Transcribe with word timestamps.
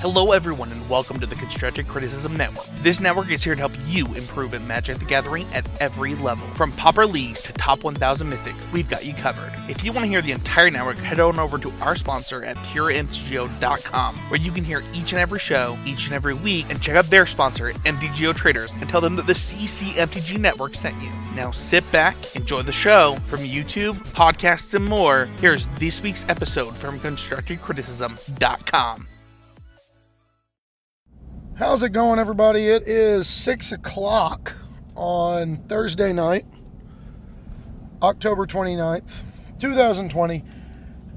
Hello, 0.00 0.30
everyone, 0.30 0.70
and 0.70 0.88
welcome 0.88 1.18
to 1.18 1.26
the 1.26 1.34
Constructive 1.34 1.88
Criticism 1.88 2.36
Network. 2.36 2.66
This 2.82 3.00
network 3.00 3.32
is 3.32 3.42
here 3.42 3.56
to 3.56 3.58
help 3.58 3.72
you 3.88 4.06
improve 4.14 4.54
at 4.54 4.62
Magic 4.62 4.98
the 4.98 5.04
Gathering 5.04 5.44
at 5.52 5.66
every 5.80 6.14
level. 6.14 6.46
From 6.54 6.70
Pauper 6.70 7.04
Leagues 7.04 7.42
to 7.42 7.52
Top 7.54 7.82
1000 7.82 8.30
Mythic, 8.30 8.54
we've 8.72 8.88
got 8.88 9.04
you 9.04 9.12
covered. 9.12 9.52
If 9.68 9.82
you 9.82 9.92
want 9.92 10.04
to 10.04 10.08
hear 10.08 10.22
the 10.22 10.30
entire 10.30 10.70
network, 10.70 10.98
head 10.98 11.18
on 11.18 11.40
over 11.40 11.58
to 11.58 11.72
our 11.82 11.96
sponsor 11.96 12.44
at 12.44 12.54
PureMTGO.com, 12.58 14.14
where 14.30 14.38
you 14.38 14.52
can 14.52 14.62
hear 14.62 14.84
each 14.94 15.10
and 15.10 15.20
every 15.20 15.40
show, 15.40 15.76
each 15.84 16.06
and 16.06 16.14
every 16.14 16.34
week, 16.34 16.66
and 16.70 16.80
check 16.80 16.94
out 16.94 17.06
their 17.06 17.26
sponsor, 17.26 17.72
MTGO 17.72 18.36
Traders, 18.36 18.72
and 18.74 18.88
tell 18.88 19.00
them 19.00 19.16
that 19.16 19.26
the 19.26 19.32
CCMTG 19.32 20.38
Network 20.38 20.76
sent 20.76 20.94
you. 21.02 21.10
Now 21.34 21.50
sit 21.50 21.82
back, 21.90 22.14
enjoy 22.36 22.62
the 22.62 22.70
show. 22.70 23.16
From 23.26 23.40
YouTube, 23.40 23.94
podcasts, 24.12 24.74
and 24.74 24.84
more, 24.84 25.24
here's 25.40 25.66
this 25.80 26.00
week's 26.00 26.28
episode 26.28 26.76
from 26.76 26.98
ConstructiveCriticism.com. 26.98 29.08
How's 31.58 31.82
it 31.82 31.88
going, 31.88 32.20
everybody? 32.20 32.66
It 32.68 32.86
is 32.86 33.26
6 33.26 33.72
o'clock 33.72 34.54
on 34.94 35.56
Thursday 35.56 36.12
night, 36.12 36.46
October 38.00 38.46
29th, 38.46 39.24
2020. 39.58 40.44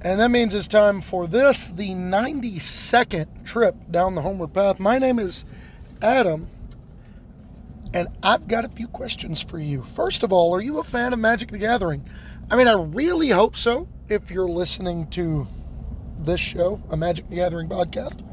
And 0.02 0.20
that 0.20 0.32
means 0.32 0.56
it's 0.56 0.68
time 0.68 1.00
for 1.02 1.28
this, 1.28 1.70
the 1.70 1.90
92nd 1.92 3.46
trip 3.46 3.76
down 3.92 4.16
the 4.16 4.22
homeward 4.22 4.52
path. 4.52 4.80
My 4.80 4.98
name 4.98 5.20
is 5.20 5.46
Adam, 6.02 6.48
and 7.94 8.08
I've 8.24 8.48
got 8.48 8.66
a 8.66 8.70
few 8.70 8.88
questions 8.88 9.44
for 9.44 9.60
you. 9.60 9.84
First 9.84 10.24
of 10.24 10.34
all, 10.34 10.56
are 10.56 10.62
you 10.62 10.80
a 10.80 10.84
fan 10.84 11.14
of 11.14 11.20
Magic 11.20 11.52
the 11.52 11.60
Gathering? 11.60 12.04
I 12.50 12.56
mean, 12.56 12.68
I 12.68 12.74
really 12.74 13.30
hope 13.30 13.56
so 13.56 13.88
if 14.10 14.32
you're 14.32 14.50
listening 14.50 15.08
to 15.12 15.46
this 16.18 16.40
show, 16.40 16.82
a 16.90 16.98
Magic 16.98 17.30
the 17.30 17.36
Gathering 17.36 17.70
podcast. 17.70 18.26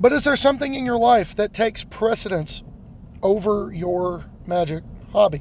But 0.00 0.12
is 0.12 0.24
there 0.24 0.36
something 0.36 0.74
in 0.74 0.84
your 0.84 0.98
life 0.98 1.34
that 1.34 1.52
takes 1.52 1.84
precedence 1.84 2.62
over 3.22 3.72
your 3.72 4.26
magic 4.46 4.84
hobby? 5.12 5.40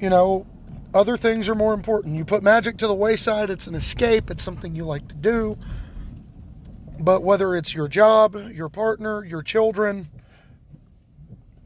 You 0.00 0.10
know, 0.10 0.46
other 0.92 1.16
things 1.16 1.48
are 1.48 1.54
more 1.54 1.72
important. 1.72 2.16
You 2.16 2.24
put 2.24 2.42
magic 2.42 2.76
to 2.78 2.86
the 2.86 2.94
wayside, 2.94 3.50
it's 3.50 3.66
an 3.66 3.74
escape, 3.74 4.30
it's 4.30 4.42
something 4.42 4.74
you 4.74 4.84
like 4.84 5.06
to 5.08 5.16
do. 5.16 5.56
But 6.98 7.22
whether 7.22 7.54
it's 7.54 7.74
your 7.74 7.88
job, 7.88 8.36
your 8.52 8.68
partner, 8.68 9.24
your 9.24 9.42
children, 9.42 10.08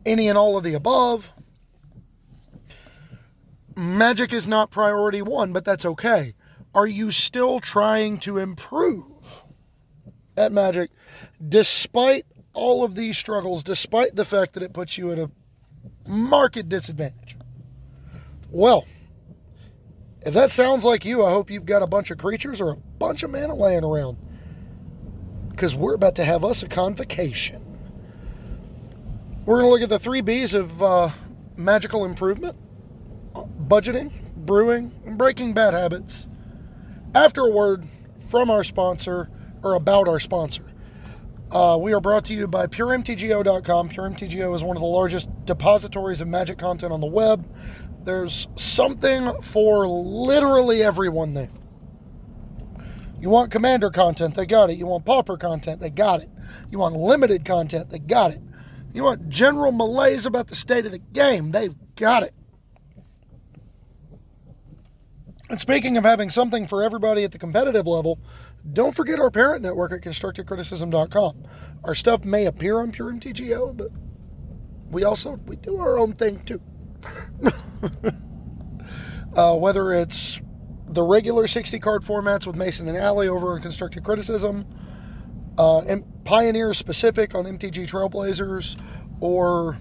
any 0.04 0.28
and 0.28 0.38
all 0.38 0.56
of 0.56 0.64
the 0.64 0.74
above, 0.74 1.32
magic 3.76 4.32
is 4.32 4.46
not 4.46 4.70
priority 4.70 5.22
one, 5.22 5.52
but 5.52 5.64
that's 5.64 5.84
okay. 5.84 6.34
Are 6.74 6.86
you 6.86 7.10
still 7.10 7.60
trying 7.60 8.18
to 8.18 8.38
improve 8.38 9.04
at 10.38 10.52
magic 10.52 10.90
despite 11.46 12.24
all 12.54 12.84
of 12.84 12.94
these 12.94 13.18
struggles, 13.18 13.62
despite 13.62 14.16
the 14.16 14.24
fact 14.24 14.54
that 14.54 14.62
it 14.62 14.72
puts 14.72 14.96
you 14.96 15.12
at 15.12 15.18
a 15.18 15.30
market 16.06 16.68
disadvantage? 16.68 17.36
Well, 18.50 18.86
if 20.22 20.34
that 20.34 20.50
sounds 20.50 20.84
like 20.84 21.04
you, 21.04 21.24
I 21.24 21.30
hope 21.30 21.50
you've 21.50 21.66
got 21.66 21.82
a 21.82 21.86
bunch 21.86 22.10
of 22.10 22.18
creatures 22.18 22.60
or 22.60 22.70
a 22.70 22.76
bunch 22.76 23.22
of 23.22 23.30
mana 23.30 23.54
laying 23.54 23.84
around 23.84 24.16
because 25.50 25.74
we're 25.74 25.94
about 25.94 26.14
to 26.16 26.24
have 26.24 26.44
us 26.44 26.62
a 26.62 26.68
convocation. 26.68 27.64
We're 29.44 29.60
going 29.60 29.66
to 29.66 29.70
look 29.70 29.82
at 29.82 29.88
the 29.88 29.98
three 29.98 30.20
B's 30.20 30.54
of 30.54 30.82
uh, 30.82 31.10
magical 31.56 32.04
improvement 32.04 32.56
budgeting, 33.68 34.10
brewing, 34.34 34.90
and 35.04 35.18
breaking 35.18 35.52
bad 35.52 35.74
habits. 35.74 36.28
After 37.14 37.42
a 37.42 37.50
word 37.50 37.84
from 38.28 38.50
our 38.50 38.64
sponsor 38.64 39.30
or 39.62 39.74
about 39.74 40.08
our 40.08 40.20
sponsor. 40.20 40.64
Uh, 41.50 41.78
we 41.80 41.94
are 41.94 42.00
brought 42.00 42.24
to 42.26 42.34
you 42.34 42.46
by 42.46 42.66
PureMTGO.com. 42.66 43.88
PureMTGO 43.88 44.54
is 44.54 44.62
one 44.62 44.76
of 44.76 44.82
the 44.82 44.88
largest 44.88 45.30
depositories 45.46 46.20
of 46.20 46.28
magic 46.28 46.58
content 46.58 46.92
on 46.92 47.00
the 47.00 47.06
web. 47.06 47.48
There's 48.04 48.48
something 48.56 49.40
for 49.40 49.86
literally 49.86 50.82
everyone 50.82 51.34
there. 51.34 51.50
You 53.20 53.30
want 53.30 53.50
commander 53.50 53.90
content, 53.90 54.34
they 54.34 54.46
got 54.46 54.70
it. 54.70 54.76
You 54.76 54.86
want 54.86 55.04
pauper 55.04 55.36
content, 55.36 55.80
they 55.80 55.90
got 55.90 56.22
it. 56.22 56.28
You 56.70 56.78
want 56.78 56.94
limited 56.94 57.44
content, 57.44 57.90
they 57.90 57.98
got 57.98 58.32
it. 58.32 58.40
You 58.92 59.04
want 59.04 59.28
general 59.28 59.72
malaise 59.72 60.26
about 60.26 60.46
the 60.46 60.54
state 60.54 60.86
of 60.86 60.92
the 60.92 60.98
game, 60.98 61.50
they've 61.50 61.74
got 61.96 62.22
it. 62.22 62.32
And 65.50 65.58
speaking 65.58 65.96
of 65.96 66.04
having 66.04 66.30
something 66.30 66.66
for 66.66 66.82
everybody 66.82 67.24
at 67.24 67.32
the 67.32 67.38
competitive 67.38 67.86
level, 67.86 68.18
don't 68.72 68.94
forget 68.94 69.18
our 69.18 69.30
parent 69.30 69.62
network 69.62 69.92
at 69.92 70.00
constructivecriticism.com. 70.00 71.42
Our 71.84 71.94
stuff 71.94 72.24
may 72.24 72.46
appear 72.46 72.80
on 72.80 72.92
Pure 72.92 73.14
MTGO, 73.14 73.76
but 73.76 73.88
we 74.90 75.04
also 75.04 75.36
we 75.46 75.56
do 75.56 75.78
our 75.78 75.98
own 75.98 76.12
thing 76.12 76.42
too. 76.44 76.60
uh, 79.36 79.56
whether 79.56 79.92
it's 79.92 80.40
the 80.88 81.02
regular 81.02 81.46
60 81.46 81.78
card 81.78 82.02
formats 82.02 82.46
with 82.46 82.56
Mason 82.56 82.88
and 82.88 82.96
Alley 82.96 83.28
over 83.28 83.56
in 83.56 83.62
Constructive 83.62 84.02
Criticism, 84.02 84.66
uh, 85.58 85.80
and 85.80 86.04
Pioneer 86.24 86.74
specific 86.74 87.34
on 87.34 87.44
MTG 87.44 87.88
Trailblazers, 87.88 88.80
or 89.20 89.78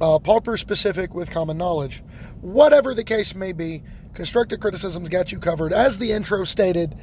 uh, 0.00 0.18
Pauper 0.18 0.56
specific 0.56 1.14
with 1.14 1.30
Common 1.30 1.56
Knowledge. 1.56 2.02
Whatever 2.40 2.94
the 2.94 3.04
case 3.04 3.34
may 3.34 3.52
be, 3.52 3.82
Constructive 4.12 4.60
Criticism's 4.60 5.08
got 5.08 5.32
you 5.32 5.38
covered. 5.38 5.72
As 5.72 5.98
the 5.98 6.12
intro 6.12 6.44
stated, 6.44 6.96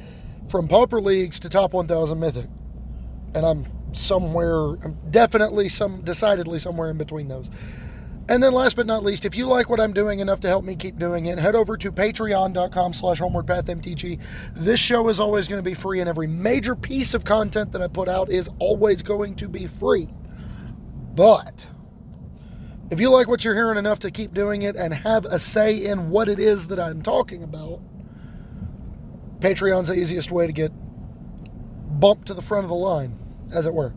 from 0.48 0.68
Pauper 0.68 1.00
Leagues 1.00 1.40
to 1.40 1.48
Top 1.48 1.72
1000 1.72 2.18
Mythic. 2.18 2.48
And 3.34 3.46
I'm 3.46 3.66
somewhere, 3.94 4.74
I'm 4.84 4.98
definitely 5.10 5.68
some, 5.68 6.02
decidedly 6.02 6.58
somewhere 6.58 6.90
in 6.90 6.98
between 6.98 7.28
those. 7.28 7.50
And 8.28 8.42
then 8.42 8.52
last 8.52 8.76
but 8.76 8.86
not 8.86 9.02
least, 9.02 9.24
if 9.24 9.34
you 9.34 9.46
like 9.46 9.68
what 9.68 9.80
I'm 9.80 9.92
doing 9.92 10.20
enough 10.20 10.40
to 10.40 10.48
help 10.48 10.64
me 10.64 10.76
keep 10.76 10.98
doing 10.98 11.26
it, 11.26 11.38
head 11.38 11.54
over 11.54 11.76
to 11.76 11.90
patreon.com 11.90 12.92
slash 12.92 13.20
homewardpathmtg. 13.20 14.20
This 14.54 14.78
show 14.78 15.08
is 15.08 15.18
always 15.18 15.48
going 15.48 15.62
to 15.62 15.68
be 15.68 15.74
free, 15.74 16.00
and 16.00 16.08
every 16.08 16.28
major 16.28 16.76
piece 16.76 17.14
of 17.14 17.24
content 17.24 17.72
that 17.72 17.82
I 17.82 17.88
put 17.88 18.08
out 18.08 18.30
is 18.30 18.48
always 18.58 19.02
going 19.02 19.34
to 19.36 19.48
be 19.48 19.66
free. 19.66 20.08
But 21.14 21.68
if 22.90 23.00
you 23.00 23.10
like 23.10 23.26
what 23.26 23.44
you're 23.44 23.54
hearing 23.54 23.76
enough 23.76 23.98
to 24.00 24.10
keep 24.10 24.32
doing 24.32 24.62
it 24.62 24.76
and 24.76 24.94
have 24.94 25.24
a 25.24 25.38
say 25.38 25.84
in 25.84 26.10
what 26.10 26.28
it 26.28 26.38
is 26.38 26.68
that 26.68 26.78
I'm 26.78 27.02
talking 27.02 27.42
about, 27.42 27.80
Patreon's 29.42 29.88
the 29.88 29.94
easiest 29.94 30.30
way 30.30 30.46
to 30.46 30.52
get 30.52 30.70
bumped 31.98 32.26
to 32.28 32.34
the 32.34 32.42
front 32.42 32.64
of 32.64 32.68
the 32.68 32.76
line, 32.76 33.18
as 33.52 33.66
it 33.66 33.74
were. 33.74 33.92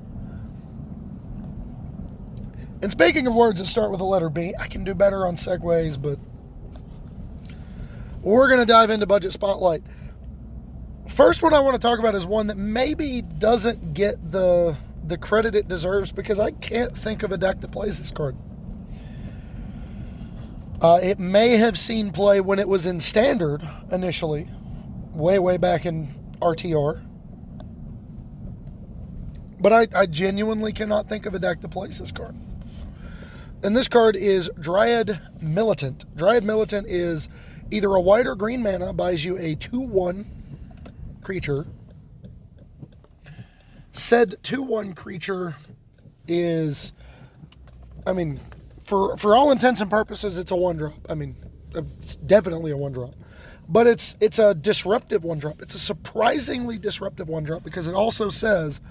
And 2.81 2.91
speaking 2.91 3.27
of 3.27 3.35
words 3.35 3.59
that 3.59 3.65
start 3.65 3.91
with 3.91 3.99
the 3.99 4.05
letter 4.05 4.29
B, 4.29 4.53
I 4.59 4.67
can 4.67 4.83
do 4.83 4.93
better 4.93 5.25
on 5.25 5.35
segues, 5.35 6.01
but 6.01 6.19
we're 8.21 8.47
going 8.47 8.59
to 8.59 8.65
dive 8.65 8.89
into 8.89 9.05
Budget 9.05 9.31
Spotlight. 9.31 9.83
First 11.07 11.43
one 11.43 11.53
I 11.53 11.59
want 11.59 11.75
to 11.75 11.79
talk 11.79 11.99
about 11.99 12.15
is 12.15 12.25
one 12.25 12.47
that 12.47 12.57
maybe 12.57 13.21
doesn't 13.21 13.93
get 13.93 14.31
the 14.31 14.75
the 15.03 15.19
credit 15.19 15.53
it 15.53 15.67
deserves 15.67 16.11
because 16.11 16.39
I 16.39 16.49
can't 16.49 16.97
think 16.97 17.21
of 17.21 17.31
a 17.31 17.37
deck 17.37 17.61
that 17.61 17.71
plays 17.71 17.99
this 17.99 18.09
card. 18.09 18.35
Uh, 20.81 20.99
it 21.01 21.19
may 21.19 21.57
have 21.57 21.77
seen 21.77 22.11
play 22.11 22.41
when 22.41 22.57
it 22.57 22.67
was 22.67 22.87
in 22.87 22.99
standard 22.99 23.61
initially, 23.91 24.47
way, 25.15 25.39
way 25.39 25.57
back 25.57 25.85
in 25.85 26.07
RTR. 26.41 27.01
But 29.59 29.73
I, 29.73 29.87
I 29.95 30.05
genuinely 30.05 30.73
cannot 30.73 31.07
think 31.07 31.25
of 31.25 31.33
a 31.33 31.39
deck 31.39 31.61
to 31.61 31.67
plays 31.67 31.99
this 31.99 32.11
card. 32.11 32.35
And 33.63 33.75
this 33.75 33.87
card 33.87 34.15
is 34.15 34.51
Dryad 34.59 35.19
Militant. 35.41 36.05
Dryad 36.15 36.43
Militant 36.43 36.87
is 36.87 37.29
either 37.71 37.87
a 37.95 38.01
white 38.01 38.27
or 38.27 38.35
green 38.35 38.61
mana, 38.61 38.93
buys 38.93 39.25
you 39.25 39.37
a 39.37 39.55
2 39.55 39.79
1 39.79 40.25
creature. 41.21 41.65
Said 43.91 44.35
2 44.43 44.61
1 44.61 44.93
creature 44.93 45.55
is, 46.27 46.93
I 48.05 48.13
mean, 48.13 48.39
for, 48.83 49.15
for 49.17 49.35
all 49.35 49.51
intents 49.51 49.81
and 49.81 49.89
purposes, 49.89 50.37
it's 50.37 50.51
a 50.51 50.55
one 50.55 50.77
drop. 50.77 50.93
I 51.09 51.15
mean, 51.15 51.35
it's 51.73 52.17
definitely 52.17 52.71
a 52.71 52.77
one 52.77 52.91
drop 52.91 53.15
but 53.67 53.87
it's 53.87 54.15
it's 54.19 54.39
a 54.39 54.53
disruptive 54.53 55.23
one 55.23 55.39
drop. 55.39 55.61
It's 55.61 55.75
a 55.75 55.79
surprisingly 55.79 56.77
disruptive 56.77 57.29
one 57.29 57.43
drop 57.43 57.63
because 57.63 57.87
it 57.87 57.95
also 57.95 58.29
says 58.29 58.81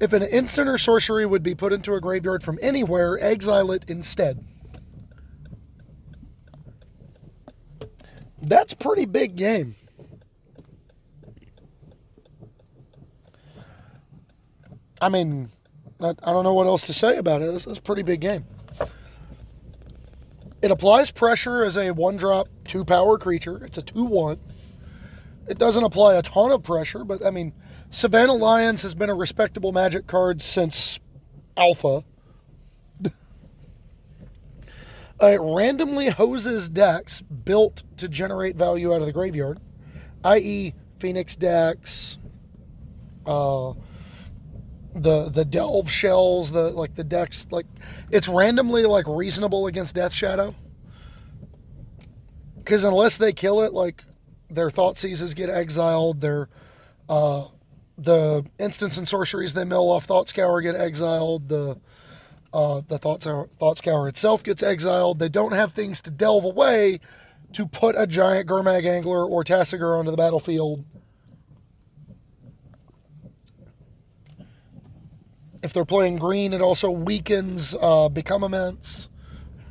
if 0.00 0.12
an 0.12 0.22
instant 0.22 0.68
or 0.68 0.78
sorcery 0.78 1.24
would 1.24 1.42
be 1.42 1.54
put 1.54 1.72
into 1.72 1.94
a 1.94 2.00
graveyard 2.00 2.42
from 2.42 2.58
anywhere, 2.60 3.18
exile 3.20 3.70
it 3.70 3.88
instead. 3.88 4.44
That's 8.42 8.74
pretty 8.74 9.06
big 9.06 9.36
game. 9.36 9.76
I 15.00 15.08
mean, 15.08 15.48
I, 16.00 16.10
I 16.22 16.32
don't 16.32 16.44
know 16.44 16.54
what 16.54 16.66
else 16.66 16.86
to 16.86 16.92
say 16.92 17.16
about 17.16 17.42
it. 17.42 17.52
This 17.52 17.66
is 17.66 17.78
a 17.78 17.82
pretty 17.82 18.02
big 18.02 18.20
game. 18.20 18.44
It 20.64 20.70
applies 20.70 21.10
pressure 21.10 21.62
as 21.62 21.76
a 21.76 21.90
one 21.90 22.16
drop, 22.16 22.48
two 22.64 22.86
power 22.86 23.18
creature. 23.18 23.62
It's 23.62 23.76
a 23.76 23.82
2 23.82 24.02
1. 24.02 24.38
It 25.46 25.58
doesn't 25.58 25.84
apply 25.84 26.14
a 26.14 26.22
ton 26.22 26.52
of 26.52 26.62
pressure, 26.62 27.04
but 27.04 27.22
I 27.22 27.30
mean, 27.30 27.52
Savannah 27.90 28.32
Lions 28.32 28.80
has 28.80 28.94
been 28.94 29.10
a 29.10 29.14
respectable 29.14 29.72
magic 29.72 30.06
card 30.06 30.40
since 30.40 31.00
Alpha. 31.54 32.02
it 35.20 35.38
randomly 35.42 36.08
hoses 36.08 36.70
decks 36.70 37.20
built 37.20 37.82
to 37.98 38.08
generate 38.08 38.56
value 38.56 38.94
out 38.94 39.02
of 39.02 39.06
the 39.06 39.12
graveyard, 39.12 39.60
i.e., 40.24 40.72
Phoenix 40.98 41.36
decks, 41.36 42.16
uh, 43.26 43.74
the 44.94 45.28
the 45.28 45.44
delve 45.44 45.90
shells, 45.90 46.52
the 46.52 46.70
like 46.70 46.94
the 46.94 47.04
decks, 47.04 47.48
like 47.50 47.66
it's 48.10 48.28
randomly 48.28 48.84
like 48.84 49.06
reasonable 49.08 49.66
against 49.66 49.94
Death 49.94 50.12
Shadow. 50.12 50.54
Because 52.56 52.84
unless 52.84 53.18
they 53.18 53.32
kill 53.32 53.60
it, 53.62 53.72
like 53.72 54.04
their 54.48 54.70
Thoughtseizes 54.70 55.34
get 55.34 55.50
exiled, 55.50 56.20
their 56.20 56.48
uh, 57.08 57.48
the 57.98 58.44
instants 58.58 58.96
and 58.96 59.06
sorceries 59.06 59.54
they 59.54 59.64
mill 59.64 59.90
off 59.90 60.04
Thought 60.04 60.28
Scour 60.28 60.60
get 60.60 60.76
exiled, 60.76 61.48
the 61.48 61.78
uh, 62.52 62.82
the 62.86 62.98
Thought 62.98 63.22
Scour, 63.22 63.48
Thought 63.58 63.78
Scour 63.78 64.08
itself 64.08 64.44
gets 64.44 64.62
exiled. 64.62 65.18
They 65.18 65.28
don't 65.28 65.52
have 65.52 65.72
things 65.72 66.00
to 66.02 66.10
delve 66.10 66.44
away 66.44 67.00
to 67.52 67.66
put 67.66 67.94
a 67.98 68.06
giant 68.06 68.48
Gurmag 68.48 68.86
Angler 68.86 69.24
or 69.24 69.44
Tasigur 69.44 69.98
onto 69.98 70.10
the 70.10 70.16
battlefield 70.16 70.84
If 75.64 75.72
they're 75.72 75.86
playing 75.86 76.16
green, 76.16 76.52
it 76.52 76.60
also 76.60 76.90
weakens 76.90 77.74
uh, 77.80 78.10
become 78.10 78.44
immense. 78.44 79.08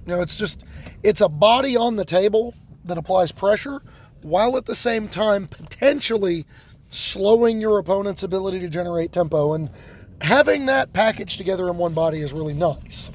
You 0.08 0.16
know, 0.16 0.22
it's 0.22 0.36
just 0.36 0.66
it's 1.04 1.22
a 1.22 1.30
body 1.30 1.78
on 1.78 1.98
the 1.98 2.04
table 2.04 2.56
that 2.86 2.98
applies 2.98 3.32
pressure 3.32 3.80
while 4.24 4.58
at 4.58 4.66
the 4.66 4.74
same 4.74 5.08
time 5.08 5.46
potentially 5.46 6.48
slowing 6.86 7.62
your 7.62 7.78
opponent's 7.78 8.24
ability 8.24 8.60
to 8.62 8.70
generate 8.70 9.12
tempo. 9.12 9.54
And 9.54 9.70
having 10.20 10.66
that 10.66 10.94
packaged 10.94 11.38
together 11.38 11.70
in 11.70 11.78
one 11.78 11.94
body 11.94 12.22
is 12.22 12.34
really 12.34 12.56
nice. 12.56 13.12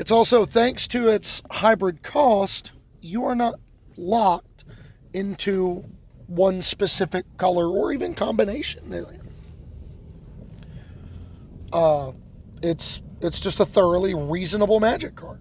It's 0.00 0.10
also 0.10 0.44
thanks 0.44 0.88
to 0.88 1.06
its 1.06 1.44
hybrid 1.48 2.02
cost, 2.02 2.72
you 3.00 3.24
are 3.24 3.36
not 3.36 3.54
locked 3.96 4.64
into 5.12 5.84
one 6.26 6.60
specific 6.60 7.24
color 7.36 7.68
or 7.68 7.92
even 7.92 8.14
combination 8.14 8.90
there 8.90 9.06
uh, 11.72 12.12
it's 12.62 13.02
it's 13.20 13.40
just 13.40 13.60
a 13.60 13.64
thoroughly 13.64 14.14
reasonable 14.14 14.80
magic 14.80 15.14
card. 15.14 15.40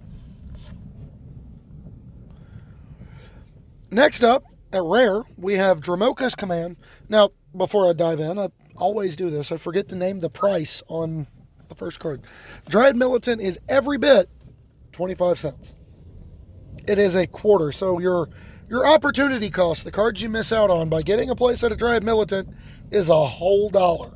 Next 3.92 4.24
up, 4.24 4.44
at 4.74 4.84
rare, 4.84 5.24
we 5.38 5.56
have 5.56 5.80
Dromoka's 5.80 6.36
Command. 6.36 6.78
Now, 7.08 7.30
before 7.56 7.90
I 7.90 7.94
dive 7.94 8.20
in, 8.20 8.38
I 8.38 8.50
always 8.76 9.16
do 9.16 9.30
this. 9.30 9.52
I 9.52 9.58
forget 9.58 9.88
to 9.90 9.96
name 9.96 10.20
the 10.20 10.30
price 10.30 10.84
on 10.88 11.28
the 11.70 11.76
first 11.76 12.00
card. 12.00 12.22
Dryad 12.68 12.96
Militant 12.96 13.42
is 13.42 13.60
every 13.70 13.98
bit 13.98 14.28
25 14.92 15.40
cents. 15.40 15.76
It 16.88 17.00
is 17.00 17.16
a 17.16 17.26
quarter, 17.28 17.72
so 17.72 18.00
your 18.00 18.30
your 18.70 18.88
opportunity 18.88 19.50
cost, 19.50 19.84
the 19.86 19.92
cards 19.92 20.22
you 20.22 20.30
miss 20.30 20.52
out 20.52 20.70
on 20.70 20.90
by 20.90 21.04
getting 21.04 21.30
a 21.30 21.36
place 21.36 21.64
at 21.64 21.72
a 21.72 21.76
Dryad 21.76 22.04
Militant, 22.04 22.50
is 22.92 23.10
a 23.10 23.26
whole 23.26 23.70
dollar. 23.70 24.12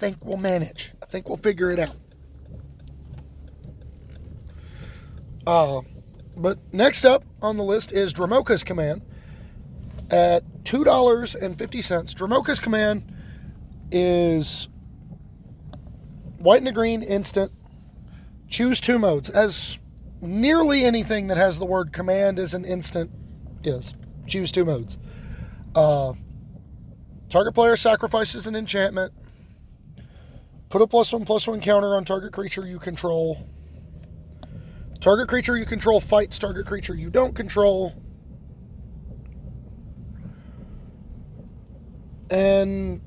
Think 0.00 0.16
we'll 0.22 0.38
manage. 0.38 0.92
I 1.02 1.06
think 1.06 1.28
we'll 1.28 1.38
figure 1.38 1.70
it 1.70 1.78
out. 1.78 1.94
Uh, 5.46 5.82
but 6.36 6.58
next 6.72 7.04
up 7.04 7.24
on 7.42 7.56
the 7.56 7.62
list 7.62 7.92
is 7.92 8.12
Dromoka's 8.12 8.64
Command 8.64 9.02
at 10.10 10.42
$2.50. 10.64 12.14
Dromoka's 12.14 12.60
Command 12.60 13.14
is 13.92 14.68
white 16.38 16.58
and 16.58 16.68
a 16.68 16.72
green 16.72 17.02
instant. 17.02 17.52
Choose 18.48 18.80
two 18.80 18.98
modes. 18.98 19.28
As 19.28 19.78
nearly 20.20 20.84
anything 20.84 21.26
that 21.28 21.36
has 21.36 21.58
the 21.58 21.66
word 21.66 21.92
command 21.92 22.38
as 22.38 22.54
an 22.54 22.64
instant 22.64 23.10
is. 23.64 23.94
Choose 24.26 24.50
two 24.50 24.64
modes. 24.64 24.98
Uh, 25.74 26.14
target 27.28 27.54
player 27.54 27.76
sacrifices 27.76 28.46
an 28.46 28.56
enchantment. 28.56 29.12
Put 30.70 30.82
a 30.82 30.86
plus 30.86 31.12
one 31.12 31.24
plus 31.24 31.48
one 31.48 31.60
counter 31.60 31.96
on 31.96 32.04
target 32.04 32.32
creature 32.32 32.64
you 32.64 32.78
control. 32.78 33.44
Target 35.00 35.28
creature 35.28 35.56
you 35.56 35.66
control 35.66 36.00
fights 36.00 36.38
target 36.38 36.64
creature 36.64 36.94
you 36.94 37.10
don't 37.10 37.34
control. 37.34 37.92
And 42.30 43.00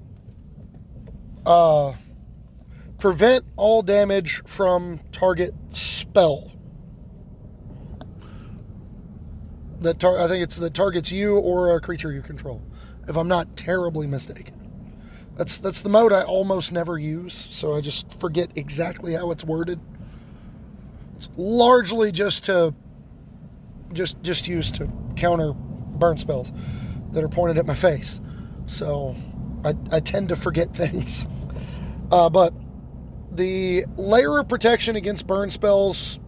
uh, 1.46 1.94
prevent 3.00 3.46
all 3.56 3.82
damage 3.82 4.44
from 4.46 5.00
target 5.14 5.54
spell. 5.70 6.52
That 9.80 10.00
tar- 10.00 10.20
I 10.20 10.28
think 10.28 10.44
it's 10.44 10.58
that 10.58 10.74
targets 10.74 11.14
you 11.14 11.38
or 11.38 11.74
a 11.78 11.80
creature 11.80 12.12
you 12.12 12.22
control, 12.22 12.62
if 13.08 13.16
I'm 13.16 13.30
not 13.30 13.56
terribly 13.56 14.06
mistaken. 14.06 14.63
That's 15.36 15.58
that's 15.60 15.82
the 15.82 15.90
mode 15.90 16.14
I 16.14 16.24
almost 16.24 16.72
never 16.72 16.98
use, 16.98 17.34
so 17.34 17.74
I 17.74 17.82
just 17.82 18.20
forget 18.20 18.52
exactly 18.56 19.14
how 19.14 19.32
it's 19.32 19.44
worded. 19.44 19.80
It's 21.16 21.30
largely 21.36 22.12
just 22.12 22.46
to 22.46 22.76
just 23.94 24.22
just 24.22 24.48
used 24.48 24.76
to 24.76 24.92
counter 25.16 25.54
burn 25.54 26.18
spells 26.18 26.52
that 27.14 27.24
are 27.24 27.30
pointed 27.30 27.58
at 27.58 27.66
my 27.66 27.74
face. 27.74 28.22
So 28.68 29.16
I, 29.66 29.74
I 29.92 30.00
tend 30.00 30.30
to 30.30 30.36
forget 30.36 30.74
things. 30.76 31.26
Uh, 32.12 32.30
but 32.30 32.54
the 33.32 33.86
layer 33.98 34.38
of 34.40 34.48
protection 34.48 34.96
against 34.96 35.26
burn 35.26 35.50
spells 35.50 36.20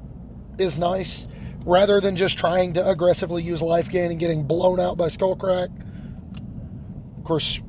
is 0.57 0.77
nice 0.77 1.27
rather 1.65 1.99
than 1.99 2.15
just 2.15 2.37
trying 2.37 2.73
to 2.73 2.89
aggressively 2.89 3.43
use 3.43 3.61
life 3.61 3.89
gain 3.89 4.11
and 4.11 4.19
getting 4.19 4.43
blown 4.43 4.79
out 4.79 4.97
by 4.97 5.07
Skullcrack. 5.07 5.69
Of 7.17 7.23
course, 7.23 7.61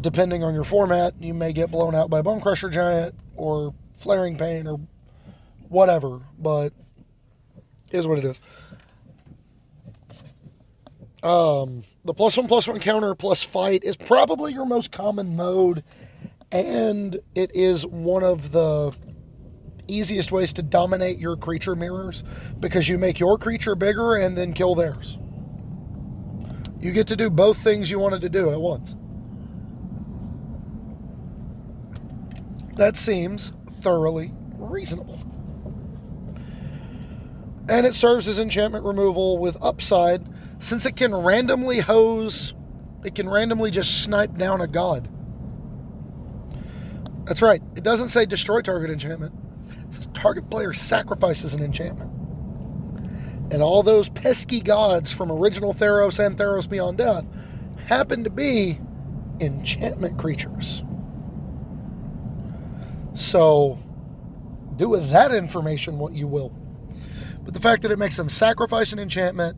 depending 0.00 0.44
on 0.44 0.54
your 0.54 0.64
format, 0.64 1.14
you 1.20 1.34
may 1.34 1.52
get 1.52 1.70
blown 1.70 1.94
out 1.94 2.10
by 2.10 2.22
Bonecrusher 2.22 2.70
Giant 2.70 3.14
or 3.36 3.74
Flaring 3.94 4.36
Pain 4.36 4.66
or 4.66 4.80
whatever, 5.68 6.20
but 6.38 6.72
is 7.90 8.06
what 8.06 8.18
it 8.18 8.24
is. 8.24 8.40
Um, 11.22 11.82
the 12.04 12.14
plus 12.14 12.36
one 12.36 12.46
plus 12.46 12.68
one 12.68 12.78
counter 12.78 13.14
plus 13.14 13.42
fight 13.42 13.84
is 13.84 13.96
probably 13.96 14.52
your 14.52 14.66
most 14.66 14.92
common 14.92 15.34
mode, 15.34 15.82
and 16.52 17.18
it 17.34 17.50
is 17.54 17.84
one 17.84 18.22
of 18.22 18.52
the 18.52 18.94
easiest 19.88 20.30
ways 20.30 20.52
to 20.52 20.62
dominate 20.62 21.18
your 21.18 21.36
creature 21.36 21.74
mirrors 21.74 22.22
because 22.60 22.88
you 22.88 22.98
make 22.98 23.18
your 23.18 23.38
creature 23.38 23.74
bigger 23.74 24.14
and 24.14 24.36
then 24.36 24.52
kill 24.52 24.74
theirs. 24.74 25.18
You 26.80 26.92
get 26.92 27.06
to 27.08 27.16
do 27.16 27.30
both 27.30 27.58
things 27.58 27.90
you 27.90 27.98
wanted 27.98 28.20
to 28.20 28.28
do 28.28 28.50
at 28.50 28.60
once. 28.60 28.94
That 32.76 32.96
seems 32.96 33.50
thoroughly 33.80 34.32
reasonable. 34.56 35.18
And 37.68 37.84
it 37.84 37.94
serves 37.94 38.28
as 38.28 38.38
enchantment 38.38 38.84
removal 38.84 39.38
with 39.38 39.56
upside 39.60 40.26
since 40.58 40.86
it 40.86 40.96
can 40.96 41.14
randomly 41.14 41.80
hose, 41.80 42.54
it 43.04 43.14
can 43.14 43.28
randomly 43.28 43.70
just 43.70 44.02
snipe 44.04 44.36
down 44.36 44.60
a 44.60 44.66
god. 44.66 45.08
That's 47.24 47.42
right. 47.42 47.60
It 47.74 47.82
doesn't 47.82 48.08
say 48.08 48.24
destroy 48.24 48.60
target 48.60 48.90
enchantment. 48.90 49.34
It 49.88 49.92
says 49.92 50.06
target 50.08 50.48
player 50.48 50.72
sacrifices 50.72 51.54
an 51.54 51.62
enchantment. 51.62 52.10
And 53.52 53.62
all 53.62 53.82
those 53.82 54.08
pesky 54.08 54.60
gods 54.60 55.12
from 55.12 55.30
original 55.30 55.74
Theros 55.74 56.24
and 56.24 56.36
Theros 56.36 56.68
Beyond 56.68 56.98
Death 56.98 57.26
happen 57.86 58.24
to 58.24 58.30
be 58.30 58.78
enchantment 59.40 60.18
creatures. 60.18 60.82
So 63.16 63.78
do 64.76 64.90
with 64.90 65.10
that 65.10 65.34
information 65.34 65.98
what 65.98 66.12
you 66.12 66.26
will. 66.28 66.50
But 67.42 67.54
the 67.54 67.60
fact 67.60 67.82
that 67.82 67.90
it 67.90 67.98
makes 67.98 68.16
them 68.16 68.28
sacrifice 68.28 68.92
an 68.92 68.98
enchantment, 68.98 69.56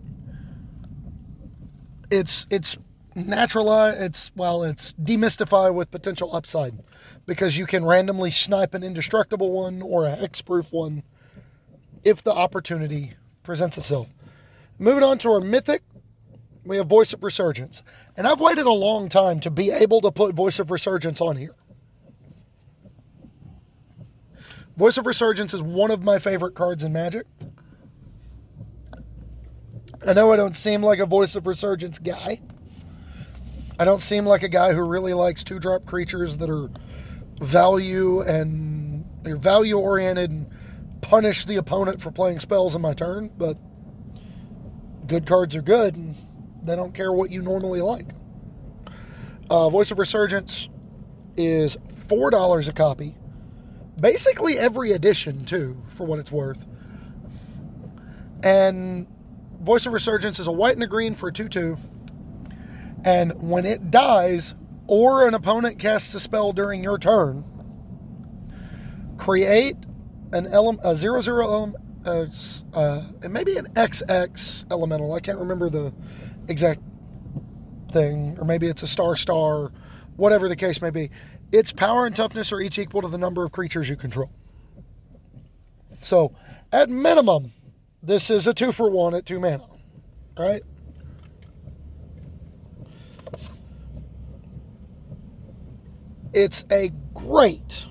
it's 2.11 2.47
it's 2.51 2.79
naturalize 3.15 4.01
it's 4.01 4.31
well 4.37 4.63
it's 4.63 4.93
demystify 4.95 5.75
with 5.75 5.91
potential 5.91 6.35
upside 6.35 6.79
because 7.27 7.59
you 7.59 7.67
can 7.67 7.85
randomly 7.85 8.31
snipe 8.31 8.75
an 8.75 8.85
indestructible 8.85 9.51
one 9.51 9.83
or 9.83 10.07
a 10.07 10.15
hexproof 10.15 10.73
one 10.73 11.03
if 12.05 12.23
the 12.23 12.33
opportunity 12.33 13.15
presents 13.43 13.77
itself. 13.77 14.09
Moving 14.79 15.03
on 15.03 15.19
to 15.19 15.33
our 15.33 15.41
mythic, 15.41 15.83
we 16.65 16.77
have 16.77 16.87
Voice 16.87 17.13
of 17.13 17.25
Resurgence. 17.25 17.83
And 18.17 18.27
I've 18.27 18.41
waited 18.41 18.67
a 18.67 18.73
long 18.73 19.09
time 19.09 19.41
to 19.41 19.51
be 19.51 19.71
able 19.71 20.01
to 20.03 20.13
put 20.13 20.35
Voice 20.35 20.61
of 20.61 20.71
Resurgence 20.71 21.21
on 21.21 21.37
here. 21.37 21.57
Voice 24.79 24.97
of 24.97 25.07
Resurgence 25.07 25.55
is 25.55 25.61
one 25.61 25.91
of 25.91 26.05
my 26.05 26.21
favorite 26.21 26.55
cards 26.55 26.85
in 26.85 26.93
Magic. 26.93 27.27
I 30.07 30.13
know 30.13 30.33
I 30.33 30.37
don't 30.37 30.55
seem 30.55 30.85
like 30.85 31.01
a 31.01 31.05
voice 31.05 31.35
of 31.35 31.49
resurgence 31.49 31.99
guy. 31.99 32.41
I 33.81 33.85
don't 33.85 34.01
seem 34.01 34.25
like 34.25 34.45
a 34.45 34.49
guy 34.49 34.75
who 34.75 34.89
really 34.89 35.15
likes 35.15 35.43
two 35.43 35.59
drop 35.59 35.85
creatures 35.85 36.39
that 36.39 36.49
are 36.49 36.71
value 37.41 38.21
and 38.21 39.05
they're 39.25 39.35
value 39.35 39.77
oriented 39.77 40.31
and 40.31 40.49
punish 41.01 41.45
the 41.45 41.57
opponent 41.57 42.01
for 42.01 42.13
playing 42.13 42.39
spells 42.39 42.77
in 42.77 42.81
my 42.81 42.93
turn, 42.93 43.33
but 43.37 43.59
good 45.09 45.27
cards 45.27 45.57
are 45.57 45.63
good 45.63 45.97
and 45.97 46.15
they 46.63 46.77
don't 46.77 46.95
care 46.95 47.13
what 47.13 47.33
you 47.33 47.43
normally 47.43 47.81
like. 47.81 48.11
Uh, 49.51 49.71
Voice 49.71 49.91
of 49.91 49.99
Resurgence 49.99 50.69
is 51.37 51.77
$4 51.89 52.69
a 52.69 52.73
copy. 52.73 53.17
Basically 54.01 54.59
every 54.59 54.93
edition, 54.93 55.45
too, 55.45 55.83
for 55.89 56.07
what 56.07 56.19
it's 56.19 56.31
worth. 56.31 56.67
And 58.45 59.07
Voice 59.61 59.87
of 59.87 59.93
Resurgence 59.93 60.39
is 60.39 60.47
a 60.47 60.53
white 60.53 60.75
and 60.75 60.83
a 60.83 60.87
green 60.87 61.15
for 61.15 61.29
a 61.29 61.33
2 61.33 61.49
2. 61.49 61.77
And 63.05 63.33
when 63.51 63.65
it 63.65 63.91
dies, 63.91 64.55
or 64.87 65.27
an 65.27 65.35
opponent 65.35 65.79
casts 65.79 66.15
a 66.15 66.21
spell 66.21 66.53
during 66.53 66.83
your 66.83 66.99
turn, 66.99 67.45
create 69.17 69.77
an 70.33 70.47
element, 70.47 70.81
a 70.85 70.95
0 70.95 71.21
0 71.21 71.43
element, 71.43 71.77
uh, 72.07 72.27
uh, 72.73 73.03
maybe 73.29 73.57
an 73.57 73.67
XX 73.75 74.71
elemental. 74.71 75.13
I 75.13 75.21
can't 75.21 75.39
remember 75.39 75.69
the 75.69 75.93
exact 76.49 76.81
thing, 77.91 78.37
or 78.39 78.45
maybe 78.45 78.67
it's 78.67 78.83
a 78.83 78.87
star 78.87 79.17
star, 79.17 79.73
whatever 80.17 80.49
the 80.49 80.57
case 80.57 80.81
may 80.81 80.91
be. 80.91 81.11
Its 81.51 81.73
power 81.73 82.07
and 82.07 82.15
toughness 82.15 82.53
are 82.53 82.61
each 82.61 82.79
equal 82.79 83.03
to 83.03 83.09
the 83.09 83.19
number 83.19 83.45
of 83.45 83.53
creatures 83.53 83.89
you 83.89 83.97
control. 83.97 84.31
So, 86.03 86.35
at 86.73 86.91
minimum, 86.91 87.53
this 88.03 88.31
is 88.31 88.47
a 88.47 88.55
two 88.55 88.73
for 88.73 88.91
one 88.91 89.15
at 89.15 89.25
two 89.25 89.41
mana, 89.41 89.65
right? 90.39 90.63
It's 96.33 96.65
a 96.71 96.91
great 97.15 97.87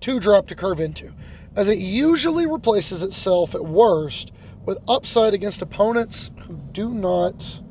two 0.00 0.20
drop 0.20 0.46
to 0.48 0.54
curve 0.54 0.80
into, 0.80 1.12
as 1.56 1.68
it 1.68 1.78
usually 1.78 2.46
replaces 2.46 3.02
itself 3.02 3.54
at 3.54 3.64
worst 3.64 4.32
with 4.66 4.78
upside 4.86 5.32
against 5.34 5.62
opponents 5.62 6.30
who 6.40 6.60
do 6.72 6.92
not 6.92 7.62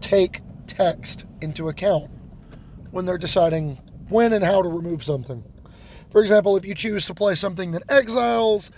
take 0.00 0.42
text 0.66 1.26
into 1.40 1.68
account 1.68 2.10
when 2.90 3.06
they're 3.06 3.18
deciding 3.18 3.78
when 4.08 4.32
and 4.32 4.44
how 4.44 4.62
to 4.62 4.68
remove 4.68 5.02
something. 5.02 5.42
For 6.10 6.20
example, 6.20 6.56
if 6.56 6.64
you 6.64 6.74
choose 6.74 7.06
to 7.06 7.14
play 7.14 7.34
something 7.34 7.72
that 7.72 7.82
exiles 7.90 8.70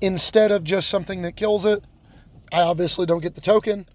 instead 0.00 0.50
of 0.50 0.64
just 0.64 0.88
something 0.88 1.22
that 1.22 1.36
kills 1.36 1.64
it, 1.64 1.86
I 2.52 2.60
obviously 2.62 3.06
don't 3.06 3.22
get 3.22 3.34
the 3.34 3.40
token. 3.40 3.86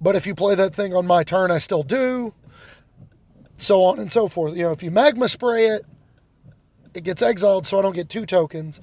But 0.00 0.16
if 0.16 0.26
you 0.26 0.34
play 0.34 0.54
that 0.54 0.74
thing 0.74 0.94
on 0.94 1.06
my 1.06 1.24
turn, 1.24 1.50
I 1.50 1.58
still 1.58 1.82
do. 1.82 2.34
So 3.56 3.82
on 3.82 3.98
and 3.98 4.10
so 4.10 4.28
forth. 4.28 4.56
You 4.56 4.64
know, 4.64 4.72
if 4.72 4.82
you 4.82 4.90
magma 4.90 5.28
spray 5.28 5.66
it, 5.66 5.84
it 6.94 7.04
gets 7.04 7.22
exiled, 7.22 7.66
so 7.66 7.78
I 7.78 7.82
don't 7.82 7.94
get 7.94 8.08
two 8.08 8.26
tokens. 8.26 8.80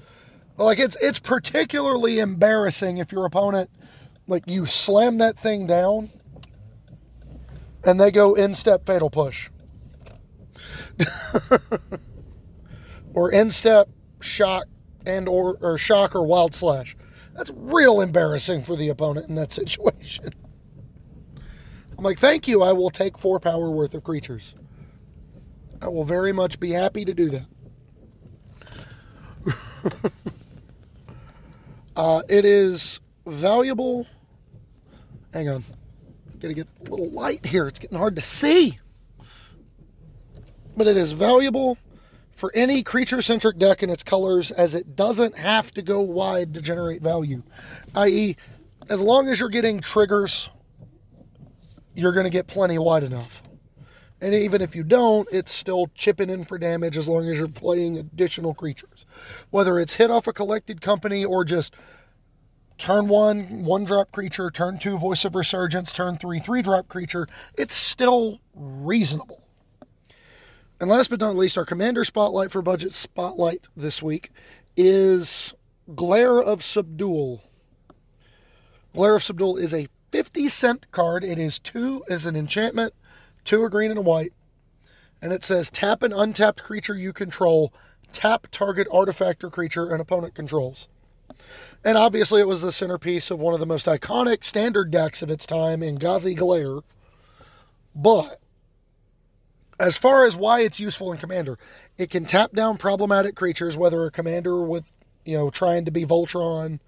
But 0.56 0.64
like 0.64 0.78
it's 0.78 0.96
it's 1.02 1.18
particularly 1.18 2.18
embarrassing 2.18 2.98
if 2.98 3.12
your 3.12 3.26
opponent 3.26 3.70
like 4.26 4.44
you 4.48 4.66
slam 4.66 5.18
that 5.18 5.38
thing 5.38 5.66
down 5.66 6.10
and 7.84 8.00
they 8.00 8.10
go 8.10 8.34
in 8.34 8.54
step 8.54 8.86
fatal 8.86 9.10
push. 9.10 9.50
or 13.14 13.30
instep, 13.30 13.88
shock 14.20 14.64
and 15.04 15.28
or, 15.28 15.56
or 15.60 15.78
shock 15.78 16.14
or 16.14 16.24
wild 16.24 16.54
slash. 16.54 16.96
That's 17.34 17.50
real 17.54 18.00
embarrassing 18.00 18.62
for 18.62 18.76
the 18.76 18.88
opponent 18.88 19.28
in 19.28 19.34
that 19.36 19.52
situation. 19.60 20.30
I'm 21.96 22.04
like, 22.04 22.18
thank 22.18 22.46
you. 22.46 22.62
I 22.62 22.72
will 22.72 22.90
take 22.90 23.18
four 23.18 23.40
power 23.40 23.70
worth 23.70 23.94
of 23.94 24.04
creatures. 24.04 24.54
I 25.80 25.88
will 25.88 26.04
very 26.04 26.32
much 26.32 26.60
be 26.60 26.70
happy 26.70 27.04
to 27.04 27.14
do 27.14 27.30
that. 27.30 27.46
uh, 31.96 32.22
it 32.28 32.44
is 32.44 33.00
valuable. 33.26 34.06
Hang 35.32 35.48
on. 35.48 35.64
Gotta 36.38 36.54
get 36.54 36.66
a 36.86 36.90
little 36.90 37.10
light 37.10 37.46
here. 37.46 37.66
It's 37.66 37.78
getting 37.78 37.98
hard 37.98 38.16
to 38.16 38.22
see. 38.22 38.78
But 40.76 40.86
it 40.86 40.96
is 40.96 41.12
valuable 41.12 41.78
for 42.32 42.52
any 42.54 42.82
creature 42.82 43.22
centric 43.22 43.58
deck 43.58 43.82
in 43.82 43.88
its 43.88 44.04
colors 44.04 44.50
as 44.50 44.74
it 44.74 44.94
doesn't 44.94 45.38
have 45.38 45.72
to 45.72 45.82
go 45.82 46.00
wide 46.00 46.52
to 46.54 46.60
generate 46.60 47.00
value. 47.00 47.42
I.e., 47.94 48.36
as 48.90 49.00
long 49.00 49.28
as 49.28 49.40
you're 49.40 49.48
getting 49.48 49.80
triggers, 49.80 50.50
you're 51.94 52.12
going 52.12 52.24
to 52.24 52.30
get 52.30 52.46
plenty 52.46 52.78
wide 52.78 53.02
enough. 53.02 53.42
And 54.20 54.34
even 54.34 54.60
if 54.60 54.76
you 54.76 54.82
don't, 54.82 55.28
it's 55.32 55.50
still 55.50 55.90
chipping 55.94 56.30
in 56.30 56.44
for 56.44 56.58
damage 56.58 56.96
as 56.96 57.08
long 57.08 57.28
as 57.28 57.38
you're 57.38 57.48
playing 57.48 57.98
additional 57.98 58.54
creatures. 58.54 59.06
Whether 59.50 59.78
it's 59.78 59.94
hit 59.94 60.10
off 60.10 60.26
a 60.26 60.32
collected 60.32 60.80
company 60.80 61.24
or 61.24 61.44
just 61.44 61.74
turn 62.78 63.08
one, 63.08 63.64
one 63.64 63.84
drop 63.84 64.12
creature, 64.12 64.50
turn 64.50 64.78
two, 64.78 64.98
voice 64.98 65.24
of 65.24 65.34
resurgence, 65.34 65.92
turn 65.92 66.16
three, 66.16 66.38
three 66.38 66.62
drop 66.62 66.88
creature, 66.88 67.26
it's 67.56 67.74
still 67.74 68.40
reasonable. 68.54 69.45
And 70.78 70.90
last 70.90 71.08
but 71.08 71.20
not 71.20 71.36
least, 71.36 71.56
our 71.56 71.64
commander 71.64 72.04
spotlight 72.04 72.50
for 72.50 72.60
budget 72.60 72.92
spotlight 72.92 73.68
this 73.74 74.02
week 74.02 74.30
is 74.76 75.54
Glare 75.94 76.42
of 76.42 76.62
Subdual. 76.62 77.42
Glare 78.94 79.16
of 79.16 79.22
Subdual 79.22 79.56
is 79.56 79.72
a 79.72 79.88
50 80.12 80.48
cent 80.48 80.90
card. 80.92 81.24
It 81.24 81.38
is 81.38 81.58
two 81.58 82.04
as 82.10 82.26
an 82.26 82.36
enchantment, 82.36 82.92
two 83.42 83.64
a 83.64 83.70
green 83.70 83.90
and 83.90 83.98
a 83.98 84.02
white. 84.02 84.34
And 85.22 85.32
it 85.32 85.42
says 85.42 85.70
tap 85.70 86.02
an 86.02 86.12
untapped 86.12 86.62
creature 86.62 86.94
you 86.94 87.14
control, 87.14 87.72
tap 88.12 88.48
target 88.50 88.86
artifact 88.92 89.42
or 89.44 89.50
creature 89.50 89.94
an 89.94 90.00
opponent 90.02 90.34
controls. 90.34 90.88
And 91.82 91.96
obviously, 91.96 92.42
it 92.42 92.46
was 92.46 92.60
the 92.60 92.72
centerpiece 92.72 93.30
of 93.30 93.40
one 93.40 93.54
of 93.54 93.60
the 93.60 93.66
most 93.66 93.86
iconic 93.86 94.44
standard 94.44 94.90
decks 94.90 95.22
of 95.22 95.30
its 95.30 95.46
time 95.46 95.82
in 95.82 95.96
Ghazi 95.96 96.34
Glare. 96.34 96.80
But 97.94 98.40
as 99.78 99.96
far 99.96 100.24
as 100.24 100.36
why 100.36 100.60
it's 100.60 100.80
useful 100.80 101.12
in 101.12 101.18
Commander, 101.18 101.58
it 101.98 102.10
can 102.10 102.24
tap 102.24 102.52
down 102.52 102.78
problematic 102.78 103.34
creatures, 103.34 103.76
whether 103.76 104.04
a 104.04 104.10
commander 104.10 104.62
with, 104.62 104.84
you 105.24 105.36
know, 105.36 105.50
trying 105.50 105.84
to 105.84 105.90
be 105.90 106.04
Voltron, 106.04 106.80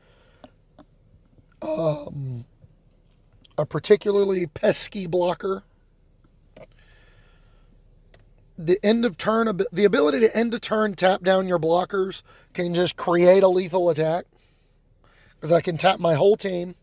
um, 1.60 2.46
a 3.56 3.66
particularly 3.66 4.46
pesky 4.46 5.06
blocker. 5.06 5.64
The 8.56 8.78
end 8.82 9.04
of 9.04 9.16
turn, 9.16 9.60
the 9.70 9.84
ability 9.84 10.20
to 10.20 10.36
end 10.36 10.52
a 10.54 10.58
turn 10.58 10.94
tap 10.94 11.22
down 11.22 11.46
your 11.46 11.60
blockers 11.60 12.22
can 12.54 12.74
just 12.74 12.96
create 12.96 13.42
a 13.42 13.48
lethal 13.48 13.90
attack. 13.90 14.24
Because 15.34 15.52
I 15.52 15.60
can 15.60 15.76
tap 15.76 16.00
my 16.00 16.14
whole 16.14 16.36
team, 16.36 16.74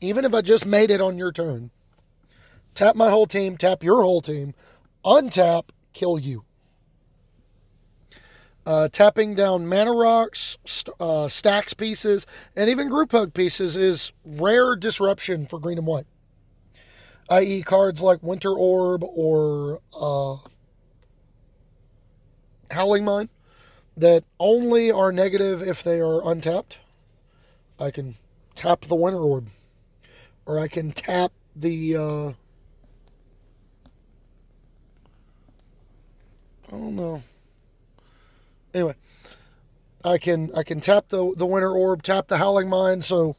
even 0.00 0.26
if 0.26 0.34
I 0.34 0.42
just 0.42 0.66
made 0.66 0.90
it 0.90 1.00
on 1.00 1.16
your 1.16 1.32
turn. 1.32 1.70
Tap 2.74 2.96
my 2.96 3.08
whole 3.08 3.26
team, 3.26 3.56
tap 3.56 3.82
your 3.82 4.02
whole 4.02 4.20
team, 4.20 4.54
untap, 5.04 5.70
kill 5.92 6.18
you. 6.18 6.44
Uh, 8.64 8.88
tapping 8.88 9.34
down 9.34 9.66
mana 9.66 9.92
rocks, 9.92 10.56
st- 10.64 10.94
uh, 11.00 11.26
stacks 11.26 11.74
pieces, 11.74 12.26
and 12.54 12.70
even 12.70 12.88
group 12.88 13.10
hug 13.10 13.34
pieces 13.34 13.76
is 13.76 14.12
rare 14.24 14.76
disruption 14.76 15.46
for 15.46 15.58
green 15.58 15.78
and 15.78 15.86
white. 15.86 16.06
I.e., 17.28 17.62
cards 17.62 18.02
like 18.02 18.22
Winter 18.22 18.52
Orb 18.52 19.02
or 19.02 19.80
uh, 19.98 20.36
Howling 22.70 23.04
Mine 23.04 23.28
that 23.96 24.24
only 24.38 24.90
are 24.90 25.12
negative 25.12 25.62
if 25.62 25.82
they 25.82 26.00
are 26.00 26.26
untapped. 26.28 26.78
I 27.78 27.90
can 27.90 28.14
tap 28.54 28.82
the 28.82 28.94
Winter 28.94 29.18
Orb, 29.20 29.48
or 30.46 30.58
I 30.58 30.68
can 30.68 30.92
tap 30.92 31.32
the 31.54 31.96
I 36.72 36.76
don't 36.76 36.96
know. 36.96 37.22
Anyway, 38.72 38.94
I 40.04 40.16
can 40.16 40.50
I 40.56 40.62
can 40.62 40.80
tap 40.80 41.08
the 41.08 41.34
the 41.36 41.44
winter 41.44 41.70
orb, 41.70 42.02
tap 42.02 42.28
the 42.28 42.38
howling 42.38 42.70
mine, 42.70 43.02
so 43.02 43.36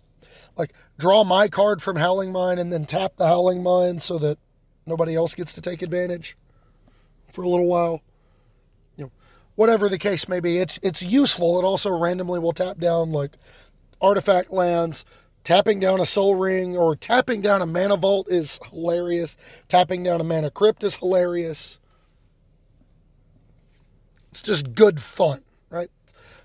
like 0.55 0.73
draw 0.99 1.23
my 1.23 1.47
card 1.47 1.81
from 1.81 1.95
howling 1.95 2.31
mine 2.31 2.59
and 2.59 2.71
then 2.71 2.85
tap 2.85 3.17
the 3.17 3.25
howling 3.25 3.63
mine 3.63 3.99
so 3.99 4.19
that 4.19 4.37
nobody 4.85 5.15
else 5.15 5.33
gets 5.33 5.53
to 5.53 5.61
take 5.61 5.81
advantage 5.81 6.37
for 7.31 7.41
a 7.43 7.49
little 7.49 7.67
while. 7.67 8.01
You 8.97 9.05
know, 9.05 9.11
whatever 9.55 9.89
the 9.89 9.97
case 9.97 10.29
may 10.29 10.39
be, 10.39 10.57
it's 10.59 10.79
it's 10.83 11.01
useful. 11.01 11.59
It 11.59 11.65
also 11.65 11.89
randomly 11.89 12.39
will 12.39 12.53
tap 12.53 12.77
down 12.77 13.11
like 13.11 13.37
artifact 13.99 14.51
lands. 14.51 15.05
Tapping 15.43 15.81
down 15.81 15.99
a 15.99 16.05
Sol 16.05 16.35
Ring 16.35 16.77
or 16.77 16.95
tapping 16.95 17.41
down 17.41 17.61
a 17.61 17.65
mana 17.65 17.97
vault 17.97 18.29
is 18.29 18.59
hilarious. 18.69 19.35
Tapping 19.67 20.01
down 20.03 20.21
a 20.21 20.23
mana 20.23 20.49
crypt 20.49 20.85
is 20.85 20.97
hilarious. 20.97 21.81
It's 24.33 24.41
just 24.41 24.73
good 24.73 24.99
fun, 24.99 25.41
right? 25.69 25.91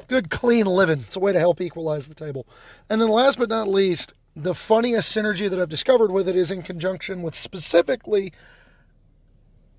Good, 0.09 0.29
clean 0.29 0.67
living. 0.67 0.99
It's 0.99 1.17
a 1.17 1.21
way 1.21 1.33
to 1.33 1.39
help 1.39 1.59
equalize 1.59 2.07
the 2.07 2.15
table. 2.15 2.47
And 2.91 3.01
then 3.01 3.09
last 3.09 3.39
but 3.39 3.49
not 3.49 3.67
least, 3.67 4.13
the 4.37 4.55
funniest 4.55 5.17
synergy 5.17 5.49
that 5.49 5.59
I've 5.59 5.71
discovered 5.71 6.13
with 6.13 6.29
it 6.29 6.37
is 6.37 6.51
in 6.51 6.61
conjunction 6.61 7.23
with 7.23 7.35
specifically 7.35 8.31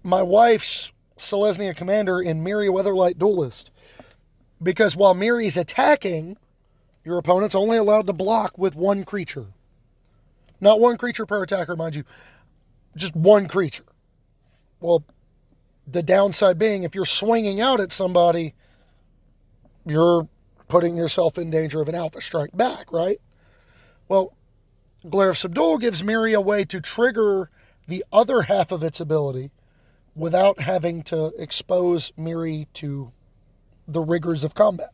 my 0.02 0.24
wife's 0.24 0.92
Selesnya 1.18 1.76
commander 1.76 2.20
in 2.20 2.44
Mirri 2.44 2.68
Weatherlight 2.68 3.20
Duelist. 3.20 3.70
Because 4.60 4.96
while 4.96 5.14
Mirri's 5.14 5.56
attacking, 5.56 6.38
your 7.06 7.20
opponent's 7.20 7.54
only 7.54 7.78
allowed 7.78 8.08
to 8.08 8.14
block 8.14 8.58
with 8.58 8.76
one 8.76 9.04
creature. 9.04 9.50
Not 10.60 10.80
one 10.80 10.98
creature 10.98 11.28
per 11.28 11.44
attacker, 11.44 11.76
mind 11.76 11.96
you, 11.96 12.06
just 12.96 13.16
one 13.16 13.48
creature. 13.48 13.86
Well, 14.80 15.04
the 15.92 16.04
downside 16.04 16.58
being 16.58 16.84
if 16.84 16.94
you're 16.94 17.06
swinging 17.06 17.60
out 17.60 17.80
at 17.80 17.92
somebody, 17.92 18.54
you're 19.86 20.28
putting 20.68 20.96
yourself 20.96 21.38
in 21.38 21.50
danger 21.50 21.82
of 21.82 21.90
an 21.90 21.96
alpha 21.96 22.22
strike 22.22 22.56
back, 22.56 22.92
right? 22.92 23.20
Well, 24.08 24.34
Glare 25.10 25.30
of 25.30 25.38
Subdual 25.38 25.80
gives 25.80 26.04
Mirri 26.04 26.36
a 26.36 26.42
way 26.42 26.64
to 26.66 26.82
trigger 26.82 27.50
the 27.88 28.04
other 28.12 28.44
half 28.44 28.72
of 28.72 28.84
its 28.84 29.00
ability 29.00 29.52
without 30.16 30.62
having 30.62 31.02
to 31.04 31.34
expose 31.38 32.12
Mirri 32.12 32.68
to 32.74 33.12
the 33.88 34.02
rigors 34.02 34.44
of 34.44 34.54
combat. 34.54 34.90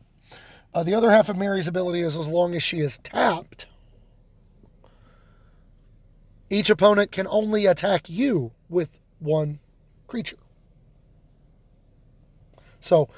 Uh, 0.72 0.82
the 0.82 0.94
other 0.94 1.10
half 1.10 1.28
of 1.28 1.36
Mirri's 1.36 1.68
ability 1.68 2.00
is 2.00 2.16
as 2.16 2.28
long 2.28 2.54
as 2.54 2.62
she 2.62 2.78
is 2.78 2.98
tapped, 2.98 3.66
each 6.48 6.70
opponent 6.70 7.10
can 7.10 7.26
only 7.26 7.66
attack 7.66 8.08
you 8.08 8.52
with 8.68 8.98
one 9.18 9.58
creature. 10.06 10.36
So, 12.86 13.08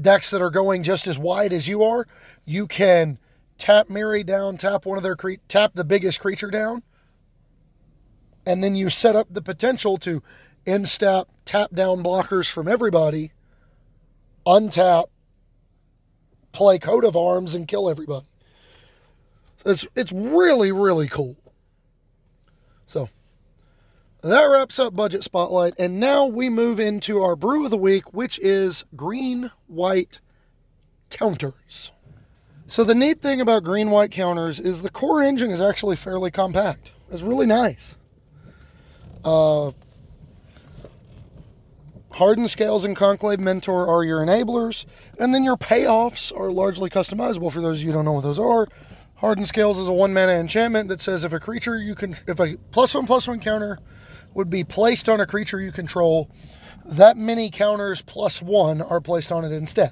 decks 0.00 0.30
that 0.30 0.40
are 0.40 0.50
going 0.50 0.82
just 0.82 1.06
as 1.06 1.18
wide 1.18 1.52
as 1.52 1.68
you 1.68 1.82
are, 1.82 2.06
you 2.46 2.66
can 2.66 3.18
tap 3.58 3.88
Mirri 3.88 4.24
down, 4.24 4.56
tap 4.56 4.86
one 4.86 4.96
of 4.96 5.02
their 5.02 5.16
cre- 5.16 5.42
tap 5.48 5.72
the 5.74 5.84
biggest 5.84 6.18
creature 6.20 6.50
down, 6.50 6.82
and 8.46 8.64
then 8.64 8.74
you 8.74 8.88
set 8.88 9.14
up 9.14 9.26
the 9.30 9.42
potential 9.42 9.98
to 9.98 10.22
instep 10.64 11.28
tap 11.44 11.72
down 11.74 12.02
blockers 12.02 12.50
from 12.50 12.68
everybody, 12.68 13.32
untap, 14.46 15.06
play 16.52 16.78
coat 16.78 17.04
of 17.04 17.14
arms, 17.14 17.54
and 17.54 17.68
kill 17.68 17.90
everybody. 17.90 18.26
So 19.56 19.70
it's 19.70 19.86
it's 19.94 20.12
really 20.12 20.72
really 20.72 21.08
cool. 21.08 21.36
So 22.86 23.10
that 24.22 24.44
wraps 24.44 24.78
up 24.78 24.96
budget 24.96 25.22
spotlight, 25.22 25.74
and 25.78 26.00
now 26.00 26.26
we 26.26 26.48
move 26.48 26.80
into 26.80 27.22
our 27.22 27.36
brew 27.36 27.64
of 27.64 27.70
the 27.70 27.76
week, 27.76 28.12
which 28.12 28.38
is 28.40 28.84
green 28.96 29.50
white 29.66 30.20
counters. 31.10 31.92
So 32.66 32.84
the 32.84 32.94
neat 32.94 33.20
thing 33.20 33.40
about 33.40 33.62
green 33.62 33.90
white 33.90 34.10
counters 34.10 34.60
is 34.60 34.82
the 34.82 34.90
core 34.90 35.22
engine 35.22 35.50
is 35.50 35.62
actually 35.62 35.96
fairly 35.96 36.30
compact. 36.30 36.92
It's 37.10 37.22
really 37.22 37.46
nice. 37.46 37.96
Uh, 39.24 39.72
Hardened 42.12 42.50
Scales 42.50 42.84
and 42.84 42.96
Conclave 42.96 43.38
Mentor 43.38 43.86
are 43.86 44.02
your 44.02 44.20
enablers, 44.20 44.84
and 45.18 45.32
then 45.32 45.44
your 45.44 45.56
payoffs 45.56 46.36
are 46.36 46.50
largely 46.50 46.90
customizable. 46.90 47.52
For 47.52 47.60
those 47.60 47.78
of 47.78 47.84
you 47.84 47.92
who 47.92 47.98
don't 47.98 48.04
know 48.04 48.12
what 48.12 48.24
those 48.24 48.38
are, 48.38 48.66
Hardened 49.16 49.46
Scales 49.46 49.78
is 49.78 49.88
a 49.88 49.92
one 49.92 50.12
mana 50.12 50.32
enchantment 50.32 50.88
that 50.88 51.00
says 51.00 51.24
if 51.24 51.32
a 51.32 51.40
creature 51.40 51.78
you 51.78 51.94
can, 51.94 52.16
if 52.26 52.40
a 52.40 52.56
plus 52.70 52.94
one 52.94 53.06
plus 53.06 53.28
one 53.28 53.40
counter 53.40 53.78
would 54.38 54.48
be 54.48 54.62
placed 54.62 55.08
on 55.08 55.18
a 55.20 55.26
creature 55.26 55.60
you 55.60 55.72
control, 55.72 56.30
that 56.84 57.16
many 57.16 57.50
counters 57.50 58.02
plus 58.02 58.40
one 58.40 58.80
are 58.80 59.00
placed 59.00 59.32
on 59.32 59.44
it 59.44 59.50
instead. 59.50 59.90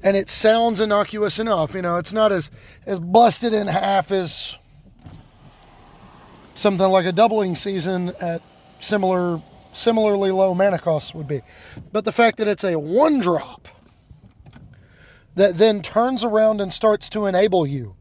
And 0.00 0.16
it 0.16 0.28
sounds 0.28 0.78
innocuous 0.78 1.40
enough, 1.40 1.74
you 1.74 1.82
know, 1.82 1.96
it's 1.96 2.12
not 2.12 2.30
as, 2.30 2.52
as 2.86 3.00
busted 3.00 3.52
in 3.52 3.66
half 3.66 4.12
as 4.12 4.58
something 6.54 6.86
like 6.86 7.04
a 7.04 7.10
doubling 7.10 7.56
season 7.56 8.12
at 8.20 8.40
similar 8.78 9.42
similarly 9.72 10.30
low 10.30 10.54
mana 10.54 10.78
costs 10.78 11.12
would 11.16 11.26
be. 11.26 11.40
But 11.90 12.04
the 12.04 12.12
fact 12.12 12.36
that 12.38 12.46
it's 12.46 12.62
a 12.62 12.78
one 12.78 13.18
drop 13.18 13.66
that 15.34 15.58
then 15.58 15.82
turns 15.82 16.22
around 16.22 16.60
and 16.60 16.72
starts 16.72 17.08
to 17.08 17.26
enable 17.26 17.66
you 17.66 17.96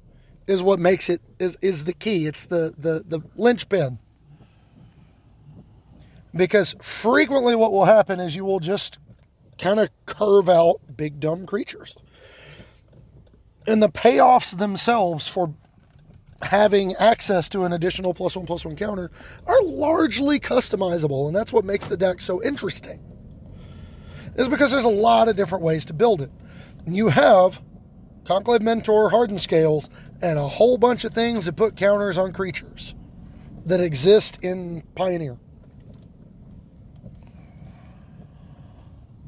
is 0.45 0.61
what 0.61 0.77
makes 0.77 1.09
it 1.09 1.19
is, 1.39 1.57
is 1.63 1.85
the 1.85 1.93
key. 1.93 2.27
It's 2.27 2.45
the, 2.45 2.75
the, 2.77 3.03
the 3.07 3.23
linchpin. 3.35 3.97
Because 6.35 6.75
frequently 6.81 7.55
what 7.55 7.71
will 7.71 7.85
happen 7.85 8.19
is 8.19 8.35
you 8.35 8.45
will 8.45 8.59
just 8.59 8.99
kind 9.59 9.79
of 9.79 9.89
curve 10.05 10.49
out 10.49 10.81
big 10.95 11.19
dumb 11.19 11.45
creatures. 11.45 11.95
And 13.67 13.81
the 13.81 13.89
payoffs 13.89 14.57
themselves 14.57 15.27
for 15.27 15.53
having 16.41 16.95
access 16.95 17.47
to 17.49 17.63
an 17.63 17.71
additional 17.71 18.13
plus 18.13 18.35
one 18.35 18.45
plus 18.45 18.65
one 18.65 18.75
counter 18.75 19.11
are 19.45 19.63
largely 19.63 20.39
customizable, 20.39 21.27
and 21.27 21.35
that's 21.35 21.53
what 21.53 21.63
makes 21.63 21.85
the 21.85 21.97
deck 21.97 22.19
so 22.19 22.43
interesting. 22.43 23.01
Is 24.35 24.47
because 24.47 24.71
there's 24.71 24.83
a 24.85 24.89
lot 24.89 25.29
of 25.29 25.35
different 25.35 25.63
ways 25.63 25.85
to 25.85 25.93
build 25.93 26.21
it. 26.21 26.31
You 26.87 27.09
have 27.09 27.61
Conclave 28.25 28.61
Mentor, 28.61 29.09
Hardened 29.09 29.41
Scales, 29.41 29.89
and 30.21 30.37
a 30.39 30.47
whole 30.47 30.77
bunch 30.77 31.03
of 31.03 31.13
things 31.13 31.45
that 31.45 31.55
put 31.55 31.75
counters 31.75 32.17
on 32.17 32.33
creatures 32.33 32.95
that 33.65 33.79
exist 33.79 34.43
in 34.43 34.83
Pioneer. 34.95 35.37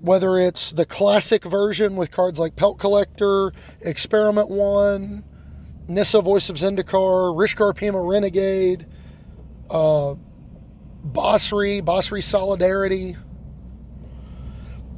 Whether 0.06 0.38
it's 0.38 0.72
the 0.72 0.86
classic 0.86 1.44
version 1.44 1.96
with 1.96 2.12
cards 2.12 2.38
like 2.38 2.56
Pelt 2.56 2.78
Collector, 2.78 3.52
Experiment 3.82 4.52
One, 4.52 5.24
Nissa 5.88 6.22
Voice 6.22 6.48
of 6.48 6.58
Zendikar, 6.58 7.34
Rishkar 7.36 7.74
Peema 7.74 8.08
Renegade, 8.08 8.86
uh, 9.68 10.13
Basri, 11.04 11.82
Basri 11.82 12.22
Solidarity. 12.22 13.15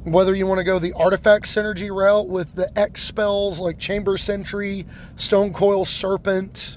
Whether 0.04 0.34
you 0.34 0.46
want 0.46 0.58
to 0.58 0.64
go 0.64 0.78
the 0.78 0.92
artifact 0.92 1.46
synergy 1.46 1.90
route 1.90 2.28
with 2.28 2.54
the 2.54 2.70
X 2.78 3.00
spells 3.00 3.60
like 3.60 3.78
Chamber 3.78 4.18
Sentry, 4.18 4.84
Stone 5.16 5.54
Coil 5.54 5.86
Serpent, 5.86 6.76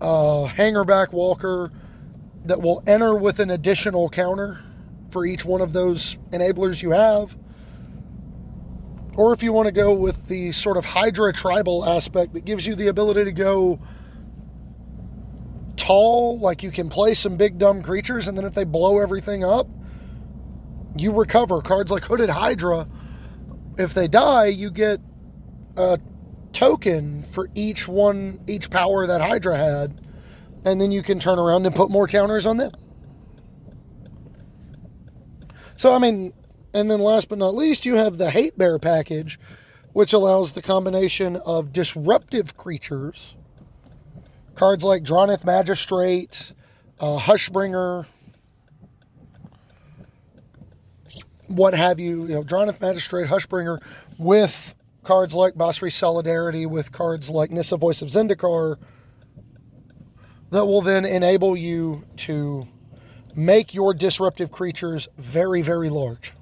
uh, 0.00 0.48
Hangerback 0.48 1.12
Walker, 1.12 1.70
that 2.46 2.62
will 2.62 2.82
enter 2.86 3.14
with 3.14 3.40
an 3.40 3.50
additional 3.50 4.08
counter 4.08 4.64
for 5.10 5.26
each 5.26 5.44
one 5.44 5.60
of 5.60 5.74
those 5.74 6.16
enablers 6.32 6.82
you 6.82 6.92
have 6.92 7.36
or 9.18 9.32
if 9.32 9.42
you 9.42 9.52
want 9.52 9.66
to 9.66 9.72
go 9.72 9.92
with 9.92 10.28
the 10.28 10.52
sort 10.52 10.76
of 10.76 10.84
Hydra 10.84 11.32
tribal 11.32 11.84
aspect 11.84 12.34
that 12.34 12.44
gives 12.44 12.64
you 12.68 12.76
the 12.76 12.86
ability 12.86 13.24
to 13.24 13.32
go 13.32 13.80
tall, 15.74 16.38
like 16.38 16.62
you 16.62 16.70
can 16.70 16.88
play 16.88 17.14
some 17.14 17.36
big 17.36 17.58
dumb 17.58 17.82
creatures, 17.82 18.28
and 18.28 18.38
then 18.38 18.44
if 18.44 18.54
they 18.54 18.62
blow 18.62 19.00
everything 19.00 19.42
up, 19.42 19.66
you 20.96 21.10
recover. 21.10 21.60
Cards 21.60 21.90
like 21.90 22.04
Hooded 22.04 22.30
Hydra, 22.30 22.86
if 23.76 23.92
they 23.92 24.06
die, 24.06 24.46
you 24.46 24.70
get 24.70 25.00
a 25.76 25.98
token 26.52 27.24
for 27.24 27.48
each 27.56 27.88
one, 27.88 28.38
each 28.46 28.70
power 28.70 29.04
that 29.04 29.20
Hydra 29.20 29.56
had, 29.56 30.00
and 30.64 30.80
then 30.80 30.92
you 30.92 31.02
can 31.02 31.18
turn 31.18 31.40
around 31.40 31.66
and 31.66 31.74
put 31.74 31.90
more 31.90 32.06
counters 32.06 32.46
on 32.46 32.58
them. 32.58 32.70
So, 35.74 35.92
I 35.92 35.98
mean, 35.98 36.32
and 36.74 36.90
then 36.90 37.00
last 37.00 37.28
but 37.28 37.38
not 37.38 37.54
least, 37.54 37.86
you 37.86 37.96
have 37.96 38.18
the 38.18 38.30
Hate 38.30 38.56
Bear 38.58 38.78
package, 38.78 39.38
which 39.92 40.12
allows 40.12 40.52
the 40.52 40.62
combination 40.62 41.36
of 41.36 41.72
disruptive 41.72 42.56
creatures, 42.56 43.36
cards 44.54 44.84
like 44.84 45.02
Drannith 45.02 45.44
Magistrate, 45.44 46.52
uh, 47.00 47.18
Hushbringer, 47.18 48.06
what 51.46 51.74
have 51.74 51.98
you, 51.98 52.26
you 52.26 52.34
know, 52.34 52.72
Magistrate, 52.80 53.26
Hushbringer, 53.26 53.78
with 54.18 54.74
cards 55.02 55.34
like 55.34 55.54
Basri 55.54 55.90
Solidarity, 55.90 56.66
with 56.66 56.92
cards 56.92 57.30
like 57.30 57.50
Nissa 57.50 57.76
Voice 57.76 58.02
of 58.02 58.08
Zendikar, 58.08 58.76
that 60.50 60.66
will 60.66 60.82
then 60.82 61.04
enable 61.04 61.56
you 61.56 62.04
to 62.16 62.62
make 63.34 63.74
your 63.74 63.94
disruptive 63.94 64.50
creatures 64.50 65.08
very, 65.16 65.62
very 65.62 65.88
large. 65.88 66.34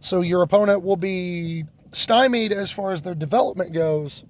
So 0.00 0.20
your 0.20 0.42
opponent 0.42 0.82
will 0.82 0.96
be 0.96 1.64
stymied 1.90 2.52
as 2.52 2.70
far 2.70 2.92
as 2.92 3.02
their 3.02 3.14
development 3.14 3.72
goes, 3.72 4.24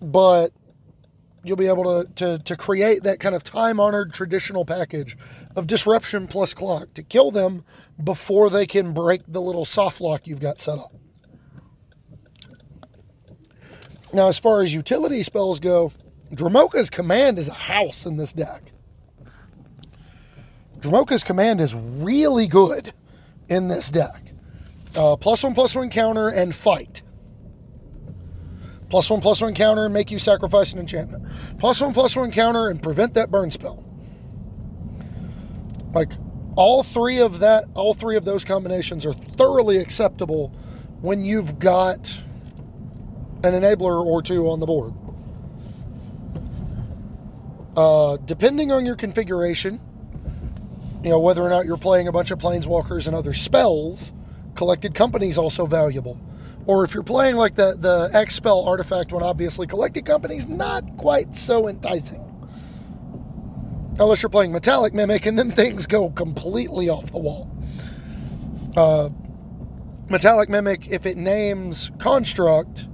but 0.00 0.52
you'll 1.44 1.56
be 1.56 1.66
able 1.66 1.84
to, 2.04 2.12
to, 2.14 2.38
to 2.38 2.56
create 2.56 3.02
that 3.04 3.20
kind 3.20 3.34
of 3.34 3.42
time 3.42 3.80
honored 3.80 4.12
traditional 4.12 4.64
package 4.64 5.16
of 5.56 5.66
disruption 5.66 6.26
plus 6.26 6.52
clock 6.54 6.92
to 6.94 7.02
kill 7.02 7.30
them 7.30 7.64
before 8.02 8.50
they 8.50 8.66
can 8.66 8.92
break 8.92 9.22
the 9.26 9.40
little 9.40 9.64
soft 9.64 10.00
lock 10.00 10.26
you've 10.26 10.40
got 10.40 10.58
set 10.58 10.78
up. 10.78 10.92
Now, 14.12 14.28
as 14.28 14.38
far 14.38 14.62
as 14.62 14.72
utility 14.72 15.22
spells 15.22 15.60
go, 15.60 15.92
Dromoka's 16.32 16.90
command 16.90 17.38
is 17.38 17.48
a 17.48 17.54
house 17.54 18.06
in 18.06 18.16
this 18.16 18.32
deck. 18.32 18.72
Dromoka's 20.80 21.24
command 21.24 21.60
is 21.60 21.74
really 21.74 22.46
good 22.46 22.92
in 23.48 23.68
this 23.68 23.90
deck. 23.90 24.32
Uh, 24.96 25.16
plus 25.16 25.42
one, 25.42 25.54
plus 25.54 25.74
one 25.74 25.90
counter, 25.90 26.28
and 26.28 26.54
fight. 26.54 27.02
Plus 28.88 29.10
one, 29.10 29.20
plus 29.20 29.40
one 29.40 29.54
counter 29.54 29.84
and 29.84 29.92
make 29.92 30.10
you 30.10 30.18
sacrifice 30.18 30.72
an 30.72 30.78
enchantment. 30.78 31.26
Plus 31.58 31.80
one, 31.80 31.92
plus 31.92 32.16
one 32.16 32.30
counter 32.30 32.68
and 32.68 32.82
prevent 32.82 33.14
that 33.14 33.30
burn 33.30 33.50
spell. 33.50 33.84
Like 35.92 36.12
all 36.56 36.82
three 36.82 37.20
of 37.20 37.40
that, 37.40 37.64
all 37.74 37.92
three 37.92 38.16
of 38.16 38.24
those 38.24 38.44
combinations 38.44 39.04
are 39.04 39.12
thoroughly 39.12 39.78
acceptable 39.78 40.48
when 41.00 41.24
you've 41.24 41.58
got 41.58 42.20
an 43.44 43.52
enabler 43.52 44.04
or 44.04 44.22
two 44.22 44.48
on 44.48 44.58
the 44.58 44.66
board. 44.66 44.94
Uh, 47.76 48.16
depending 48.24 48.72
on 48.72 48.84
your 48.84 48.96
configuration, 48.96 49.80
you 51.02 51.10
know, 51.10 51.18
whether 51.18 51.42
or 51.42 51.48
not 51.48 51.64
you're 51.64 51.76
playing 51.76 52.08
a 52.08 52.12
bunch 52.12 52.30
of 52.30 52.38
planeswalkers 52.38 53.06
and 53.06 53.14
other 53.14 53.32
spells, 53.32 54.12
collected 54.54 54.94
company 54.94 55.28
is 55.28 55.38
also 55.38 55.66
valuable. 55.66 56.20
Or 56.66 56.84
if 56.84 56.92
you're 56.92 57.02
playing 57.02 57.36
like 57.36 57.54
the, 57.54 57.76
the 57.78 58.10
X 58.12 58.34
spell 58.34 58.64
artifact 58.64 59.12
one, 59.12 59.22
obviously 59.22 59.66
collected 59.66 60.04
company 60.04 60.36
is 60.36 60.48
not 60.48 60.96
quite 60.96 61.34
so 61.34 61.68
enticing. 61.68 62.24
Unless 63.98 64.22
you're 64.22 64.30
playing 64.30 64.52
metallic 64.52 64.92
mimic 64.92 65.26
and 65.26 65.38
then 65.38 65.50
things 65.50 65.86
go 65.86 66.10
completely 66.10 66.88
off 66.88 67.10
the 67.10 67.18
wall. 67.18 67.50
Uh, 68.76 69.08
metallic 70.08 70.48
mimic, 70.48 70.88
if 70.88 71.06
it 71.06 71.16
names 71.16 71.90
construct 71.98 72.86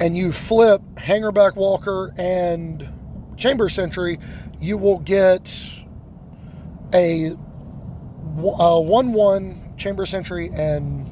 and 0.00 0.16
you 0.16 0.32
flip 0.32 0.82
hangerback 0.96 1.56
walker 1.56 2.12
and 2.18 2.88
chamber 3.36 3.68
sentry, 3.68 4.18
you 4.60 4.76
will 4.76 4.98
get 4.98 5.67
a, 6.94 7.32
a 8.58 8.80
1 8.80 9.12
1 9.12 9.76
chamber 9.76 10.06
sentry 10.06 10.48
and 10.48 11.06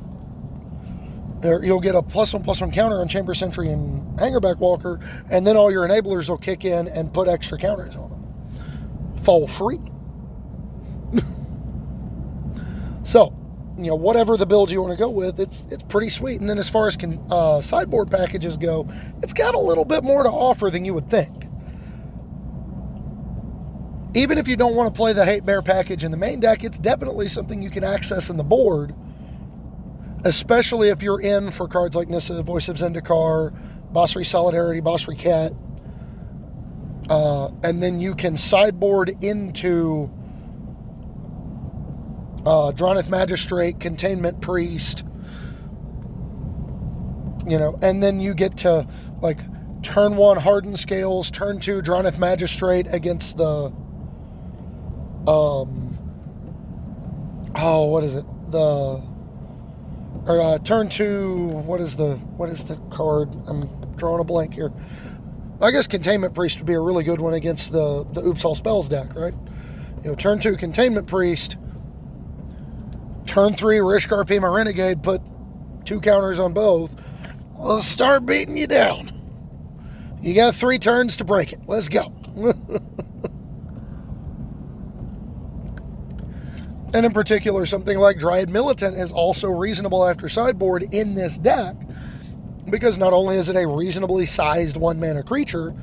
you'll 1.62 1.80
get 1.80 1.94
a 1.94 2.02
plus 2.02 2.32
one 2.34 2.42
plus 2.42 2.60
one 2.60 2.72
counter 2.72 3.00
on 3.00 3.08
chamber 3.08 3.34
sentry 3.34 3.70
and 3.70 4.18
hangerback 4.18 4.58
walker 4.58 4.98
and 5.30 5.46
then 5.46 5.56
all 5.56 5.70
your 5.70 5.86
enablers 5.86 6.28
will 6.28 6.38
kick 6.38 6.64
in 6.64 6.88
and 6.88 7.12
put 7.12 7.28
extra 7.28 7.58
counters 7.58 7.96
on 7.96 8.10
them. 8.10 9.16
Fall 9.18 9.46
free. 9.46 9.78
So 13.02 13.32
you 13.78 13.84
know 13.84 13.94
whatever 13.94 14.36
the 14.36 14.46
build 14.46 14.68
you 14.72 14.80
want 14.82 14.92
to 14.92 14.98
go 14.98 15.08
with 15.08 15.38
it's 15.38 15.64
it's 15.70 15.84
pretty 15.84 16.08
sweet. 16.08 16.40
And 16.40 16.50
then 16.50 16.58
as 16.58 16.68
far 16.68 16.88
as 16.88 16.96
can, 16.96 17.24
uh, 17.30 17.60
sideboard 17.60 18.10
packages 18.10 18.56
go 18.56 18.88
it's 19.22 19.32
got 19.32 19.54
a 19.54 19.60
little 19.60 19.84
bit 19.84 20.02
more 20.02 20.24
to 20.24 20.28
offer 20.28 20.70
than 20.70 20.84
you 20.84 20.92
would 20.92 21.08
think 21.08 21.45
even 24.16 24.38
if 24.38 24.48
you 24.48 24.56
don't 24.56 24.74
want 24.74 24.92
to 24.92 24.96
play 24.96 25.12
the 25.12 25.26
Hate 25.26 25.44
Bear 25.44 25.60
package 25.60 26.02
in 26.02 26.10
the 26.10 26.16
main 26.16 26.40
deck, 26.40 26.64
it's 26.64 26.78
definitely 26.78 27.28
something 27.28 27.60
you 27.60 27.68
can 27.68 27.84
access 27.84 28.30
in 28.30 28.38
the 28.38 28.44
board, 28.44 28.94
especially 30.24 30.88
if 30.88 31.02
you're 31.02 31.20
in 31.20 31.50
for 31.50 31.68
cards 31.68 31.94
like 31.94 32.08
Nissa, 32.08 32.42
Voice 32.42 32.70
of 32.70 32.76
Zendikar, 32.76 33.54
Basri 33.92 34.24
Solidarity, 34.24 34.80
Basri 34.80 35.18
Ket. 35.18 35.52
Uh, 37.10 37.50
and 37.62 37.82
then 37.82 38.00
you 38.00 38.14
can 38.14 38.38
sideboard 38.38 39.22
into 39.22 40.10
uh, 42.46 42.72
Magistrate, 43.10 43.78
Containment 43.78 44.40
Priest, 44.40 45.04
you 47.46 47.58
know, 47.58 47.78
and 47.82 48.02
then 48.02 48.18
you 48.18 48.32
get 48.32 48.56
to 48.56 48.88
like 49.20 49.40
turn 49.82 50.16
one 50.16 50.38
Hardened 50.38 50.78
Scales, 50.78 51.30
turn 51.30 51.60
two 51.60 51.82
Drannith 51.82 52.18
Magistrate 52.18 52.86
against 52.90 53.36
the 53.36 53.72
um, 55.26 55.96
oh, 57.56 57.86
what 57.86 58.04
is 58.04 58.14
it? 58.14 58.24
The 58.50 59.02
or 60.26 60.40
uh, 60.40 60.58
turn 60.58 60.88
two. 60.88 61.48
What 61.48 61.80
is 61.80 61.96
the 61.96 62.16
what 62.36 62.48
is 62.48 62.64
the 62.64 62.76
card? 62.90 63.34
I'm 63.46 63.68
drawing 63.96 64.20
a 64.20 64.24
blank 64.24 64.54
here. 64.54 64.72
I 65.60 65.70
guess 65.70 65.86
Containment 65.86 66.34
Priest 66.34 66.58
would 66.58 66.66
be 66.66 66.74
a 66.74 66.80
really 66.80 67.04
good 67.04 67.20
one 67.20 67.34
against 67.34 67.72
the 67.72 68.04
the 68.12 68.22
Oops 68.22 68.44
All 68.44 68.54
Spells 68.54 68.88
deck, 68.88 69.14
right? 69.14 69.34
You 70.02 70.10
know, 70.10 70.14
turn 70.14 70.38
two 70.38 70.56
Containment 70.56 71.06
Priest. 71.06 71.56
Turn 73.26 73.54
three 73.54 73.78
Rishkar 73.78 74.24
Peema 74.24 74.54
Renegade. 74.54 75.02
Put 75.02 75.22
two 75.84 76.00
counters 76.00 76.38
on 76.38 76.52
both. 76.52 76.94
Let's 77.58 77.86
start 77.86 78.26
beating 78.26 78.56
you 78.56 78.66
down. 78.66 79.12
You 80.20 80.34
got 80.34 80.54
three 80.54 80.78
turns 80.78 81.16
to 81.18 81.24
break 81.24 81.52
it. 81.52 81.60
Let's 81.66 81.88
go. 81.88 82.12
And 86.94 87.04
in 87.04 87.12
particular, 87.12 87.66
something 87.66 87.98
like 87.98 88.18
Dryad 88.18 88.48
Militant 88.48 88.96
is 88.96 89.12
also 89.12 89.48
reasonable 89.48 90.06
after 90.06 90.28
sideboard 90.28 90.94
in 90.94 91.14
this 91.14 91.36
deck 91.38 91.76
because 92.70 92.98
not 92.98 93.12
only 93.12 93.36
is 93.36 93.48
it 93.48 93.56
a 93.56 93.66
reasonably 93.66 94.26
sized 94.26 94.76
one 94.76 94.98
mana 94.98 95.22
creature, 95.22 95.74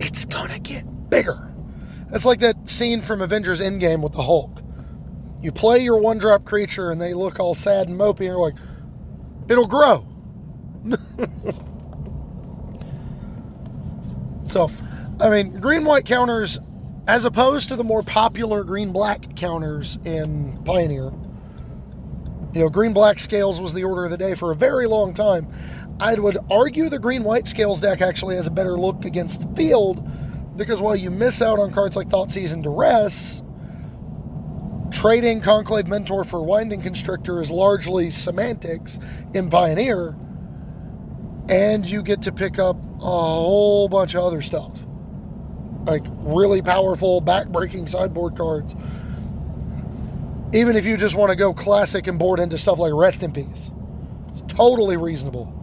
it's 0.00 0.24
gonna 0.24 0.58
get 0.58 0.84
bigger. 1.10 1.52
It's 2.12 2.24
like 2.24 2.40
that 2.40 2.68
scene 2.68 3.02
from 3.02 3.20
Avengers 3.20 3.60
Endgame 3.60 4.02
with 4.02 4.12
the 4.12 4.22
Hulk. 4.22 4.62
You 5.42 5.52
play 5.52 5.78
your 5.80 5.98
one 5.98 6.18
drop 6.18 6.44
creature 6.44 6.90
and 6.90 7.00
they 7.00 7.14
look 7.14 7.38
all 7.38 7.54
sad 7.54 7.88
and 7.88 7.98
mopey, 7.98 8.20
and 8.20 8.26
you're 8.26 8.38
like, 8.38 8.56
it'll 9.48 9.66
grow. 9.66 10.06
so, 14.44 14.70
I 15.20 15.30
mean, 15.30 15.60
green 15.60 15.84
white 15.84 16.06
counters 16.06 16.58
as 17.08 17.24
opposed 17.24 17.70
to 17.70 17.76
the 17.76 17.82
more 17.82 18.02
popular 18.02 18.62
green 18.62 18.92
black 18.92 19.34
counters 19.34 19.98
in 20.04 20.62
Pioneer. 20.64 21.10
You 22.52 22.60
know, 22.60 22.68
green 22.68 22.92
black 22.92 23.18
scales 23.18 23.62
was 23.62 23.72
the 23.72 23.82
order 23.82 24.04
of 24.04 24.10
the 24.10 24.18
day 24.18 24.34
for 24.34 24.52
a 24.52 24.54
very 24.54 24.86
long 24.86 25.14
time. 25.14 25.50
I 25.98 26.14
would 26.14 26.36
argue 26.50 26.90
the 26.90 26.98
green 26.98 27.24
white 27.24 27.48
scales 27.48 27.80
deck 27.80 28.02
actually 28.02 28.36
has 28.36 28.46
a 28.46 28.50
better 28.50 28.72
look 28.72 29.06
against 29.06 29.40
the 29.40 29.56
field 29.56 30.06
because 30.56 30.82
while 30.82 30.94
you 30.94 31.10
miss 31.10 31.40
out 31.40 31.58
on 31.58 31.72
cards 31.72 31.96
like 31.96 32.08
Thoughtseize 32.08 32.52
and 32.52 32.62
Duress, 32.62 33.42
trading 34.90 35.40
Conclave 35.40 35.88
Mentor 35.88 36.24
for 36.24 36.44
Winding 36.44 36.82
Constrictor 36.82 37.40
is 37.40 37.50
largely 37.50 38.10
semantics 38.10 39.00
in 39.32 39.48
Pioneer, 39.48 40.14
and 41.48 41.86
you 41.86 42.02
get 42.02 42.20
to 42.22 42.32
pick 42.32 42.58
up 42.58 42.76
a 42.76 43.00
whole 43.00 43.88
bunch 43.88 44.14
of 44.14 44.24
other 44.24 44.42
stuff 44.42 44.87
like 45.88 46.04
really 46.18 46.60
powerful 46.60 47.20
back-breaking 47.20 47.86
sideboard 47.86 48.36
cards. 48.36 48.76
Even 50.52 50.76
if 50.76 50.84
you 50.84 50.96
just 50.96 51.14
want 51.14 51.30
to 51.30 51.36
go 51.36 51.52
classic 51.52 52.06
and 52.06 52.18
board 52.18 52.40
into 52.40 52.58
stuff 52.58 52.78
like 52.78 52.92
Rest 52.92 53.22
in 53.22 53.32
Peace, 53.32 53.70
it's 54.28 54.42
totally 54.42 54.96
reasonable. 54.96 55.54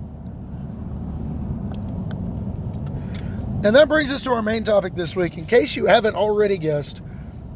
And 3.63 3.75
that 3.75 3.87
brings 3.87 4.11
us 4.11 4.21
to 4.23 4.31
our 4.31 4.41
main 4.43 4.63
topic 4.63 4.93
this 4.95 5.15
week. 5.15 5.37
In 5.37 5.45
case 5.45 5.75
you 5.75 5.87
haven't 5.87 6.15
already 6.15 6.57
guessed, 6.57 7.01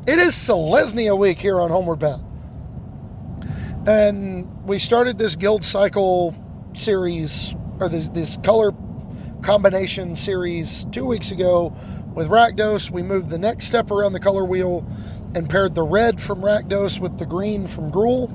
it 0.07 0.17
is 0.17 0.33
Selesnya 0.33 1.17
week 1.17 1.39
here 1.39 1.59
on 1.59 1.69
Homeward 1.69 1.99
Path. 1.99 2.21
And 3.87 4.65
we 4.65 4.79
started 4.79 5.17
this 5.17 5.35
guild 5.35 5.63
cycle 5.63 6.35
series, 6.73 7.53
or 7.79 7.89
this, 7.89 8.09
this 8.09 8.37
color 8.37 8.71
combination 9.41 10.15
series 10.15 10.85
two 10.85 11.05
weeks 11.05 11.31
ago 11.31 11.75
with 12.13 12.27
Rakdos, 12.27 12.91
we 12.91 13.03
moved 13.03 13.29
the 13.29 13.37
next 13.37 13.65
step 13.65 13.91
around 13.91 14.13
the 14.13 14.19
color 14.19 14.43
wheel 14.43 14.85
and 15.35 15.49
paired 15.49 15.75
the 15.75 15.83
red 15.83 16.19
from 16.19 16.41
Rakdos 16.41 16.99
with 16.99 17.19
the 17.19 17.25
green 17.25 17.67
from 17.67 17.91
Gruul. 17.91 18.31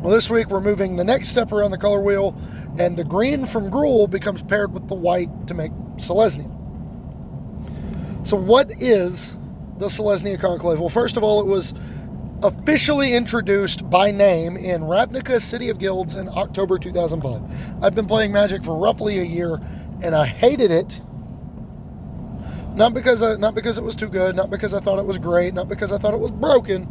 Well, 0.00 0.12
this 0.12 0.30
week 0.30 0.48
we're 0.48 0.60
moving 0.60 0.96
the 0.96 1.04
next 1.04 1.28
step 1.30 1.52
around 1.52 1.72
the 1.72 1.78
color 1.78 2.00
wheel, 2.00 2.36
and 2.78 2.96
the 2.96 3.04
green 3.04 3.46
from 3.46 3.70
Gruul 3.70 4.08
becomes 4.08 4.42
paired 4.42 4.72
with 4.72 4.88
the 4.88 4.94
white 4.94 5.46
to 5.48 5.54
make 5.54 5.72
Selesnya. 5.96 6.54
So, 8.26 8.36
what 8.36 8.70
is 8.80 9.36
the 9.78 9.86
Selesnya 9.86 10.40
Conclave? 10.40 10.78
Well, 10.78 10.88
first 10.88 11.16
of 11.16 11.22
all, 11.22 11.40
it 11.40 11.46
was 11.46 11.74
officially 12.42 13.14
introduced 13.14 13.90
by 13.90 14.10
name 14.10 14.56
in 14.56 14.82
Ravnica 14.82 15.40
City 15.40 15.68
of 15.68 15.78
Guilds 15.78 16.16
in 16.16 16.28
October 16.28 16.78
2005. 16.78 17.82
I've 17.82 17.94
been 17.94 18.06
playing 18.06 18.32
Magic 18.32 18.62
for 18.62 18.76
roughly 18.76 19.18
a 19.18 19.24
year, 19.24 19.58
and 20.02 20.14
I 20.14 20.26
hated 20.26 20.70
it 20.70 21.00
not 22.78 22.94
because 22.94 23.22
I, 23.24 23.34
not 23.36 23.56
because 23.56 23.76
it 23.76 23.84
was 23.84 23.96
too 23.96 24.08
good, 24.08 24.36
not 24.36 24.50
because 24.50 24.72
I 24.72 24.78
thought 24.78 25.00
it 25.00 25.04
was 25.04 25.18
great, 25.18 25.52
not 25.52 25.68
because 25.68 25.92
I 25.92 25.98
thought 25.98 26.14
it 26.14 26.20
was 26.20 26.30
broken. 26.30 26.88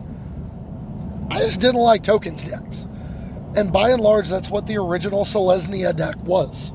I 1.31 1.39
just 1.39 1.61
didn't 1.61 1.79
like 1.79 2.03
tokens 2.03 2.43
decks. 2.43 2.87
And 3.55 3.71
by 3.71 3.89
and 3.89 4.01
large, 4.01 4.29
that's 4.29 4.49
what 4.49 4.67
the 4.67 4.77
original 4.77 5.23
Selesnya 5.23 5.95
deck 5.95 6.17
was. 6.23 6.73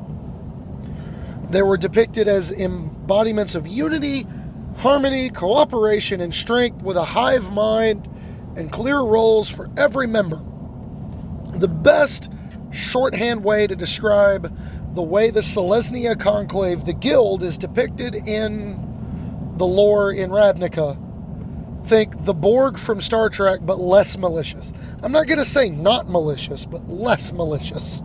They 1.51 1.63
were 1.63 1.77
depicted 1.77 2.27
as 2.27 2.51
embodiments 2.53 3.55
of 3.55 3.67
unity, 3.67 4.27
harmony, 4.79 5.29
cooperation, 5.29 6.23
and 6.23 6.35
strength 6.35 6.83
with 6.83 6.97
a 6.97 7.05
hive 7.05 7.53
mind 7.53 8.09
and 8.57 8.73
clear 8.73 9.01
roles 9.01 9.51
for 9.51 9.71
every 9.77 10.07
member. 10.07 10.43
The 11.55 11.69
best 11.69 12.33
shorthand 12.71 13.45
way 13.45 13.67
to 13.67 13.77
describe 13.77 14.57
the 14.95 15.03
way 15.03 15.31
the 15.31 15.41
Selesnya 15.41 16.19
Conclave, 16.19 16.87
the 16.87 16.95
guild, 16.95 17.43
is 17.43 17.59
depicted 17.59 18.15
in 18.15 18.92
the 19.57 19.67
lore 19.67 20.13
in 20.13 20.31
Ravnica, 20.31 20.99
think 21.85 22.25
the 22.25 22.35
Borg 22.35 22.79
from 22.79 23.01
Star 23.01 23.29
Trek, 23.29 23.61
but 23.63 23.81
less 23.81 24.17
malicious. 24.17 24.73
I'm 25.03 25.13
not 25.13 25.27
going 25.27 25.39
to 25.39 25.45
say 25.45 25.69
not 25.69 26.09
malicious, 26.09 26.65
but 26.65 26.89
less 26.89 27.33
malicious. 27.33 28.03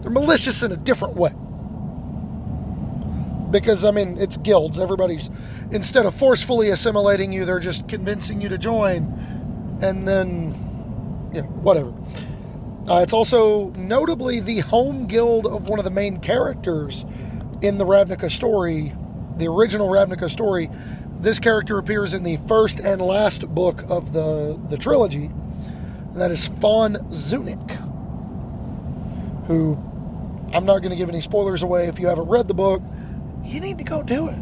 They're 0.00 0.10
malicious 0.10 0.62
in 0.62 0.72
a 0.72 0.76
different 0.76 1.16
way. 1.16 1.32
Because, 3.50 3.84
I 3.84 3.90
mean, 3.90 4.16
it's 4.18 4.36
guilds. 4.36 4.78
Everybody's, 4.78 5.28
instead 5.70 6.06
of 6.06 6.14
forcefully 6.14 6.70
assimilating 6.70 7.32
you, 7.32 7.44
they're 7.44 7.58
just 7.58 7.88
convincing 7.88 8.40
you 8.40 8.48
to 8.48 8.58
join. 8.58 9.78
And 9.82 10.06
then, 10.06 10.54
yeah, 11.34 11.42
whatever. 11.42 11.92
Uh, 12.88 13.00
it's 13.02 13.12
also 13.12 13.70
notably 13.70 14.40
the 14.40 14.60
home 14.60 15.06
guild 15.06 15.46
of 15.46 15.68
one 15.68 15.78
of 15.78 15.84
the 15.84 15.90
main 15.90 16.16
characters 16.16 17.04
in 17.60 17.76
the 17.76 17.84
Ravnica 17.84 18.30
story, 18.30 18.94
the 19.40 19.48
original 19.48 19.88
Ravnica 19.88 20.30
story. 20.30 20.70
This 21.20 21.38
character 21.38 21.78
appears 21.78 22.14
in 22.14 22.22
the 22.22 22.36
first 22.48 22.80
and 22.80 23.00
last 23.00 23.48
book 23.48 23.82
of 23.90 24.12
the, 24.12 24.60
the 24.68 24.76
trilogy. 24.76 25.30
That 26.12 26.30
is 26.30 26.48
Fonn 26.48 26.96
Zunich, 27.10 27.70
who 29.46 29.78
I'm 30.52 30.64
not 30.64 30.78
going 30.78 30.90
to 30.90 30.96
give 30.96 31.08
any 31.08 31.20
spoilers 31.20 31.62
away. 31.62 31.88
If 31.88 31.98
you 31.98 32.06
haven't 32.06 32.28
read 32.28 32.48
the 32.48 32.54
book, 32.54 32.82
you 33.44 33.60
need 33.60 33.78
to 33.78 33.84
go 33.84 34.02
do 34.02 34.28
it. 34.28 34.38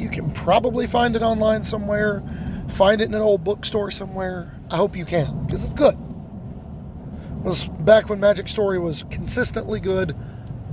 You 0.00 0.08
can 0.08 0.30
probably 0.30 0.86
find 0.86 1.16
it 1.16 1.22
online 1.22 1.64
somewhere, 1.64 2.22
find 2.68 3.00
it 3.00 3.04
in 3.04 3.14
an 3.14 3.22
old 3.22 3.44
bookstore 3.44 3.90
somewhere. 3.90 4.52
I 4.70 4.76
hope 4.76 4.96
you 4.96 5.04
can, 5.04 5.46
because 5.46 5.64
it's 5.64 5.74
good. 5.74 5.94
It 5.94 7.44
was 7.44 7.68
back 7.68 8.08
when 8.08 8.20
Magic 8.20 8.48
Story 8.48 8.78
was 8.78 9.04
consistently 9.10 9.80
good, 9.80 10.14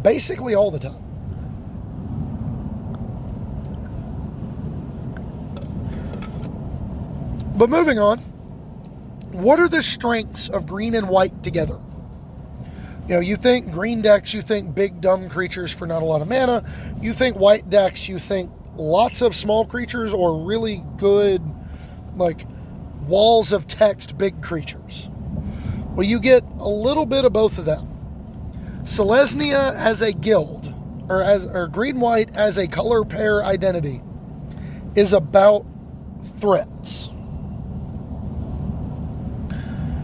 basically 0.01 0.55
all 0.55 0.71
the 0.71 0.79
time. 0.79 1.02
But 7.63 7.69
moving 7.69 7.97
on, 7.97 8.17
what 9.31 9.57
are 9.57 9.69
the 9.69 9.81
strengths 9.81 10.49
of 10.49 10.67
green 10.67 10.93
and 10.95 11.07
white 11.07 11.43
together? 11.43 11.79
You 13.07 13.15
know, 13.15 13.19
you 13.21 13.37
think 13.37 13.71
green 13.71 14.01
decks, 14.01 14.33
you 14.33 14.41
think 14.41 14.75
big 14.75 14.99
dumb 14.99 15.29
creatures 15.29 15.71
for 15.71 15.87
not 15.87 16.01
a 16.01 16.05
lot 16.05 16.21
of 16.21 16.27
mana. 16.27 16.65
You 16.99 17.13
think 17.13 17.37
white 17.37 17.69
decks, 17.69 18.09
you 18.09 18.19
think 18.19 18.51
lots 18.75 19.21
of 19.21 19.33
small 19.33 19.65
creatures 19.65 20.13
or 20.13 20.45
really 20.45 20.83
good, 20.97 21.41
like 22.17 22.45
walls 23.07 23.53
of 23.53 23.65
text 23.65 24.17
big 24.17 24.41
creatures. 24.41 25.09
Well, 25.95 26.05
you 26.05 26.19
get 26.19 26.43
a 26.57 26.67
little 26.67 27.05
bit 27.05 27.23
of 27.23 27.31
both 27.31 27.57
of 27.57 27.63
them. 27.63 27.87
Selesnya 28.83 29.73
as 29.73 30.01
a 30.01 30.11
guild, 30.11 30.67
or 31.07 31.23
as 31.23 31.47
or 31.47 31.69
green 31.69 32.01
white 32.01 32.29
as 32.35 32.57
a 32.57 32.67
color 32.67 33.05
pair 33.05 33.41
identity, 33.41 34.01
is 34.95 35.13
about 35.13 35.65
threats. 36.25 37.09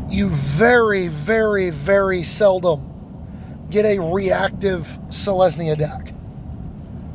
You 0.10 0.30
very, 0.30 1.08
very, 1.08 1.70
very 1.70 2.24
seldom 2.24 2.90
get 3.70 3.86
a 3.86 4.00
reactive 4.00 4.98
Selesnya 5.10 5.78
deck. 5.78 6.10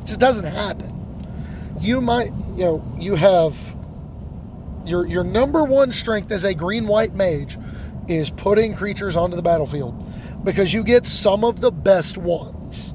It 0.01 0.05
just 0.05 0.19
doesn't 0.19 0.45
happen. 0.45 0.93
You 1.81 1.99
might, 1.99 2.31
you 2.55 2.63
know, 2.63 2.97
you 2.97 3.15
have 3.15 3.75
your 4.85 5.05
your 5.05 5.23
number 5.25 5.63
one 5.63 5.91
strength 5.91 6.31
as 6.31 6.45
a 6.45 6.53
green 6.53 6.87
white 6.87 7.13
mage 7.13 7.57
is 8.07 8.29
putting 8.29 8.75
creatures 8.75 9.17
onto 9.17 9.35
the 9.35 9.41
battlefield 9.41 9.93
because 10.45 10.73
you 10.73 10.83
get 10.83 11.05
some 11.05 11.43
of 11.43 11.59
the 11.59 11.71
best 11.71 12.17
ones. 12.17 12.93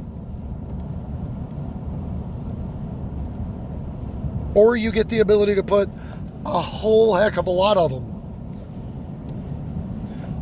Or 4.54 4.76
you 4.76 4.92
get 4.92 5.08
the 5.10 5.18
ability 5.18 5.56
to 5.56 5.62
put 5.62 5.90
a 6.46 6.60
whole 6.60 7.14
heck 7.14 7.36
of 7.36 7.46
a 7.46 7.50
lot 7.50 7.76
of 7.76 7.90
them 7.90 8.09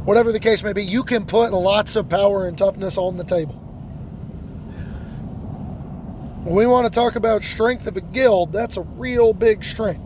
whatever 0.09 0.33
the 0.33 0.41
case 0.41 0.65
may 0.65 0.73
be, 0.73 0.83
you 0.83 1.03
can 1.03 1.27
put 1.27 1.53
lots 1.53 1.95
of 1.95 2.09
power 2.09 2.47
and 2.47 2.57
toughness 2.57 2.97
on 2.97 3.19
the 3.19 3.25
table. 3.25 3.63
We 6.47 6.67
want 6.67 6.87
to 6.87 6.91
talk 6.91 7.15
about 7.15 7.45
strength 7.45 7.87
of 7.87 7.95
a 7.99 8.01
guild. 8.01 8.51
That's 8.51 8.79
a 8.79 8.81
real 8.81 9.35
big 9.35 9.63
strength. 9.63 10.01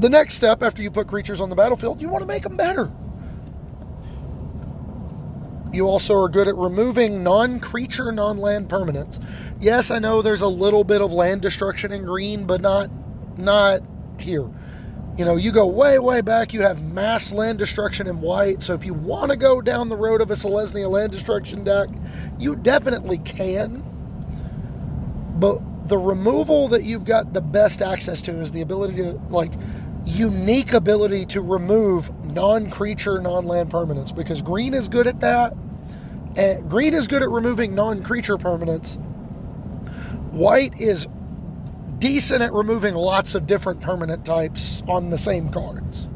The 0.00 0.10
next 0.10 0.34
step 0.34 0.62
after 0.62 0.82
you 0.82 0.90
put 0.90 1.08
creatures 1.08 1.40
on 1.40 1.48
the 1.48 1.56
battlefield, 1.56 2.02
you 2.02 2.10
want 2.10 2.20
to 2.20 2.28
make 2.28 2.42
them 2.42 2.58
better. 2.58 2.92
You 5.72 5.88
also 5.88 6.14
are 6.16 6.28
good 6.28 6.48
at 6.48 6.54
removing 6.54 7.24
non 7.24 7.60
creature, 7.60 8.12
non 8.12 8.36
land 8.36 8.68
permanents. 8.68 9.24
Yes, 9.58 9.90
I 9.90 10.00
know 10.00 10.20
there's 10.20 10.42
a 10.42 10.48
little 10.48 10.84
bit 10.84 11.00
of 11.00 11.14
land 11.14 11.40
destruction 11.40 11.92
in 11.92 12.04
green, 12.04 12.44
but 12.44 12.60
not 12.60 12.90
not 13.38 13.80
here. 14.20 14.50
You 15.16 15.24
know, 15.24 15.36
you 15.36 15.52
go 15.52 15.66
way, 15.66 15.98
way 16.00 16.22
back, 16.22 16.52
you 16.52 16.62
have 16.62 16.82
mass 16.92 17.32
land 17.32 17.58
destruction 17.58 18.08
in 18.08 18.20
white. 18.20 18.62
So 18.62 18.74
if 18.74 18.84
you 18.84 18.94
want 18.94 19.30
to 19.30 19.36
go 19.36 19.60
down 19.60 19.88
the 19.88 19.96
road 19.96 20.20
of 20.20 20.30
a 20.30 20.34
Selesnya 20.34 20.90
land 20.90 21.12
destruction 21.12 21.62
deck, 21.62 21.88
you 22.38 22.56
definitely 22.56 23.18
can. 23.18 23.84
But 25.22 25.88
the 25.88 25.98
removal 25.98 26.68
that 26.68 26.82
you've 26.84 27.04
got 27.04 27.32
the 27.32 27.40
best 27.42 27.82
access 27.82 28.20
to 28.22 28.32
is 28.32 28.52
the 28.52 28.62
ability 28.62 28.96
to, 28.96 29.12
like, 29.30 29.52
unique 30.04 30.72
ability 30.72 31.26
to 31.26 31.40
remove 31.42 32.10
non 32.24 32.70
creature, 32.70 33.20
non 33.20 33.46
land 33.46 33.70
permanents 33.70 34.14
because 34.14 34.42
green 34.42 34.74
is 34.74 34.88
good 34.88 35.06
at 35.06 35.20
that. 35.20 35.54
And 36.36 36.68
green 36.68 36.94
is 36.94 37.06
good 37.06 37.22
at 37.22 37.30
removing 37.30 37.74
non 37.74 38.02
creature 38.02 38.36
permanents. 38.36 38.98
White 40.32 40.80
is 40.80 41.06
decent 42.04 42.42
at 42.42 42.52
removing 42.52 42.94
lots 42.94 43.34
of 43.34 43.46
different 43.46 43.80
permanent 43.80 44.26
types 44.26 44.82
on 44.86 45.08
the 45.08 45.16
same 45.16 45.48
cards. 45.48 46.06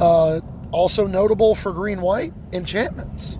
Uh, 0.00 0.38
also 0.70 1.08
notable 1.08 1.56
for 1.56 1.72
green 1.72 2.00
white 2.00 2.32
enchantments. 2.52 3.36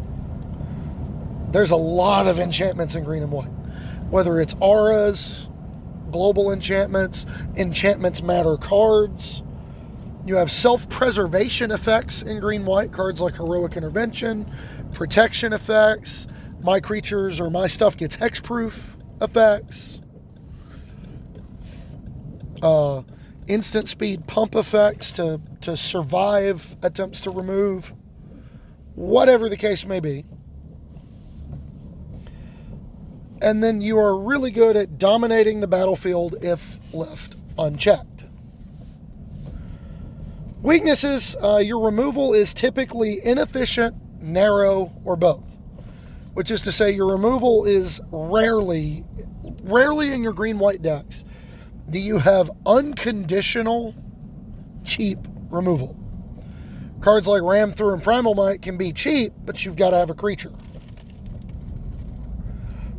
There's 1.52 1.70
a 1.70 1.76
lot 1.76 2.26
of 2.26 2.40
enchantments 2.40 2.96
in 2.96 3.04
green 3.04 3.22
and 3.22 3.30
white, 3.30 3.52
whether 4.10 4.40
it's 4.40 4.56
auras, 4.58 5.48
global 6.10 6.50
enchantments, 6.50 7.24
enchantments 7.54 8.20
matter 8.20 8.56
cards. 8.56 9.44
You 10.26 10.34
have 10.34 10.50
self 10.50 10.88
preservation 10.88 11.70
effects 11.70 12.20
in 12.20 12.40
green 12.40 12.64
white, 12.64 12.90
cards 12.90 13.20
like 13.20 13.36
heroic 13.36 13.76
intervention, 13.76 14.50
protection 14.92 15.52
effects, 15.52 16.26
my 16.62 16.80
creatures 16.80 17.38
or 17.40 17.48
my 17.48 17.68
stuff 17.68 17.96
gets 17.96 18.16
hexproof 18.16 18.96
effects, 19.20 20.00
uh, 22.62 23.02
instant 23.46 23.88
speed 23.88 24.26
pump 24.26 24.54
effects 24.54 25.12
to, 25.12 25.40
to 25.60 25.76
survive 25.76 26.76
attempts 26.82 27.20
to 27.22 27.30
remove, 27.30 27.92
whatever 28.94 29.48
the 29.48 29.56
case 29.56 29.86
may 29.86 30.00
be. 30.00 30.24
And 33.42 33.62
then 33.62 33.82
you 33.82 33.98
are 33.98 34.18
really 34.18 34.50
good 34.50 34.76
at 34.76 34.96
dominating 34.96 35.60
the 35.60 35.66
battlefield 35.66 36.36
if 36.40 36.78
left 36.94 37.36
unchecked. 37.58 38.24
Weaknesses 40.62 41.36
uh, 41.42 41.58
your 41.58 41.84
removal 41.84 42.32
is 42.32 42.54
typically 42.54 43.18
inefficient, 43.22 43.96
narrow, 44.22 44.92
or 45.04 45.14
both 45.16 45.53
which 46.34 46.50
is 46.50 46.62
to 46.62 46.72
say 46.72 46.90
your 46.90 47.10
removal 47.10 47.64
is 47.64 48.00
rarely 48.10 49.04
rarely 49.62 50.12
in 50.12 50.22
your 50.22 50.32
green 50.32 50.58
white 50.58 50.82
decks 50.82 51.24
do 51.88 51.98
you 51.98 52.18
have 52.18 52.50
unconditional 52.66 53.94
cheap 54.84 55.18
removal? 55.50 55.98
Cards 57.00 57.28
like 57.28 57.42
ram 57.42 57.72
through 57.72 57.92
and 57.92 58.02
primal 58.02 58.34
might 58.34 58.62
can 58.62 58.76
be 58.76 58.92
cheap 58.92 59.32
but 59.44 59.64
you've 59.64 59.76
got 59.76 59.90
to 59.90 59.96
have 59.96 60.10
a 60.10 60.14
creature. 60.14 60.52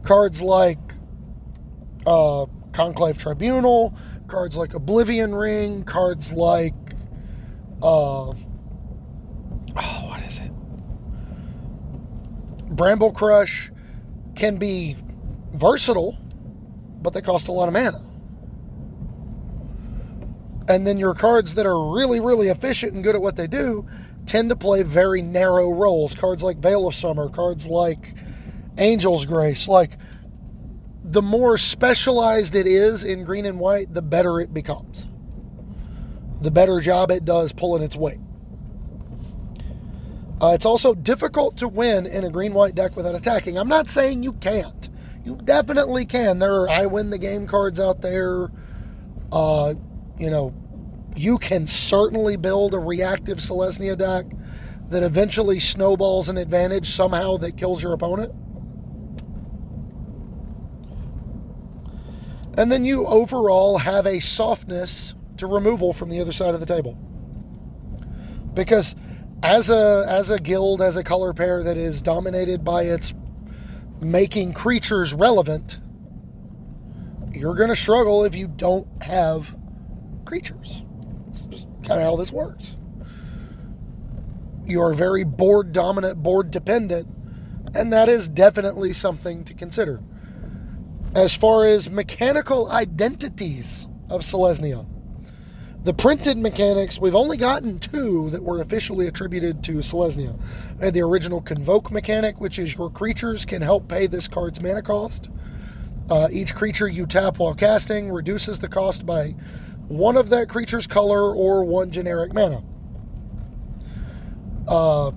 Cards 0.03 0.41
like 0.41 0.77
uh, 2.05 2.45
conclave 2.71 3.17
tribunal 3.17 3.97
cards 4.27 4.57
like 4.57 4.73
oblivion 4.73 5.33
ring 5.33 5.83
cards 5.83 6.33
like 6.33 6.73
uh, 7.81 8.29
oh 8.29 8.35
what 9.75 10.21
is 10.23 10.39
it 10.39 10.51
Bramble 12.75 13.11
Crush 13.11 13.71
can 14.35 14.57
be 14.57 14.95
versatile, 15.53 16.17
but 17.01 17.13
they 17.13 17.21
cost 17.21 17.47
a 17.47 17.51
lot 17.51 17.67
of 17.67 17.73
mana. 17.73 18.01
And 20.67 20.85
then 20.85 20.97
your 20.97 21.13
cards 21.13 21.55
that 21.55 21.65
are 21.65 21.93
really, 21.93 22.19
really 22.19 22.49
efficient 22.49 22.93
and 22.93 23.03
good 23.03 23.15
at 23.15 23.21
what 23.21 23.35
they 23.35 23.47
do 23.47 23.87
tend 24.25 24.49
to 24.49 24.55
play 24.55 24.81
very 24.83 25.21
narrow 25.21 25.69
roles. 25.69 26.15
Cards 26.15 26.43
like 26.43 26.57
Veil 26.57 26.87
of 26.87 26.95
Summer, 26.95 27.29
cards 27.29 27.67
like 27.67 28.15
Angel's 28.77 29.25
Grace. 29.25 29.67
Like, 29.67 29.97
the 31.03 31.21
more 31.21 31.57
specialized 31.57 32.55
it 32.55 32.65
is 32.65 33.03
in 33.03 33.23
green 33.23 33.45
and 33.45 33.59
white, 33.59 33.93
the 33.93 34.01
better 34.01 34.39
it 34.39 34.53
becomes. 34.53 35.07
The 36.41 36.51
better 36.51 36.79
job 36.79 37.11
it 37.11 37.23
does 37.25 37.53
pulling 37.53 37.83
its 37.83 37.95
weight. 37.95 38.19
Uh, 40.45 40.53
it's 40.53 40.65
also 40.65 40.93
difficult 40.93 41.57
to 41.57 41.67
win 41.67 42.05
in 42.05 42.23
a 42.23 42.29
green 42.29 42.53
white 42.53 42.75
deck 42.75 42.95
without 42.95 43.15
attacking. 43.15 43.57
I'm 43.57 43.67
not 43.67 43.87
saying 43.87 44.21
you 44.21 44.33
can't. 44.33 44.89
You 45.23 45.37
definitely 45.43 46.05
can. 46.05 46.37
There 46.37 46.53
are 46.61 46.69
I 46.69 46.85
win 46.85 47.09
the 47.09 47.17
game 47.17 47.47
cards 47.47 47.79
out 47.79 48.01
there. 48.01 48.49
Uh, 49.31 49.73
you 50.19 50.29
know, 50.29 50.53
you 51.15 51.39
can 51.39 51.65
certainly 51.65 52.37
build 52.37 52.75
a 52.75 52.79
reactive 52.79 53.39
Selesnya 53.39 53.97
deck 53.97 54.27
that 54.89 55.01
eventually 55.01 55.59
snowballs 55.59 56.29
an 56.29 56.37
advantage 56.37 56.89
somehow 56.89 57.37
that 57.37 57.57
kills 57.57 57.81
your 57.81 57.93
opponent. 57.93 58.31
And 62.55 62.71
then 62.71 62.85
you 62.85 63.07
overall 63.07 63.79
have 63.79 64.05
a 64.05 64.19
softness 64.19 65.15
to 65.37 65.47
removal 65.47 65.91
from 65.91 66.09
the 66.09 66.21
other 66.21 66.31
side 66.31 66.53
of 66.53 66.59
the 66.59 66.67
table. 66.67 66.93
Because 68.53 68.95
as 69.43 69.69
a 69.69 70.05
as 70.07 70.29
a 70.29 70.39
guild, 70.39 70.81
as 70.81 70.97
a 70.97 71.03
color 71.03 71.33
pair 71.33 71.63
that 71.63 71.77
is 71.77 72.01
dominated 72.01 72.63
by 72.63 72.83
its 72.83 73.13
making 74.01 74.53
creatures 74.53 75.13
relevant, 75.13 75.79
you're 77.33 77.55
going 77.55 77.69
to 77.69 77.75
struggle 77.75 78.23
if 78.23 78.35
you 78.35 78.47
don't 78.47 78.87
have 79.03 79.55
creatures. 80.25 80.85
It's 81.27 81.45
just 81.45 81.67
kind 81.83 81.99
of 81.99 82.05
how 82.05 82.15
this 82.15 82.31
works. 82.31 82.77
You 84.65 84.81
are 84.81 84.93
very 84.93 85.23
board 85.23 85.71
dominant, 85.71 86.23
board 86.23 86.49
dependent, 86.49 87.07
and 87.75 87.93
that 87.93 88.09
is 88.09 88.27
definitely 88.27 88.93
something 88.93 89.43
to 89.43 89.53
consider. 89.53 90.01
As 91.13 91.35
far 91.35 91.65
as 91.65 91.89
mechanical 91.89 92.69
identities 92.71 93.87
of 94.09 94.21
Selesnya, 94.21 94.87
the 95.85 95.93
printed 95.93 96.35
mechanics, 96.39 96.99
we've 96.99 97.13
only 97.13 97.37
gotten 97.37 97.77
two 97.77 98.31
that 98.31 98.41
were 98.41 98.59
officially 98.59 99.05
attributed 99.05 99.63
to 99.63 99.73
Selesnya. 99.73 100.35
Had 100.81 100.95
the 100.95 101.01
original 101.01 101.41
Convoke 101.41 101.91
mechanic, 101.91 102.41
which 102.41 102.57
is 102.57 102.75
your 102.75 102.89
creatures 102.89 103.45
can 103.45 103.61
help 103.61 103.87
pay 103.87 104.07
this 104.07 104.27
card's 104.27 104.59
mana 104.59 104.81
cost. 104.81 105.29
Uh, 106.09 106.27
each 106.31 106.55
creature 106.55 106.87
you 106.87 107.05
tap 107.05 107.37
while 107.37 107.53
casting 107.53 108.11
reduces 108.11 108.59
the 108.59 108.67
cost 108.67 109.05
by 109.05 109.35
one 109.87 110.17
of 110.17 110.29
that 110.29 110.49
creature's 110.49 110.87
color 110.87 111.35
or 111.35 111.63
one 111.63 111.91
generic 111.91 112.33
mana. 112.33 112.63
Uh, 114.67 115.11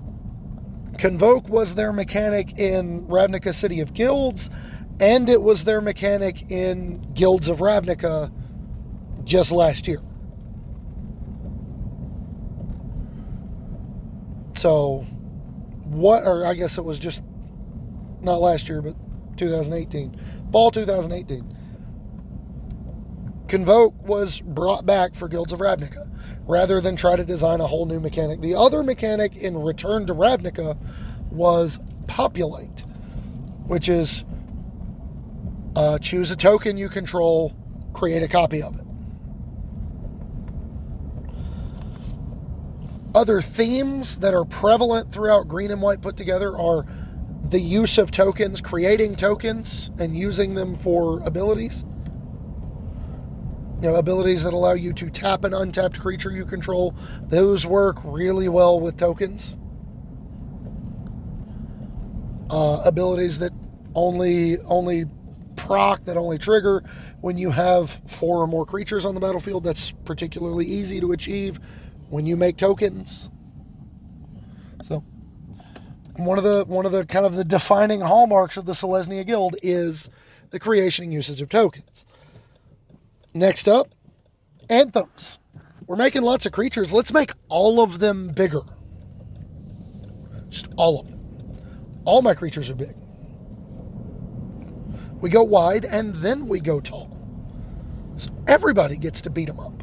Convoke 0.99 1.49
was 1.49 1.73
their 1.73 1.91
mechanic 1.91 2.59
in 2.59 3.07
Ravnica 3.07 3.55
City 3.55 3.79
of 3.79 3.95
Guilds, 3.95 4.51
and 4.99 5.29
it 5.29 5.41
was 5.41 5.63
their 5.63 5.81
mechanic 5.81 6.51
in 6.51 7.11
Guilds 7.13 7.47
of 7.47 7.57
Ravnica 7.57 8.31
just 9.23 9.51
last 9.51 9.87
year. 9.87 10.03
So, 14.59 15.05
what, 15.85 16.23
or 16.25 16.45
I 16.45 16.53
guess 16.53 16.77
it 16.77 16.83
was 16.83 16.99
just 16.99 17.23
not 18.19 18.41
last 18.41 18.67
year, 18.67 18.81
but 18.81 18.93
2018, 19.37 20.19
fall 20.51 20.69
2018. 20.69 21.55
Convoke 23.47 23.93
was 24.05 24.41
brought 24.41 24.85
back 24.85 25.15
for 25.15 25.29
Guilds 25.29 25.53
of 25.53 25.59
Ravnica 25.59 26.09
rather 26.45 26.81
than 26.81 26.97
try 26.97 27.15
to 27.15 27.23
design 27.23 27.61
a 27.61 27.67
whole 27.67 27.85
new 27.85 28.01
mechanic. 28.01 28.41
The 28.41 28.53
other 28.53 28.83
mechanic 28.83 29.37
in 29.37 29.57
Return 29.57 30.05
to 30.07 30.13
Ravnica 30.13 30.77
was 31.31 31.79
Populate, 32.07 32.81
which 33.65 33.87
is 33.87 34.25
uh, 35.77 35.99
choose 35.99 36.31
a 36.31 36.35
token 36.35 36.75
you 36.75 36.89
control, 36.89 37.55
create 37.93 38.23
a 38.23 38.27
copy 38.27 38.61
of 38.61 38.77
it. 38.77 38.85
Other 43.15 43.41
themes 43.41 44.19
that 44.19 44.33
are 44.35 44.45
prevalent 44.45 45.11
throughout 45.11 45.47
Green 45.47 45.71
and 45.71 45.81
White 45.81 46.01
put 46.01 46.15
together 46.15 46.55
are 46.55 46.85
the 47.43 47.59
use 47.59 47.97
of 47.97 48.11
tokens, 48.11 48.61
creating 48.61 49.15
tokens, 49.15 49.89
and 49.97 50.15
using 50.15 50.53
them 50.53 50.75
for 50.75 51.19
abilities. 51.25 51.85
You 53.81 53.89
know, 53.89 53.95
abilities 53.95 54.43
that 54.43 54.53
allow 54.53 54.73
you 54.73 54.93
to 54.93 55.09
tap 55.09 55.43
an 55.43 55.53
untapped 55.53 55.99
creature 55.99 56.31
you 56.31 56.45
control. 56.45 56.93
Those 57.23 57.65
work 57.65 57.97
really 58.03 58.49
well 58.49 58.79
with 58.79 58.97
tokens. 58.97 59.57
Uh, 62.51 62.81
abilities 62.85 63.39
that 63.39 63.53
only 63.95 64.59
only 64.61 65.05
proc 65.55 66.05
that 66.05 66.17
only 66.17 66.37
trigger 66.37 66.83
when 67.21 67.37
you 67.37 67.51
have 67.51 67.89
four 68.07 68.41
or 68.41 68.47
more 68.47 68.65
creatures 68.65 69.05
on 69.05 69.15
the 69.15 69.21
battlefield. 69.21 69.63
That's 69.63 69.91
particularly 69.91 70.65
easy 70.65 70.99
to 70.99 71.11
achieve 71.11 71.59
when 72.09 72.25
you 72.25 72.35
make 72.35 72.57
tokens. 72.57 73.29
So 74.81 75.03
one 76.15 76.37
of 76.37 76.43
the 76.43 76.65
one 76.65 76.85
of 76.85 76.91
the 76.91 77.05
kind 77.05 77.25
of 77.25 77.35
the 77.35 77.43
defining 77.43 78.01
hallmarks 78.01 78.57
of 78.57 78.65
the 78.65 78.73
Selesnya 78.73 79.25
Guild 79.25 79.55
is 79.63 80.09
the 80.49 80.59
creation 80.59 81.05
and 81.05 81.13
usage 81.13 81.41
of 81.41 81.49
tokens. 81.49 82.05
Next 83.33 83.67
up, 83.67 83.89
anthems. 84.69 85.37
We're 85.85 85.95
making 85.95 86.21
lots 86.21 86.45
of 86.45 86.51
creatures. 86.51 86.93
Let's 86.93 87.13
make 87.13 87.31
all 87.47 87.81
of 87.81 87.99
them 87.99 88.27
bigger. 88.29 88.61
Just 90.49 90.73
all 90.77 90.99
of 90.99 91.09
them. 91.09 91.19
All 92.05 92.21
my 92.21 92.33
creatures 92.33 92.69
are 92.69 92.75
big. 92.75 92.95
We 95.19 95.29
go 95.29 95.43
wide 95.43 95.85
and 95.85 96.13
then 96.15 96.47
we 96.47 96.59
go 96.59 96.79
tall. 96.79 97.15
So 98.17 98.31
everybody 98.47 98.97
gets 98.97 99.21
to 99.23 99.29
beat 99.29 99.47
them 99.47 99.59
up 99.59 99.78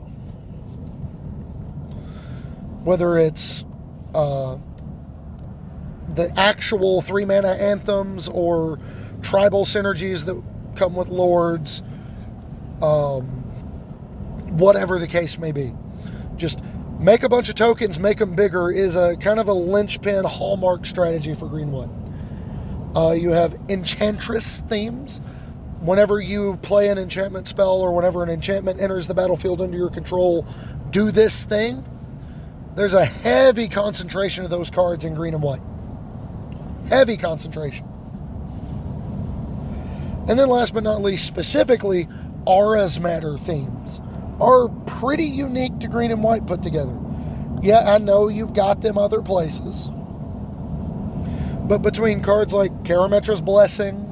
whether 2.87 3.19
it's 3.19 3.65
uh, 4.15 4.57
the 6.15 6.33
actual 6.37 7.01
three 7.01 7.25
mana 7.25 7.49
anthems 7.49 8.29
or 8.29 8.79
tribal 9.23 9.65
synergies 9.65 10.25
that 10.27 10.41
come 10.77 10.95
with 10.95 11.09
lords, 11.09 11.83
um, 12.81 13.25
whatever 14.57 15.01
the 15.01 15.07
case 15.09 15.37
may 15.37 15.51
be. 15.51 15.75
Just 16.37 16.63
make 17.01 17.25
a 17.25 17.29
bunch 17.29 17.49
of 17.49 17.57
tokens, 17.57 17.99
make 17.99 18.19
them 18.19 18.37
bigger 18.37 18.71
is 18.71 18.95
a 18.95 19.17
kind 19.17 19.41
of 19.41 19.49
a 19.49 19.53
linchpin 19.53 20.25
hallmark 20.25 20.87
strategy 20.87 21.35
for 21.35 21.49
Greenwood. 21.49 21.91
Uh, 22.95 23.17
you 23.19 23.31
have 23.31 23.59
enchantress 23.69 24.61
themes. 24.61 25.21
Whenever 25.81 26.21
you 26.21 26.57
play 26.63 26.89
an 26.89 26.99
enchantment 26.99 27.49
spell 27.49 27.81
or 27.81 27.93
whenever 27.97 28.23
an 28.23 28.31
enchantment 28.31 28.81
enters 28.81 29.09
the 29.09 29.15
battlefield 29.15 29.61
under 29.61 29.77
your 29.77 29.91
control, 29.91 30.47
do 30.91 31.11
this 31.11 31.45
thing 31.45 31.85
there's 32.77 32.95
a 32.95 33.05
heavy 33.07 33.69
concentration 33.69 34.45
of 34.45 34.51
those 34.51 34.71
cards 34.71 35.05
in 35.05 35.15
green 35.15 35.35
and 35.35 35.43
white. 35.43 35.63
Heavy 36.89 37.17
concentration. 37.17 37.89
And 40.29 40.39
then, 40.39 40.49
last 40.49 40.75
but 40.75 40.83
not 40.83 41.01
least, 41.03 41.27
specifically, 41.27 42.07
auras 42.45 43.01
matter 43.01 43.37
themes 43.39 44.01
are 44.41 44.69
pretty 44.87 45.25
unique 45.25 45.79
to 45.81 45.89
green 45.89 46.11
and 46.11 46.23
white 46.23 46.47
put 46.47 46.63
together. 46.63 46.97
Yeah, 47.63 47.95
I 47.95 47.99
know 47.99 48.29
you've 48.29 48.53
got 48.53 48.83
them 48.83 48.99
other 48.99 49.23
places. 49.23 49.89
But 51.67 51.79
between 51.79 52.21
cards 52.23 52.53
like 52.53 52.71
Karametra's 52.85 53.41
Blessing, 53.41 54.03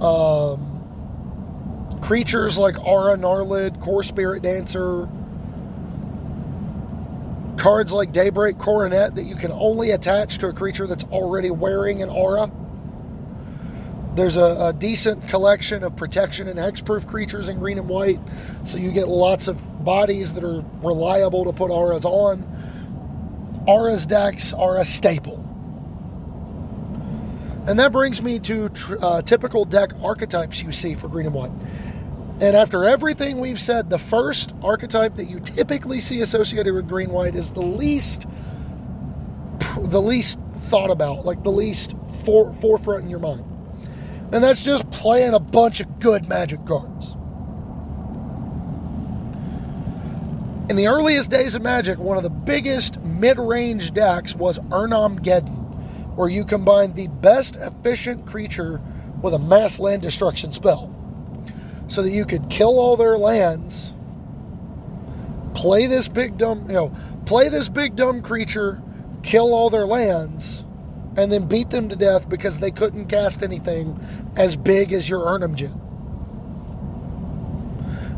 um, 0.00 1.98
creatures 2.00 2.56
like 2.56 2.78
Aura 2.78 3.16
Gnarlid, 3.16 3.80
Kor 3.80 4.02
Spiritdancer, 4.02 5.10
cards 7.58 7.92
like 7.92 8.12
Daybreak 8.12 8.58
Coronet 8.58 9.16
that 9.16 9.24
you 9.24 9.34
can 9.34 9.52
only 9.52 9.90
attach 9.90 10.38
to 10.38 10.48
a 10.48 10.52
creature 10.52 10.86
that's 10.86 11.04
already 11.04 11.50
wearing 11.50 12.02
an 12.02 12.08
aura. 12.08 12.50
There's 14.14 14.36
a, 14.36 14.68
a, 14.68 14.72
decent 14.72 15.28
collection 15.28 15.84
of 15.84 15.94
protection 15.94 16.48
and 16.48 16.58
hexproof 16.58 17.06
creatures 17.06 17.48
in 17.48 17.58
green 17.58 17.78
and 17.78 17.88
white, 17.88 18.18
so 18.64 18.78
you 18.78 18.90
get 18.90 19.06
lots 19.06 19.46
of 19.46 19.84
bodies 19.84 20.32
that 20.34 20.42
are 20.42 20.64
reliable 20.82 21.44
to 21.44 21.52
put 21.52 21.70
auras 21.70 22.04
on. 22.04 22.44
Auras 23.66 24.06
decks 24.06 24.52
are 24.52 24.78
a 24.78 24.84
staple. 24.84 25.44
And 27.68 27.78
that 27.78 27.92
brings 27.92 28.22
me 28.22 28.38
to 28.40 28.70
uh, 29.00 29.22
typical 29.22 29.64
deck 29.66 29.90
archetypes 30.02 30.62
you 30.62 30.72
see 30.72 30.94
for 30.94 31.06
green 31.06 31.26
and 31.26 31.34
white. 31.34 31.52
And 32.40 32.56
after 32.56 32.84
everything 32.84 33.40
we've 33.40 33.58
said, 33.58 33.90
the 33.90 33.98
first 33.98 34.54
archetype 34.62 35.16
that 35.16 35.28
you 35.28 35.40
typically 35.40 35.98
see 35.98 36.20
associated 36.20 36.72
with 36.72 36.88
green 36.88 37.10
white 37.10 37.34
is 37.34 37.50
the 37.50 37.62
least 37.62 38.28
the 39.80 40.00
least 40.00 40.38
thought 40.54 40.90
about, 40.90 41.24
like 41.24 41.42
the 41.42 41.50
least 41.50 41.94
for, 42.24 42.52
forefront 42.52 43.04
in 43.04 43.10
your 43.10 43.18
mind. 43.18 43.44
And 44.32 44.42
that's 44.42 44.62
just 44.62 44.88
playing 44.90 45.34
a 45.34 45.40
bunch 45.40 45.80
of 45.80 45.98
good 45.98 46.28
magic 46.28 46.64
cards. 46.64 47.14
In 50.68 50.76
the 50.76 50.86
earliest 50.86 51.30
days 51.30 51.54
of 51.54 51.62
Magic, 51.62 51.98
one 51.98 52.18
of 52.18 52.22
the 52.22 52.30
biggest 52.30 53.00
mid 53.00 53.38
range 53.38 53.94
decks 53.94 54.36
was 54.36 54.58
Erhnam 54.58 55.18
Geddon, 55.20 56.14
where 56.14 56.28
you 56.28 56.44
combine 56.44 56.92
the 56.92 57.08
best 57.08 57.56
efficient 57.56 58.26
creature 58.26 58.80
with 59.22 59.32
a 59.32 59.38
mass 59.38 59.80
land 59.80 60.02
destruction 60.02 60.52
spell 60.52 60.94
so 61.88 62.02
that 62.02 62.10
you 62.10 62.24
could 62.24 62.48
kill 62.48 62.78
all 62.78 62.96
their 62.96 63.18
lands, 63.18 63.94
play 65.54 65.86
this 65.86 66.06
big 66.08 66.38
dumb, 66.38 66.66
you 66.68 66.74
know, 66.74 66.92
play 67.26 67.48
this 67.48 67.68
big 67.68 67.96
dumb 67.96 68.22
creature, 68.22 68.80
kill 69.22 69.52
all 69.52 69.70
their 69.70 69.86
lands, 69.86 70.64
and 71.16 71.32
then 71.32 71.48
beat 71.48 71.70
them 71.70 71.88
to 71.88 71.96
death 71.96 72.28
because 72.28 72.60
they 72.60 72.70
couldn't 72.70 73.06
cast 73.06 73.42
anything 73.42 73.98
as 74.36 74.54
big 74.54 74.92
as 74.92 75.08
your 75.08 75.20
Erhnam 75.26 75.56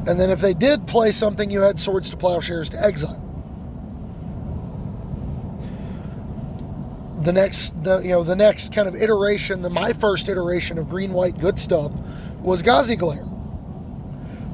And 0.06 0.20
then 0.20 0.30
if 0.30 0.40
they 0.40 0.52
did 0.52 0.86
play 0.86 1.10
something, 1.12 1.50
you 1.50 1.62
had 1.62 1.78
swords 1.78 2.10
to 2.10 2.16
plowshares 2.16 2.68
to 2.70 2.84
exile. 2.84 3.30
the 7.20 7.32
next 7.32 7.82
the 7.84 7.98
you 7.98 8.10
know 8.10 8.22
the 8.24 8.36
next 8.36 8.72
kind 8.72 8.88
of 8.88 8.96
iteration, 8.96 9.62
the 9.62 9.70
my 9.70 9.92
first 9.92 10.28
iteration 10.28 10.78
of 10.78 10.88
green 10.88 11.12
white 11.12 11.38
good 11.38 11.58
stuff 11.58 11.92
was 12.40 12.62
Ghazi 12.62 12.96
Glare. 12.96 13.29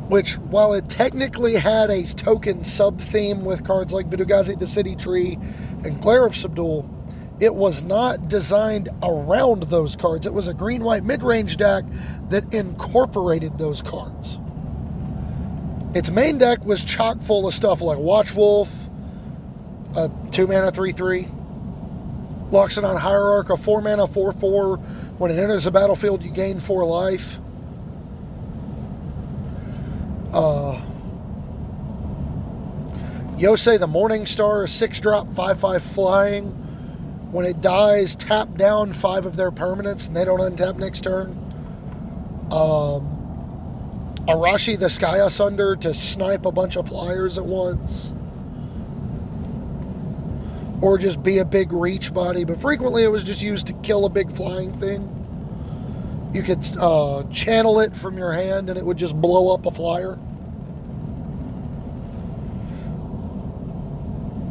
Which, 0.08 0.38
while 0.38 0.72
it 0.72 0.88
technically 0.88 1.54
had 1.54 1.90
a 1.90 2.04
token 2.04 2.62
sub 2.62 3.00
theme 3.00 3.44
with 3.44 3.64
cards 3.64 3.92
like 3.92 4.08
Vitu-Ghazi 4.08 4.54
the 4.54 4.66
City 4.66 4.94
Tree 4.94 5.38
and 5.84 6.00
Glare 6.00 6.26
of 6.26 6.32
Subdual, 6.32 6.88
it 7.40 7.54
was 7.54 7.82
not 7.82 8.28
designed 8.28 8.88
around 9.02 9.64
those 9.64 9.96
cards. 9.96 10.26
It 10.26 10.32
was 10.32 10.48
a 10.48 10.54
green 10.54 10.84
white 10.84 11.04
mid 11.04 11.22
range 11.22 11.56
deck 11.56 11.84
that 12.30 12.52
incorporated 12.54 13.58
those 13.58 13.82
cards. 13.82 14.38
Its 15.94 16.10
main 16.10 16.38
deck 16.38 16.64
was 16.64 16.84
chock 16.84 17.20
full 17.20 17.46
of 17.46 17.54
stuff 17.54 17.80
like 17.80 17.98
Watchwolf, 17.98 18.88
a 19.96 20.10
2 20.30 20.46
mana 20.46 20.70
3 20.70 20.92
3, 20.92 21.28
Loxodon 22.50 22.98
Hierarch, 22.98 23.50
a 23.50 23.56
4 23.56 23.80
mana 23.82 24.06
4 24.06 24.32
4. 24.32 24.76
When 25.18 25.30
it 25.30 25.38
enters 25.38 25.64
the 25.64 25.70
battlefield, 25.70 26.22
you 26.22 26.30
gain 26.30 26.60
4 26.60 26.84
life. 26.84 27.38
Uh, 30.32 30.80
Yosei 33.36 33.78
the 33.78 33.86
Morning 33.86 34.26
Star, 34.26 34.66
6 34.66 35.00
drop, 35.00 35.28
5 35.28 35.60
5 35.60 35.82
flying. 35.82 36.46
When 37.30 37.44
it 37.44 37.60
dies, 37.60 38.16
tap 38.16 38.54
down 38.56 38.92
5 38.92 39.26
of 39.26 39.36
their 39.36 39.50
permanents 39.50 40.06
and 40.06 40.16
they 40.16 40.24
don't 40.24 40.40
untap 40.40 40.76
next 40.76 41.02
turn. 41.02 41.30
Um, 42.50 43.12
Arashi 44.28 44.78
the 44.78 44.88
Sky 44.88 45.18
Asunder 45.18 45.76
to 45.76 45.92
snipe 45.92 46.46
a 46.46 46.52
bunch 46.52 46.76
of 46.76 46.88
flyers 46.88 47.38
at 47.38 47.44
once 47.44 48.14
or 50.80 50.98
just 50.98 51.22
be 51.22 51.38
a 51.38 51.44
big 51.44 51.72
reach 51.72 52.12
body, 52.12 52.44
but 52.44 52.60
frequently 52.60 53.02
it 53.04 53.10
was 53.10 53.24
just 53.24 53.42
used 53.42 53.66
to 53.66 53.72
kill 53.74 54.04
a 54.04 54.10
big 54.10 54.30
flying 54.30 54.72
thing. 54.72 55.15
You 56.36 56.42
could 56.42 56.66
uh, 56.78 57.22
channel 57.30 57.80
it 57.80 57.96
from 57.96 58.18
your 58.18 58.30
hand 58.30 58.68
and 58.68 58.78
it 58.78 58.84
would 58.84 58.98
just 58.98 59.18
blow 59.18 59.54
up 59.54 59.64
a 59.64 59.70
flyer. 59.70 60.18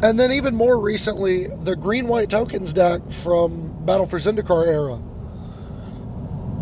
And 0.01 0.19
then, 0.19 0.31
even 0.31 0.55
more 0.55 0.79
recently, 0.79 1.45
the 1.45 1.75
green 1.75 2.07
white 2.07 2.31
tokens 2.31 2.73
deck 2.73 3.11
from 3.11 3.85
Battle 3.85 4.07
for 4.07 4.17
Zendikar 4.17 4.65
era. 4.65 4.99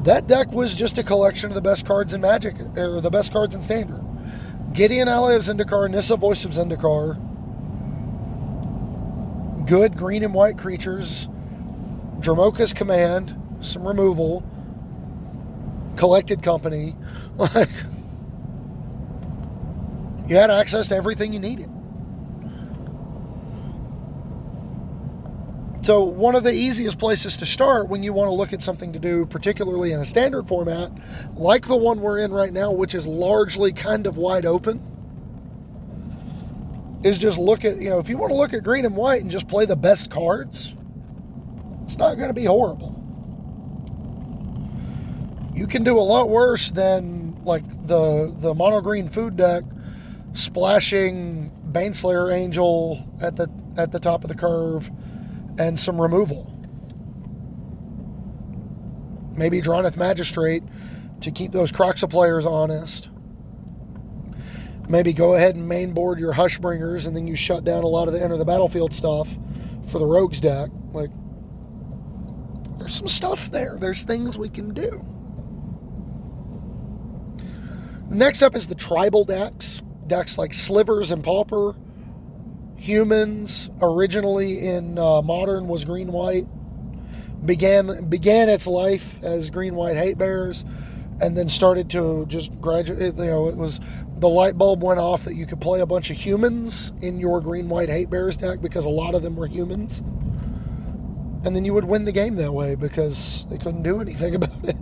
That 0.03 0.28
deck 0.28 0.51
was 0.51 0.76
just 0.76 0.97
a 0.97 1.03
collection 1.03 1.49
of 1.49 1.55
the 1.55 1.61
best 1.61 1.86
cards 1.86 2.13
in 2.13 2.19
Magic, 2.19 2.59
or 2.76 2.99
the 2.99 3.09
best 3.09 3.32
cards 3.32 3.55
in 3.55 3.61
Standard. 3.61 4.03
Gideon 4.74 5.07
Ally 5.07 5.36
of 5.36 5.43
Zendikar, 5.43 5.89
Nissa 5.89 6.17
Voice 6.17 6.43
of 6.43 6.51
Zendikar, 6.51 7.15
good 9.67 9.95
green 9.95 10.21
and 10.26 10.34
white 10.34 10.57
creatures, 10.57 11.30
Dromoka's 12.19 12.74
Command, 12.74 13.39
some 13.61 13.88
removal, 13.88 14.43
collected 15.97 16.43
company. 16.43 16.95
Like, 17.35 17.69
you 20.27 20.35
had 20.35 20.51
access 20.51 20.89
to 20.89 20.95
everything 20.95 21.33
you 21.33 21.39
needed. 21.39 21.69
So, 25.83 26.03
one 26.05 26.33
of 26.35 26.43
the 26.43 26.53
easiest 26.53 26.97
places 26.97 27.35
to 27.37 27.45
start 27.45 27.89
when 27.89 28.03
you 28.03 28.13
want 28.13 28.29
to 28.29 28.33
look 28.33 28.53
at 28.53 28.61
something 28.61 28.93
to 28.93 28.99
do, 28.99 29.25
particularly 29.25 29.91
in 29.91 29.99
a 29.99 30.05
standard 30.05 30.47
format, 30.47 30.91
like 31.35 31.67
the 31.67 31.75
one 31.75 31.99
we're 31.99 32.19
in 32.19 32.31
right 32.31 32.53
now, 32.53 32.71
which 32.71 32.95
is 32.95 33.05
largely 33.05 33.73
kind 33.73 34.07
of 34.07 34.15
wide 34.15 34.45
open, 34.45 34.79
is 37.03 37.17
just 37.17 37.37
look 37.37 37.65
at, 37.65 37.77
you 37.81 37.89
know, 37.89 37.99
if 37.99 38.07
you 38.07 38.17
want 38.17 38.31
to 38.31 38.37
look 38.37 38.53
at 38.53 38.63
green 38.63 38.85
and 38.85 38.95
white 38.95 39.23
and 39.23 39.29
just 39.29 39.49
play 39.49 39.65
the 39.65 39.75
best 39.75 40.09
cards, 40.09 40.73
it's 41.83 41.97
not 41.97 42.15
going 42.15 42.29
to 42.29 42.33
be 42.33 42.45
horrible. 42.45 42.92
You 45.53 45.67
can 45.67 45.83
do 45.83 45.97
a 45.97 46.01
lot 46.01 46.29
worse 46.29 46.71
than 46.71 47.43
like 47.43 47.63
the 47.87 48.33
the 48.35 48.53
mono 48.53 48.81
green 48.81 49.09
food 49.09 49.37
deck 49.37 49.63
splashing 50.33 51.51
Baneslayer 51.71 52.33
Angel 52.33 53.07
at 53.21 53.35
the 53.35 53.49
at 53.77 53.91
the 53.91 53.99
top 53.99 54.23
of 54.23 54.29
the 54.29 54.35
curve 54.35 54.89
and 55.57 55.79
some 55.79 56.01
removal. 56.01 56.49
Maybe 59.35 59.61
Drannith 59.61 59.97
Magistrate 59.97 60.63
to 61.21 61.31
keep 61.31 61.51
those 61.51 61.71
Kroxa 61.71 62.09
players 62.09 62.45
honest 62.45 63.09
maybe 64.89 65.13
go 65.13 65.35
ahead 65.35 65.55
and 65.55 65.69
mainboard 65.69 66.19
your 66.19 66.33
Hushbringers 66.33 67.07
and 67.07 67.15
then 67.15 67.27
you 67.27 67.35
shut 67.35 67.63
down 67.63 67.83
a 67.83 67.87
lot 67.87 68.07
of 68.07 68.13
the 68.13 68.21
enter 68.21 68.37
the 68.37 68.45
battlefield 68.45 68.93
stuff 68.93 69.37
for 69.85 69.99
the 69.99 70.05
Rogues 70.05 70.41
deck. 70.41 70.69
Like, 70.91 71.09
there's 72.77 72.95
some 72.95 73.07
stuff 73.07 73.49
there. 73.51 73.77
There's 73.77 74.03
things 74.03 74.37
we 74.37 74.49
can 74.49 74.73
do. 74.73 75.05
Next 78.14 78.43
up 78.43 78.55
is 78.55 78.68
the 78.68 78.76
tribal 78.76 79.26
decks. 79.26 79.82
Decks 80.05 80.38
like 80.38 80.53
Slivers 80.53 81.09
and 81.09 81.24
Pauper. 81.24 81.76
Humans, 82.78 83.72
originally 83.82 84.68
in 84.68 84.99
uh, 84.99 85.24
Modern, 85.24 85.68
was 85.68 85.84
green 85.84 86.11
white. 86.11 86.45
Began 87.43 88.09
began 88.09 88.49
its 88.49 88.68
life 88.68 89.22
as 89.24 89.49
green 89.49 89.74
white 89.76 89.97
hate 89.97 90.18
bears, 90.18 90.64
and 91.22 91.36
then 91.36 91.49
started 91.49 91.89
to 91.91 92.26
just 92.28 92.59
graduate. 92.61 93.16
You 93.16 93.26
know, 93.26 93.47
it 93.47 93.57
was 93.57 93.80
the 94.20 94.30
light 94.30 94.57
bulb 94.57 94.84
went 94.84 94.99
off 94.99 95.24
that 95.24 95.34
you 95.34 95.47
could 95.47 95.59
play 95.59 95.82
a 95.82 95.86
bunch 95.86 96.11
of 96.11 96.18
humans 96.18 96.93
in 97.01 97.20
your 97.20 97.41
green 97.41 97.68
white 97.68 97.89
hate 97.89 98.09
bears 98.09 98.38
deck 98.38 98.61
because 98.61 98.86
a 98.86 98.89
lot 98.89 99.16
of 99.16 99.24
them 99.24 99.36
were 99.36 99.47
humans. 99.47 99.99
And 101.45 101.55
then 101.55 101.66
you 101.66 101.74
would 101.74 101.86
win 101.86 102.05
the 102.05 102.11
game 102.11 102.36
that 102.36 102.53
way 102.53 102.76
because 102.76 103.45
they 103.49 103.57
couldn't 103.57 103.84
do 103.84 103.99
anything 103.99 104.36
about 104.36 104.64
it. 104.64 104.76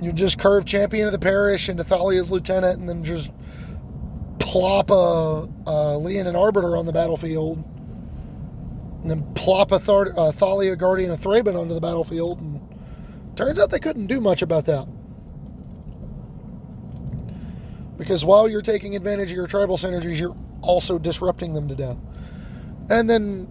You 0.00 0.12
just 0.12 0.38
curve 0.38 0.64
champion 0.64 1.06
of 1.06 1.12
the 1.12 1.18
parish 1.18 1.68
into 1.68 1.82
Thalia's 1.84 2.30
lieutenant 2.30 2.78
and 2.78 2.88
then 2.88 3.02
just 3.02 3.30
plop 4.38 4.90
a, 4.90 5.48
a 5.66 5.98
Leonin 5.98 6.36
Arbiter 6.36 6.76
on 6.76 6.86
the 6.86 6.92
battlefield. 6.92 7.64
And 9.02 9.10
then 9.10 9.34
plop 9.34 9.72
a, 9.72 9.78
Thar- 9.78 10.12
a 10.16 10.32
Thalia 10.32 10.76
Guardian 10.76 11.10
of 11.10 11.20
Thraben 11.20 11.58
onto 11.58 11.74
the 11.74 11.80
battlefield. 11.80 12.40
And 12.40 12.60
turns 13.36 13.58
out 13.58 13.70
they 13.70 13.78
couldn't 13.80 14.06
do 14.06 14.20
much 14.20 14.42
about 14.42 14.66
that. 14.66 14.86
Because 17.96 18.24
while 18.24 18.48
you're 18.48 18.62
taking 18.62 18.94
advantage 18.94 19.30
of 19.30 19.36
your 19.36 19.46
tribal 19.48 19.76
synergies, 19.76 20.20
you're 20.20 20.36
also 20.62 20.98
disrupting 20.98 21.54
them 21.54 21.68
to 21.68 21.74
death. 21.74 21.98
And 22.88 23.10
then 23.10 23.48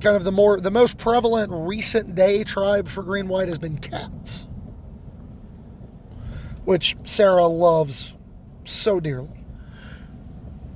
kind 0.00 0.16
of 0.16 0.24
the 0.24 0.32
more 0.32 0.60
the 0.60 0.70
most 0.70 0.98
prevalent 0.98 1.50
recent 1.52 2.14
day 2.14 2.44
tribe 2.44 2.88
for 2.88 3.02
green 3.02 3.28
white 3.28 3.48
has 3.48 3.58
been 3.58 3.78
cats. 3.78 4.47
Which 6.68 6.98
Sarah 7.04 7.46
loves 7.46 8.14
so 8.64 9.00
dearly. 9.00 9.30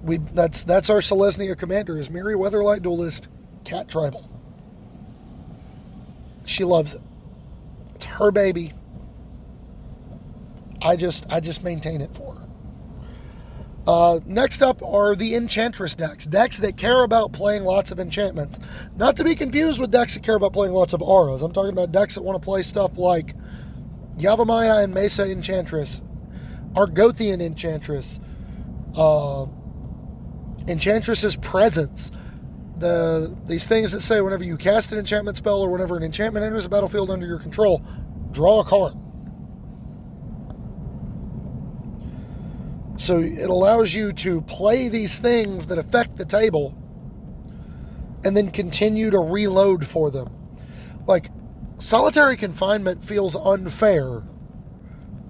We 0.03 0.17
that's 0.17 0.65
that's 0.65 0.89
our 0.89 1.01
Selesnya 1.01 1.55
commander 1.59 1.99
is 1.99 2.09
Mirri 2.09 2.35
Weatherlight 2.35 2.81
Duelist 2.81 3.29
Cat 3.67 3.91
Tribal. 3.91 4.27
She 6.47 6.65
loves 6.65 6.95
it. 6.95 7.03
It's 7.95 8.07
her 8.07 8.31
baby. 8.31 8.73
I 10.81 10.97
just 10.97 11.31
I 11.31 11.41
just 11.41 11.63
maintain 11.63 12.01
it 12.01 12.15
for 12.15 12.37
her. 12.37 12.49
Uh, 13.87 14.21
next 14.25 14.63
up 14.63 14.83
are 14.83 15.15
the 15.15 15.35
Enchantress 15.35 15.95
decks, 15.95 16.25
decks 16.25 16.59
that 16.61 16.79
care 16.79 17.05
about 17.05 17.35
playing 17.35 17.65
lots 17.65 17.91
of 17.91 18.01
enchantments. 18.01 18.59
Not 18.97 19.15
to 19.19 19.25
be 19.25 19.35
confused 19.35 19.79
with 19.79 19.91
decks 19.91 20.15
that 20.15 20.23
care 20.23 20.37
about 20.37 20.55
playing 20.55 20.73
lots 20.73 20.95
of 20.95 21.03
auras. 21.03 21.43
I'm 21.43 21.53
talking 21.53 21.75
about 21.75 21.93
decks 21.93 22.15
that 22.15 22.23
want 22.23 22.41
to 22.41 22.45
play 22.45 22.63
stuff 22.63 22.97
like 22.97 23.35
Yavimaya 24.23 24.85
and 24.85 24.95
Mesa 24.95 25.31
Enchantress, 25.31 26.01
Argothian 26.75 27.41
Enchantress, 27.41 28.21
uh, 28.97 29.47
Enchantress's 30.69 31.37
Presence. 31.37 32.11
The, 32.79 33.37
these 33.47 33.67
things 33.67 33.93
that 33.93 34.01
say 34.01 34.21
whenever 34.21 34.45
you 34.45 34.57
cast 34.57 34.93
an 34.93 34.99
enchantment 34.99 35.37
spell 35.37 35.63
or 35.63 35.71
whenever 35.71 35.97
an 35.97 36.03
enchantment 36.03 36.45
enters 36.45 36.65
the 36.65 36.69
battlefield 36.69 37.11
under 37.11 37.27
your 37.27 37.39
control, 37.39 37.83
draw 38.33 38.61
a 38.61 38.65
card. 38.65 38.95
So 42.97 43.19
it 43.19 43.51
allows 43.51 43.95
you 43.95 44.13
to 44.13 44.43
play 44.43 44.89
these 44.89 45.19
things 45.19 45.67
that 45.67 45.79
affect 45.79 46.17
the 46.17 46.25
table 46.25 46.77
and 48.25 48.37
then 48.37 48.51
continue 48.51 49.11
to 49.11 49.19
reload 49.19 49.87
for 49.87 50.11
them. 50.11 50.31
Like, 51.07 51.31
solitary 51.83 52.37
confinement 52.37 53.03
feels 53.03 53.35
unfair 53.37 54.23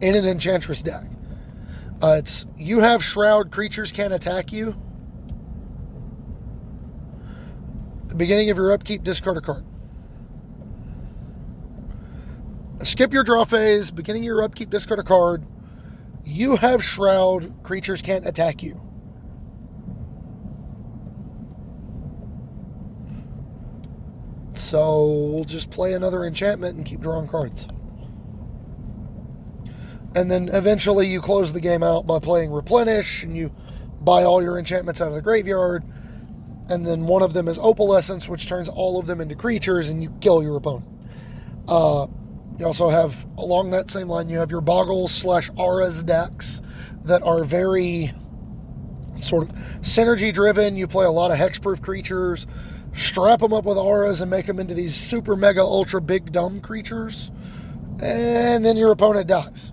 in 0.00 0.14
an 0.14 0.26
Enchantress 0.26 0.82
deck. 0.82 1.05
Uh, 2.03 2.16
it's 2.18 2.46
you 2.57 2.80
have 2.80 3.03
Shroud, 3.03 3.50
creatures 3.50 3.92
can't 3.92 4.12
attack 4.12 4.53
you. 4.53 4.76
The 8.09 8.14
beginning 8.14 8.50
of 8.50 8.57
your 8.57 8.72
upkeep, 8.72 9.03
discard 9.03 9.36
a 9.36 9.40
card. 9.40 9.64
Skip 12.82 13.12
your 13.12 13.22
draw 13.22 13.44
phase, 13.44 13.90
beginning 13.90 14.22
of 14.22 14.26
your 14.26 14.42
upkeep, 14.42 14.68
discard 14.68 14.98
a 14.98 15.05
card 15.05 15.46
you 16.24 16.57
have 16.57 16.84
Shroud, 16.84 17.62
creatures 17.62 18.00
can't 18.00 18.26
attack 18.26 18.62
you. 18.62 18.91
So 24.73 25.05
we'll 25.31 25.45
just 25.45 25.70
play 25.70 25.93
another 25.93 26.25
enchantment 26.25 26.79
and 26.79 26.87
keep 26.87 27.01
drawing 27.01 27.29
cards. 27.29 27.68
And 30.14 30.31
then 30.31 30.49
eventually 30.49 31.09
you 31.09 31.20
close 31.20 31.53
the 31.53 31.61
game 31.61 31.83
out 31.83 32.07
by 32.07 32.18
playing 32.20 32.51
Replenish 32.51 33.23
and 33.23 33.37
you 33.37 33.55
buy 34.01 34.25
all 34.25 34.43
your 34.43 34.59
enchantments 34.59 35.03
out 35.03 35.09
of 35.09 35.14
the 35.14 35.20
graveyard. 35.20 35.85
And 36.70 36.87
then 36.87 37.05
one 37.05 37.20
of 37.20 37.35
them 37.35 37.49
is 37.49 37.59
Opalescence, 37.59 38.31
which 38.31 38.49
turns 38.49 38.70
all 38.70 38.99
of 38.99 39.07
them 39.07 39.20
into 39.20 39.35
creatures 39.35 39.91
and 39.91 40.03
you 40.03 40.11
kill 40.23 40.43
your 40.43 40.57
opponent. 40.57 40.89
Uh, 41.68 42.07
you 42.59 42.64
also 42.64 42.89
have, 42.89 43.27
along 43.37 43.73
that 43.73 43.91
same 43.91 44.09
line, 44.09 44.31
you 44.31 44.39
have 44.39 44.51
your 44.51 44.62
Boggles 44.62 45.12
slash 45.12 45.51
Auras 45.59 46.03
decks 46.03 46.62
that 47.05 47.23
are 47.25 47.45
very 47.45 48.11
sort 49.20 49.47
of 49.47 49.55
synergy 49.83 50.33
driven. 50.33 50.77
You 50.77 50.87
play 50.87 51.05
a 51.05 51.11
lot 51.11 51.31
of 51.31 51.37
hexproof 51.37 51.83
creatures, 51.83 52.47
strap 52.93 53.40
them 53.40 53.53
up 53.53 53.64
with 53.64 53.76
auras, 53.76 54.20
and 54.20 54.30
make 54.30 54.47
them 54.47 54.59
into 54.59 54.74
these 54.74 54.95
super 54.95 55.36
mega 55.36 55.62
ultra 55.62 56.01
big 56.01 56.32
dumb 56.32 56.61
creatures. 56.61 57.30
And 58.03 58.64
then 58.64 58.76
your 58.76 58.93
opponent 58.93 59.28
dies. 59.28 59.72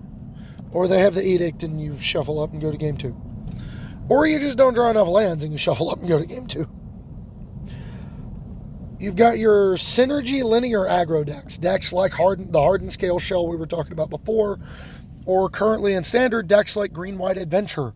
Or 0.71 0.87
they 0.87 0.99
have 0.99 1.15
the 1.15 1.25
edict 1.25 1.63
and 1.63 1.81
you 1.81 1.99
shuffle 1.99 2.39
up 2.39 2.51
and 2.51 2.61
go 2.61 2.71
to 2.71 2.77
game 2.77 2.97
two. 2.97 3.19
Or 4.07 4.25
you 4.27 4.39
just 4.39 4.57
don't 4.57 4.73
draw 4.73 4.89
enough 4.89 5.07
lands 5.07 5.43
and 5.43 5.51
you 5.51 5.57
shuffle 5.57 5.89
up 5.89 5.99
and 5.99 6.07
go 6.07 6.19
to 6.19 6.25
game 6.25 6.47
two. 6.47 6.67
You've 8.99 9.15
got 9.15 9.37
your 9.37 9.75
synergy 9.75 10.43
linear 10.43 10.81
aggro 10.81 11.25
decks, 11.25 11.57
decks 11.57 11.93
like 11.93 12.11
Harden, 12.11 12.51
the 12.51 12.61
Hardened 12.61 12.91
Scale 12.91 13.17
Shell 13.17 13.47
we 13.47 13.55
were 13.55 13.65
talking 13.65 13.93
about 13.93 14.09
before, 14.09 14.59
or 15.25 15.49
currently 15.49 15.93
in 15.93 16.03
standard 16.03 16.47
decks 16.47 16.75
like 16.75 16.91
Green 16.91 17.17
White 17.17 17.37
Adventure, 17.37 17.93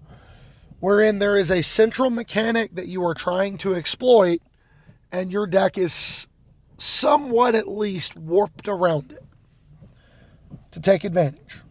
wherein 0.79 1.19
there 1.19 1.35
is 1.35 1.51
a 1.51 1.61
central 1.61 2.09
mechanic 2.09 2.75
that 2.75 2.87
you 2.87 3.03
are 3.03 3.13
trying 3.13 3.57
to 3.57 3.75
exploit, 3.75 4.39
and 5.13 5.31
your 5.31 5.47
deck 5.47 5.77
is 5.77 6.27
somewhat 6.77 7.55
at 7.55 7.69
least 7.69 8.17
warped 8.17 8.67
around 8.67 9.13
it 9.13 9.23
to 10.71 10.81
take 10.81 11.05
advantage. 11.05 11.61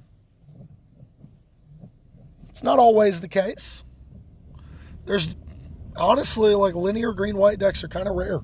It's 2.48 2.62
not 2.62 2.78
always 2.78 3.20
the 3.20 3.28
case. 3.28 3.84
There's 5.04 5.34
honestly 5.96 6.54
like 6.54 6.74
linear 6.74 7.12
green 7.12 7.36
white 7.36 7.58
decks 7.58 7.84
are 7.84 7.88
kind 7.88 8.08
of 8.08 8.14
rare 8.14 8.40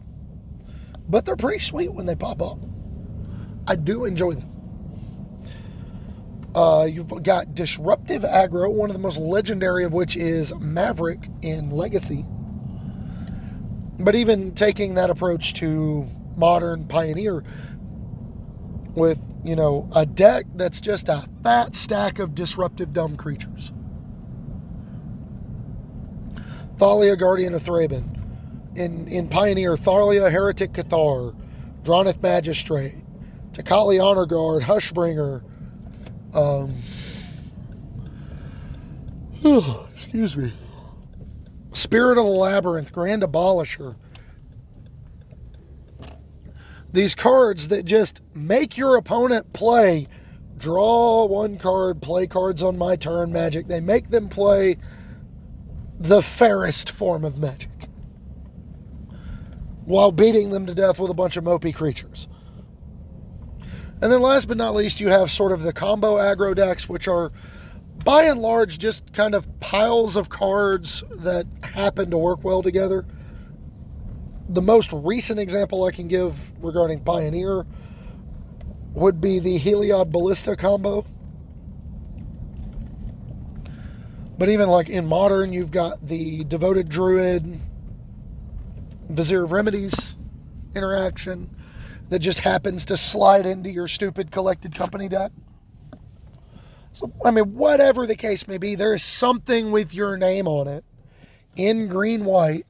but 1.08 1.24
they're 1.24 1.36
pretty 1.36 1.58
sweet 1.58 1.92
when 1.92 2.06
they 2.06 2.14
pop 2.14 2.42
up. 2.42 2.58
I 3.66 3.76
do 3.76 4.04
enjoy 4.04 4.34
them. 4.34 4.54
Uh, 6.54 6.86
you've 6.90 7.22
got 7.22 7.54
Disruptive 7.54 8.22
Aggro, 8.22 8.72
one 8.72 8.90
of 8.90 8.94
the 8.94 9.02
most 9.02 9.18
legendary 9.18 9.84
of 9.84 9.92
which 9.92 10.16
is 10.16 10.54
Maverick 10.56 11.28
in 11.42 11.70
Legacy. 11.70 12.24
But 13.98 14.14
even 14.14 14.52
taking 14.52 14.94
that 14.94 15.10
approach 15.10 15.54
to 15.54 16.06
modern 16.36 16.86
Pioneer 16.86 17.42
with, 18.94 19.32
you 19.44 19.56
know, 19.56 19.88
a 19.94 20.06
deck 20.06 20.46
that's 20.54 20.80
just 20.80 21.08
a 21.08 21.28
fat 21.42 21.74
stack 21.74 22.18
of 22.18 22.34
disruptive 22.34 22.92
dumb 22.92 23.16
creatures. 23.16 23.72
Thalia, 26.78 27.16
Guardian 27.16 27.54
of 27.54 27.62
Thraben 27.62 28.18
in, 28.76 29.08
in 29.08 29.28
Pioneer, 29.28 29.76
Thalia, 29.76 30.30
Heretic 30.30 30.72
Cathar, 30.72 31.34
Drannith 31.82 32.22
Magistrate, 32.22 32.94
Tocatli 33.52 34.02
Honor 34.02 34.26
Guard, 34.26 34.62
Hushbringer, 34.62 35.42
um, 36.32 36.72
excuse 39.92 40.36
me, 40.36 40.52
Spirit 41.72 42.18
of 42.18 42.24
the 42.24 42.30
Labyrinth, 42.30 42.92
Grand 42.92 43.22
Abolisher. 43.22 43.96
These 46.92 47.14
cards 47.14 47.68
that 47.68 47.84
just 47.84 48.22
make 48.34 48.76
your 48.76 48.96
opponent 48.96 49.52
play, 49.52 50.08
draw 50.56 51.26
one 51.26 51.58
card, 51.58 52.00
play 52.00 52.26
cards 52.26 52.62
on 52.62 52.78
my 52.78 52.96
turn 52.96 53.30
magic. 53.30 53.66
They 53.66 53.80
make 53.80 54.10
them 54.10 54.28
play 54.28 54.78
the 55.98 56.22
fairest 56.22 56.90
form 56.90 57.24
of 57.24 57.38
magic 57.38 57.70
while 59.84 60.12
beating 60.12 60.50
them 60.50 60.66
to 60.66 60.74
death 60.74 61.00
with 61.00 61.10
a 61.10 61.14
bunch 61.14 61.36
of 61.36 61.44
mopey 61.44 61.74
creatures. 61.74 62.28
And 64.00 64.12
then 64.12 64.20
last 64.20 64.46
but 64.46 64.56
not 64.56 64.74
least, 64.74 65.00
you 65.00 65.08
have 65.08 65.30
sort 65.30 65.50
of 65.50 65.62
the 65.62 65.72
combo 65.72 66.16
aggro 66.16 66.54
decks, 66.54 66.88
which 66.88 67.08
are 67.08 67.32
by 68.08 68.22
and 68.22 68.40
large 68.40 68.78
just 68.78 69.12
kind 69.12 69.34
of 69.34 69.60
piles 69.60 70.16
of 70.16 70.30
cards 70.30 71.04
that 71.10 71.46
happen 71.62 72.10
to 72.10 72.16
work 72.16 72.42
well 72.42 72.62
together. 72.62 73.04
The 74.48 74.62
most 74.62 74.94
recent 74.94 75.38
example 75.38 75.84
I 75.84 75.90
can 75.90 76.08
give 76.08 76.50
regarding 76.64 77.00
Pioneer 77.04 77.66
would 78.94 79.20
be 79.20 79.40
the 79.40 79.58
Heliod 79.58 80.10
Ballista 80.10 80.56
combo. 80.56 81.04
But 84.38 84.48
even 84.48 84.70
like 84.70 84.88
in 84.88 85.04
modern, 85.04 85.52
you've 85.52 85.70
got 85.70 86.06
the 86.06 86.44
Devoted 86.44 86.88
Druid 86.88 87.58
Vizier 89.10 89.44
of 89.44 89.52
Remedies 89.52 90.16
interaction 90.74 91.54
that 92.08 92.20
just 92.20 92.40
happens 92.40 92.86
to 92.86 92.96
slide 92.96 93.44
into 93.44 93.68
your 93.68 93.86
stupid 93.86 94.30
collected 94.30 94.74
company 94.74 95.08
deck. 95.08 95.30
So, 96.92 97.12
I 97.24 97.30
mean, 97.30 97.54
whatever 97.54 98.06
the 98.06 98.16
case 98.16 98.48
may 98.48 98.58
be, 98.58 98.74
there 98.74 98.94
is 98.94 99.02
something 99.02 99.70
with 99.70 99.94
your 99.94 100.16
name 100.16 100.48
on 100.48 100.66
it 100.66 100.84
in 101.56 101.88
green 101.88 102.24
white. 102.24 102.66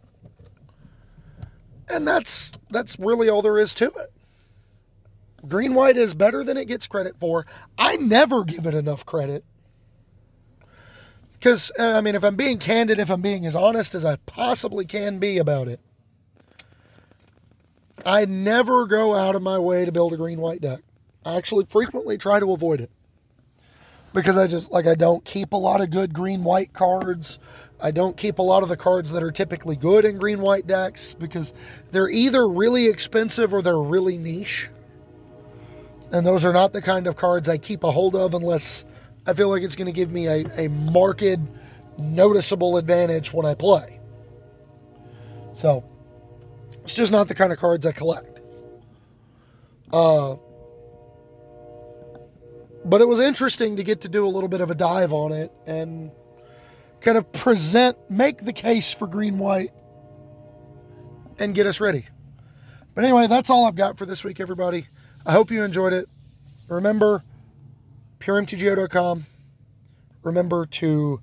And 1.89 2.07
that's 2.07 2.53
that's 2.69 2.99
really 2.99 3.29
all 3.29 3.41
there 3.41 3.59
is 3.59 3.75
to 3.75 3.87
it. 3.87 4.13
Green 5.49 5.75
white 5.75 5.97
is 5.97 6.15
better 6.15 6.43
than 6.43 6.57
it 6.57 6.67
gets 6.67 6.87
credit 6.87 7.17
for. 7.19 7.47
I 7.79 7.97
never 7.97 8.45
give 8.45 8.67
it 8.67 8.75
enough 8.75 9.07
credit. 9.07 9.45
Because, 11.39 11.71
uh, 11.79 11.93
I 11.93 12.01
mean, 12.01 12.17
if 12.17 12.25
I'm 12.25 12.35
being 12.35 12.59
candid, 12.59 12.99
if 12.99 13.09
I'm 13.11 13.23
being 13.23 13.47
as 13.47 13.55
honest 13.55 13.95
as 13.95 14.05
I 14.05 14.17
possibly 14.27 14.85
can 14.85 15.19
be 15.21 15.39
about 15.39 15.69
it, 15.69 15.79
I 18.05 18.25
never 18.25 18.87
go 18.87 19.15
out 19.15 19.37
of 19.37 19.43
my 19.43 19.59
way 19.59 19.85
to 19.85 19.93
build 19.93 20.13
a 20.13 20.17
green 20.17 20.41
white 20.41 20.61
deck. 20.61 20.81
I 21.25 21.37
actually 21.37 21.67
frequently 21.67 22.19
try 22.19 22.41
to 22.41 22.53
avoid 22.53 22.81
it 22.81 22.91
because 24.13 24.37
I 24.39 24.47
just 24.47 24.73
like 24.73 24.87
I 24.87 24.95
don't 24.95 25.25
keep 25.25 25.53
a 25.53 25.57
lot 25.57 25.81
of 25.81 25.91
good 25.91 26.13
green 26.15 26.45
white 26.45 26.73
cards. 26.73 27.39
I 27.81 27.91
don't 27.91 28.17
keep 28.17 28.39
a 28.39 28.43
lot 28.43 28.63
of 28.63 28.69
the 28.69 28.77
cards 28.77 29.13
that 29.13 29.23
are 29.23 29.31
typically 29.31 29.77
good 29.77 30.05
in 30.05 30.19
green 30.19 30.41
white 30.41 30.67
decks 30.67 31.15
because 31.15 31.55
they're 31.93 32.09
either 32.09 32.49
really 32.49 32.89
expensive 32.89 33.55
or 33.55 33.63
they're 33.63 33.79
really 33.79 34.19
niche. 34.19 34.71
And 36.11 36.27
those 36.27 36.45
are 36.45 36.53
not 36.53 36.73
the 36.73 36.83
kind 36.83 37.07
of 37.07 37.17
cards 37.17 37.49
I 37.49 37.59
keep 37.59 37.85
a 37.85 37.91
hold 37.91 38.17
of 38.17 38.35
unless 38.35 38.85
I 39.27 39.35
feel 39.35 39.49
like 39.49 39.63
it's 39.63 39.77
going 39.77 39.87
to 39.87 39.93
give 39.93 40.11
me 40.11 40.27
a, 40.27 40.45
a 40.57 40.69
marked, 40.69 41.39
noticeable 41.99 42.79
advantage 42.79 43.33
when 43.33 43.45
I 43.45 43.55
play. 43.55 44.01
So, 45.53 45.85
it's 46.83 46.95
just 46.95 47.13
not 47.13 47.29
the 47.29 47.35
kind 47.35 47.53
of 47.53 47.59
cards 47.59 47.85
I 47.85 47.93
collect. 47.93 48.41
Uh, 49.93 50.37
but 52.89 53.01
it 53.01 53.09
was 53.09 53.21
interesting 53.21 53.77
to 53.77 53.85
get 53.85 54.01
to 54.03 54.09
do 54.09 54.27
a 54.27 54.29
little 54.29 54.49
bit 54.49 54.61
of 54.61 54.71
a 54.71 54.75
dive 54.75 55.13
on 55.13 55.33
it 55.33 55.53
and 55.67 56.11
kind 57.01 57.19
of 57.19 57.31
present, 57.33 57.97
make 58.11 58.39
the 58.39 58.53
case 58.53 58.93
for 58.93 59.07
green 59.07 59.39
white 59.39 59.71
and 61.39 61.55
get 61.55 61.67
us 61.67 61.81
ready. 61.81 62.07
But 62.95 63.05
anyway, 63.05 63.27
that's 63.27 63.51
all 63.51 63.67
I've 63.67 63.77
got 63.77 63.99
for 63.99 64.07
this 64.07 64.25
week, 64.25 64.41
everybody. 64.41 64.87
I 65.25 65.33
hope 65.33 65.51
you 65.51 65.63
enjoyed 65.63 65.93
it. 65.93 66.09
Remember, 66.69 67.23
puremtgo.com. 68.19 69.25
Remember 70.25 70.67
to, 70.67 71.21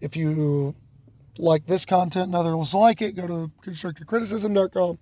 if 0.00 0.16
you 0.16 0.74
like 1.38 1.66
this 1.66 1.84
content 1.84 2.26
and 2.26 2.34
others 2.34 2.74
like 2.74 3.00
it, 3.00 3.16
go 3.16 3.26
to 3.26 3.50
constructivecriticism.com. 3.64 4.98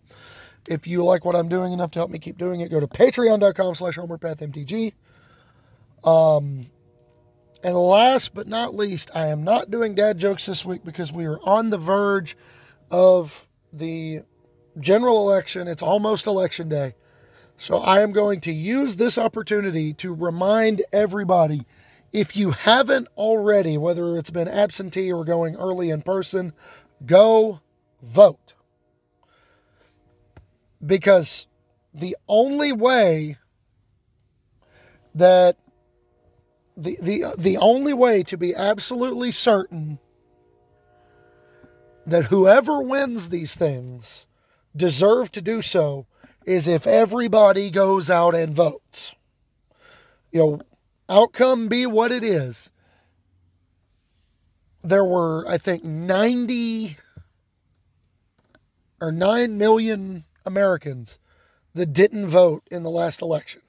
If 0.69 0.87
you 0.87 1.03
like 1.03 1.25
what 1.25 1.35
I'm 1.35 1.49
doing 1.49 1.73
enough 1.73 1.91
to 1.93 1.99
help 1.99 2.11
me 2.11 2.19
keep 2.19 2.39
doing 2.39 2.61
it, 2.61 2.71
go 2.71 2.79
to 2.79 2.87
patreon.com 2.87 3.75
slash 3.75 3.97
homewardpathmtg. 3.97 4.93
Um, 6.05 6.67
and 7.63 7.77
last 7.77 8.35
but 8.35 8.49
not 8.49 8.75
least, 8.75 9.11
I 9.15 9.27
am 9.29 9.45
not 9.45 9.71
doing 9.71 9.95
dad 9.95 10.19
jokes 10.19 10.47
this 10.47 10.65
week 10.65 10.85
because 10.85 11.13
we 11.13 11.27
are 11.27 11.39
on 11.45 11.71
the 11.71 11.79
verge 11.79 12.37
of 12.91 13.49
the 13.73 14.23
general 14.79 15.29
election. 15.29 15.69
It's 15.69 15.83
almost 15.83 16.27
election 16.27 16.69
day. 16.69 16.95
So 17.57 17.77
I 17.77 18.01
am 18.01 18.13
going 18.13 18.41
to 18.41 18.53
use 18.53 18.97
this 18.97 19.17
opportunity 19.17 19.93
to 19.95 20.15
remind 20.15 20.83
everybody– 20.93 21.63
if 22.13 22.37
you 22.37 22.51
haven't 22.51 23.09
already, 23.17 23.79
whether 23.79 24.17
it's 24.17 24.31
been 24.31 24.49
absentee 24.49 25.11
or 25.11 25.25
going 25.25 25.57
early 25.57 25.91
in 25.91 26.03
person, 26.03 26.53
go 27.07 27.61
vote. 28.03 28.55
Because 30.85 31.47
the 31.95 32.17
only 32.29 32.73
way 32.73 33.39
that 35.15 35.57
the, 36.77 36.97
the, 37.01 37.25
uh, 37.25 37.31
the 37.37 37.57
only 37.59 37.93
way 37.93 38.23
to 38.25 38.37
be 38.37 38.55
absolutely 38.55 39.31
certain 39.31 39.99
that 42.07 42.25
whoever 42.25 42.83
wins 42.83 43.29
these 43.29 43.55
things 43.55 44.27
deserve 44.75 45.31
to 45.33 45.41
do 45.41 45.63
so 45.63 46.07
is 46.45 46.67
if 46.67 46.87
everybody 46.87 47.71
goes 47.71 48.11
out 48.11 48.35
and 48.35 48.57
votes. 48.57 49.15
You 50.33 50.41
know, 50.41 50.61
outcome 51.09 51.69
be 51.69 51.87
what 51.87 52.11
it 52.11 52.25
is. 52.25 52.71
There 54.83 55.05
were, 55.05 55.47
I 55.47 55.59
think, 55.59 55.85
90 55.85 56.97
or 59.01 59.13
9 59.13 59.59
million 59.59 60.25
Americans 60.45 61.19
that 61.75 61.93
didn't 61.93 62.27
vote 62.27 62.65
in 62.71 62.83
the 62.83 62.91
last 62.91 63.23
election. 63.23 63.63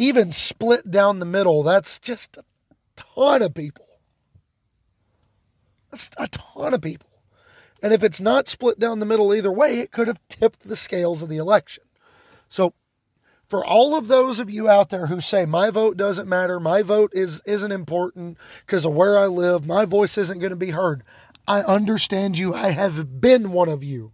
Even 0.00 0.30
split 0.30 0.90
down 0.90 1.18
the 1.18 1.26
middle, 1.26 1.62
that's 1.62 1.98
just 1.98 2.38
a 2.38 2.42
ton 2.96 3.42
of 3.42 3.52
people. 3.52 3.84
That's 5.90 6.08
a 6.16 6.26
ton 6.26 6.72
of 6.72 6.80
people. 6.80 7.10
And 7.82 7.92
if 7.92 8.02
it's 8.02 8.18
not 8.18 8.48
split 8.48 8.78
down 8.78 8.98
the 8.98 9.04
middle 9.04 9.34
either 9.34 9.52
way, 9.52 9.78
it 9.78 9.92
could 9.92 10.08
have 10.08 10.26
tipped 10.26 10.66
the 10.66 10.74
scales 10.74 11.22
of 11.22 11.28
the 11.28 11.36
election. 11.36 11.84
So, 12.48 12.72
for 13.44 13.62
all 13.62 13.94
of 13.94 14.08
those 14.08 14.40
of 14.40 14.48
you 14.48 14.70
out 14.70 14.88
there 14.88 15.08
who 15.08 15.20
say 15.20 15.44
my 15.44 15.68
vote 15.68 15.98
doesn't 15.98 16.26
matter, 16.26 16.58
my 16.58 16.80
vote 16.80 17.10
is 17.12 17.42
isn't 17.44 17.70
important 17.70 18.38
because 18.64 18.86
of 18.86 18.94
where 18.94 19.18
I 19.18 19.26
live, 19.26 19.66
my 19.66 19.84
voice 19.84 20.16
isn't 20.16 20.38
going 20.38 20.48
to 20.48 20.56
be 20.56 20.70
heard. 20.70 21.02
I 21.46 21.60
understand 21.60 22.38
you. 22.38 22.54
I 22.54 22.70
have 22.70 23.20
been 23.20 23.52
one 23.52 23.68
of 23.68 23.84
you. 23.84 24.12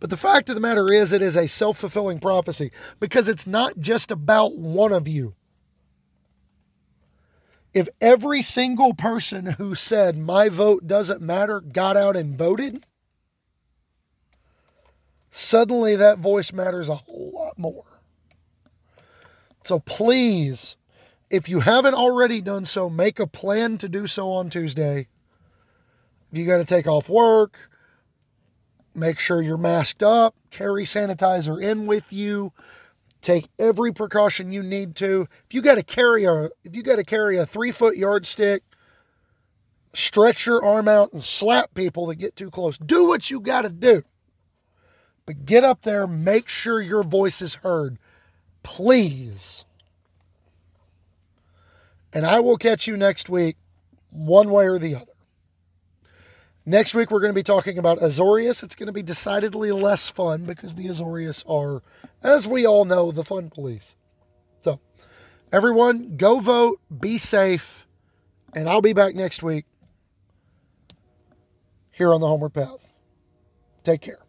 But 0.00 0.10
the 0.10 0.16
fact 0.16 0.48
of 0.48 0.54
the 0.54 0.60
matter 0.60 0.92
is, 0.92 1.12
it 1.12 1.22
is 1.22 1.36
a 1.36 1.48
self 1.48 1.78
fulfilling 1.78 2.20
prophecy 2.20 2.70
because 3.00 3.28
it's 3.28 3.46
not 3.46 3.78
just 3.78 4.10
about 4.10 4.56
one 4.56 4.92
of 4.92 5.08
you. 5.08 5.34
If 7.74 7.88
every 8.00 8.42
single 8.42 8.94
person 8.94 9.46
who 9.58 9.74
said, 9.74 10.16
my 10.16 10.48
vote 10.48 10.86
doesn't 10.86 11.20
matter, 11.20 11.60
got 11.60 11.96
out 11.96 12.16
and 12.16 12.36
voted, 12.36 12.82
suddenly 15.30 15.94
that 15.96 16.18
voice 16.18 16.52
matters 16.52 16.88
a 16.88 16.96
whole 16.96 17.32
lot 17.34 17.58
more. 17.58 17.84
So 19.64 19.80
please, 19.80 20.76
if 21.28 21.48
you 21.48 21.60
haven't 21.60 21.94
already 21.94 22.40
done 22.40 22.64
so, 22.64 22.88
make 22.88 23.20
a 23.20 23.26
plan 23.26 23.76
to 23.78 23.88
do 23.88 24.06
so 24.06 24.30
on 24.30 24.48
Tuesday. 24.48 25.08
If 26.32 26.38
you 26.38 26.46
got 26.46 26.58
to 26.58 26.64
take 26.64 26.86
off 26.86 27.08
work, 27.08 27.68
make 28.94 29.18
sure 29.18 29.42
you're 29.42 29.56
masked 29.56 30.02
up, 30.02 30.34
carry 30.50 30.84
sanitizer 30.84 31.62
in 31.62 31.86
with 31.86 32.12
you, 32.12 32.52
take 33.20 33.48
every 33.58 33.92
precaution 33.92 34.52
you 34.52 34.62
need 34.62 34.94
to. 34.96 35.26
If 35.46 35.54
you 35.54 35.62
got 35.62 35.76
to 35.76 35.82
carry 35.82 36.24
a 36.24 36.50
if 36.64 36.74
you 36.74 36.82
got 36.82 36.96
to 36.96 37.04
carry 37.04 37.36
a 37.36 37.46
three 37.46 37.70
foot 37.70 37.96
yardstick, 37.96 38.62
stretch 39.92 40.46
your 40.46 40.64
arm 40.64 40.88
out 40.88 41.12
and 41.12 41.22
slap 41.22 41.74
people 41.74 42.06
that 42.06 42.16
get 42.16 42.36
too 42.36 42.50
close. 42.50 42.78
Do 42.78 43.08
what 43.08 43.30
you 43.30 43.40
got 43.40 43.62
to 43.62 43.68
do. 43.68 44.02
But 45.26 45.44
get 45.44 45.62
up 45.62 45.82
there, 45.82 46.06
make 46.06 46.48
sure 46.48 46.80
your 46.80 47.02
voice 47.02 47.42
is 47.42 47.56
heard. 47.56 47.98
Please. 48.62 49.64
And 52.12 52.24
I 52.24 52.40
will 52.40 52.56
catch 52.56 52.86
you 52.86 52.96
next 52.96 53.28
week, 53.28 53.56
one 54.10 54.50
way 54.50 54.66
or 54.66 54.78
the 54.78 54.94
other. 54.94 55.12
Next 56.68 56.94
week, 56.94 57.10
we're 57.10 57.20
going 57.20 57.32
to 57.32 57.34
be 57.34 57.42
talking 57.42 57.78
about 57.78 57.96
Azorius. 58.00 58.62
It's 58.62 58.74
going 58.74 58.88
to 58.88 58.92
be 58.92 59.02
decidedly 59.02 59.72
less 59.72 60.10
fun 60.10 60.44
because 60.44 60.74
the 60.74 60.84
Azorius 60.84 61.42
are, 61.48 61.82
as 62.22 62.46
we 62.46 62.66
all 62.66 62.84
know, 62.84 63.10
the 63.10 63.24
fun 63.24 63.48
police. 63.48 63.96
So, 64.58 64.78
everyone, 65.50 66.18
go 66.18 66.40
vote, 66.40 66.78
be 66.94 67.16
safe, 67.16 67.86
and 68.54 68.68
I'll 68.68 68.82
be 68.82 68.92
back 68.92 69.14
next 69.14 69.42
week 69.42 69.64
here 71.90 72.12
on 72.12 72.20
the 72.20 72.26
Homeward 72.26 72.52
Path. 72.52 72.92
Take 73.82 74.02
care. 74.02 74.27